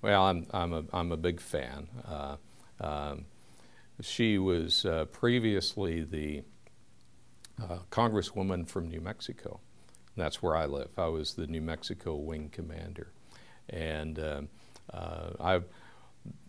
well, 0.03 0.25
I'm, 0.25 0.47
I'm, 0.51 0.73
a, 0.73 0.85
I'm 0.93 1.13
a 1.13 1.17
big 1.17 1.41
fan. 1.41 1.89
Uh, 2.07 2.37
um, 2.81 3.25
she 4.01 4.39
was 4.39 4.85
uh, 4.85 5.07
previously 5.07 6.05
the 6.05 6.43
uh, 7.61 7.79
congresswoman 7.91 8.69
from 8.69 8.89
New 8.89 9.01
Mexico. 9.01 9.61
That's 10.17 10.43
where 10.43 10.57
I 10.57 10.67
live. 10.67 10.91
I 10.97 11.07
was 11.07 11.35
the 11.35 11.47
New 11.47 11.63
Mexico 11.63 12.15
wing 12.17 12.51
commander. 12.51 13.13
And 13.69 14.19
um, 14.19 14.49
uh, 14.93 15.31
I, 15.41 15.61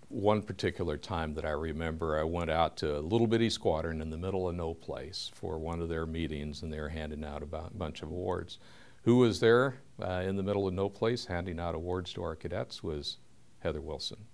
one 0.10 0.42
particular 0.42 0.98
time 0.98 1.36
that 1.36 1.46
I 1.46 1.52
remember, 1.52 2.20
I 2.20 2.24
went 2.24 2.50
out 2.50 2.78
to 2.78 2.98
a 2.98 3.00
little 3.00 3.28
bitty 3.28 3.52
squadron 3.52 4.02
in 4.02 4.10
the 4.10 4.18
middle 4.18 4.50
of 4.50 4.56
no 4.56 4.74
place 4.74 5.32
for 5.34 5.60
one 5.60 5.82
of 5.82 5.90
their 5.90 6.08
meetings, 6.08 6.64
and 6.64 6.74
they 6.74 6.80
were 6.80 6.90
handing 6.90 7.24
out 7.24 7.44
a 7.44 7.46
bunch 7.46 8.02
of 8.02 8.10
awards. 8.10 8.58
Who 9.04 9.18
was 9.18 9.40
there 9.40 9.78
uh, 10.02 10.24
in 10.26 10.36
the 10.36 10.44
middle 10.44 10.68
of 10.68 10.74
no 10.74 10.90
place 10.90 11.26
handing 11.26 11.60
out 11.60 11.76
awards 11.76 12.12
to 12.14 12.24
our 12.24 12.36
cadets 12.36 12.84
was 12.84 13.18
Heather 13.60 13.82
Wilson. 13.82 14.26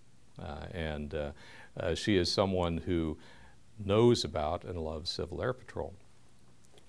Uh, 0.42 0.66
and 0.74 1.14
uh, 1.14 1.32
uh 1.78 1.96
she 1.96 2.18
is 2.18 2.32
someone 2.32 2.78
who 2.78 3.18
knows 3.84 4.24
about 4.24 4.64
and 4.64 4.80
loves 4.80 5.10
Civil 5.10 5.42
Air 5.42 5.54
Patrol. 5.54 5.94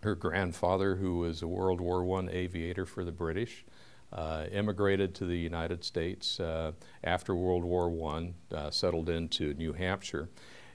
Her 0.02 0.14
grandfather, 0.14 0.96
who 0.96 1.18
was 1.18 1.42
a 1.42 1.48
World 1.48 1.80
War 1.80 2.18
I 2.20 2.28
aviator 2.30 2.86
for 2.86 3.04
the 3.04 3.12
British, 3.12 3.64
uh, 4.12 4.44
immigrated 4.52 5.14
to 5.16 5.26
the 5.26 5.36
United 5.36 5.84
States 5.84 6.40
uh, 6.40 6.72
after 7.04 7.34
World 7.34 7.64
War 7.64 7.90
I, 8.12 8.54
uh, 8.54 8.70
settled 8.70 9.08
into 9.08 9.54
New 9.54 9.72
Hampshire, 9.72 10.28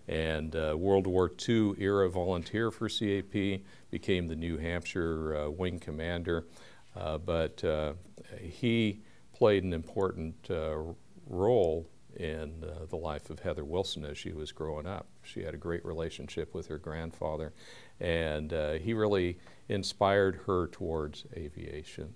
and 0.08 0.56
uh, 0.56 0.76
World 0.78 1.08
War 1.08 1.32
II 1.48 1.74
era 1.78 2.10
volunteer 2.10 2.72
for 2.72 2.90
CAP, 2.90 3.62
became 3.90 4.28
the 4.28 4.36
New 4.36 4.58
Hampshire 4.58 5.36
uh, 5.36 5.50
wing 5.50 5.80
commander, 5.80 6.46
but 6.94 7.64
he 8.40 9.02
played 9.34 9.64
an 9.64 9.74
important 9.74 10.50
role 11.28 11.88
in 12.18 12.64
uh, 12.64 12.86
the 12.90 12.98
life 12.98 13.30
of 13.30 13.40
Heather 13.40 13.64
Wilson 13.64 14.06
as 14.06 14.18
she 14.18 14.34
was 14.34 14.52
growing 14.52 14.86
up. 14.86 15.08
She 15.24 15.44
had 15.44 15.54
a 15.54 15.58
great 15.58 15.86
relationship 15.86 16.54
with 16.54 16.68
her 16.68 16.78
grandfather, 16.78 17.54
and 18.00 18.52
uh, 18.52 18.74
he 18.74 18.94
really 18.94 19.40
inspired 19.70 20.42
her 20.48 20.68
towards 20.68 21.26
aviation 21.36 22.14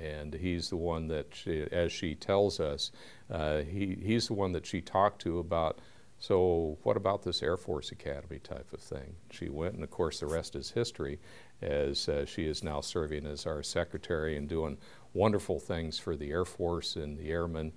and 0.00 0.34
he's 0.34 0.70
the 0.70 0.76
one 0.76 1.08
that, 1.08 1.34
she, 1.34 1.66
as 1.70 1.92
she 1.92 2.14
tells 2.14 2.60
us, 2.60 2.90
uh, 3.30 3.60
he, 3.62 3.96
he's 4.02 4.28
the 4.28 4.34
one 4.34 4.52
that 4.52 4.66
she 4.66 4.80
talked 4.80 5.22
to 5.22 5.38
about, 5.38 5.78
so 6.18 6.78
what 6.82 6.96
about 6.96 7.22
this 7.22 7.42
Air 7.42 7.56
Force 7.56 7.90
Academy 7.90 8.38
type 8.38 8.72
of 8.72 8.80
thing? 8.80 9.16
She 9.30 9.48
went, 9.48 9.74
and 9.74 9.82
of 9.82 9.90
course 9.90 10.20
the 10.20 10.26
rest 10.26 10.54
is 10.54 10.70
history, 10.70 11.18
as 11.60 12.08
uh, 12.08 12.24
she 12.24 12.46
is 12.46 12.62
now 12.62 12.80
serving 12.80 13.26
as 13.26 13.46
our 13.46 13.62
secretary 13.62 14.36
and 14.36 14.48
doing 14.48 14.78
wonderful 15.14 15.58
things 15.58 15.98
for 15.98 16.16
the 16.16 16.30
Air 16.30 16.44
Force 16.44 16.96
and 16.96 17.18
the 17.18 17.30
airmen, 17.30 17.72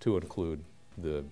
to 0.00 0.16
include 0.16 0.62
the 0.98 1.24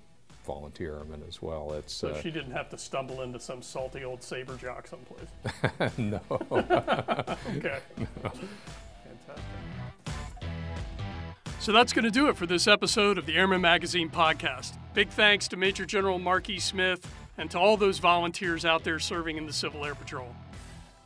volunteer 0.45 0.97
airmen 0.97 1.23
as 1.29 1.41
well. 1.41 1.73
It's, 1.75 1.93
so 1.93 2.09
uh, 2.09 2.21
she 2.21 2.31
didn't 2.31 2.53
have 2.53 2.69
to 2.71 2.79
stumble 2.79 3.23
into 3.23 3.39
some 3.39 3.63
salty 3.63 4.05
old 4.05 4.23
saber 4.23 4.57
jock 4.57 4.87
someplace. 4.87 5.99
no. 5.99 6.21
okay. 7.57 7.79
No. 8.23 8.33
So 11.63 11.71
that's 11.71 11.93
going 11.93 12.05
to 12.05 12.11
do 12.11 12.29
it 12.29 12.37
for 12.37 12.45
this 12.45 12.67
episode 12.67 13.19
of 13.19 13.25
the 13.25 13.37
Airman 13.37 13.61
Magazine 13.61 14.11
podcast. 14.11 14.77
Big 14.95 15.11
thanks 15.11 15.47
to 15.47 15.57
Major 15.57 15.87
General 15.87 16.19
Marky 16.19 16.59
Smith 16.59 17.09
and 17.39 17.49
to 17.53 17.59
all 17.61 17.77
those 17.77 18.01
volunteers 18.01 18.65
out 18.65 18.83
there 18.83 18.99
serving 18.99 19.37
in 19.37 19.47
the 19.47 19.53
Civil 19.53 19.85
Air 19.85 19.95
Patrol. 19.95 20.35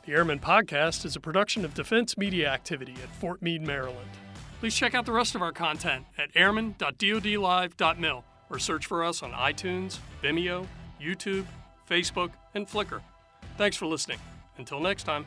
The 0.07 0.13
Airman 0.15 0.39
Podcast 0.39 1.05
is 1.05 1.15
a 1.15 1.21
production 1.21 1.63
of 1.67 1.75
Defense 1.75 2.17
Media 2.17 2.49
Activity 2.49 2.95
at 3.03 3.15
Fort 3.17 3.43
Meade, 3.43 3.67
Maryland. 3.67 4.09
Please 4.61 4.75
check 4.75 4.95
out 4.95 5.05
the 5.05 5.13
rest 5.13 5.35
of 5.35 5.43
our 5.43 5.53
content 5.53 6.07
at 6.17 6.31
airman.dodlive.mil 6.35 8.25
or 8.49 8.59
search 8.59 8.87
for 8.87 9.05
us 9.05 9.23
on 9.23 9.33
iTunes, 9.33 9.99
Vimeo, 10.23 10.67
YouTube, 10.99 11.45
Facebook, 11.87 12.31
and 12.55 12.67
Flickr. 12.67 13.03
Thanks 13.59 13.77
for 13.77 13.85
listening. 13.85 14.21
Until 14.57 14.81
next 14.81 15.03
time. 15.03 15.27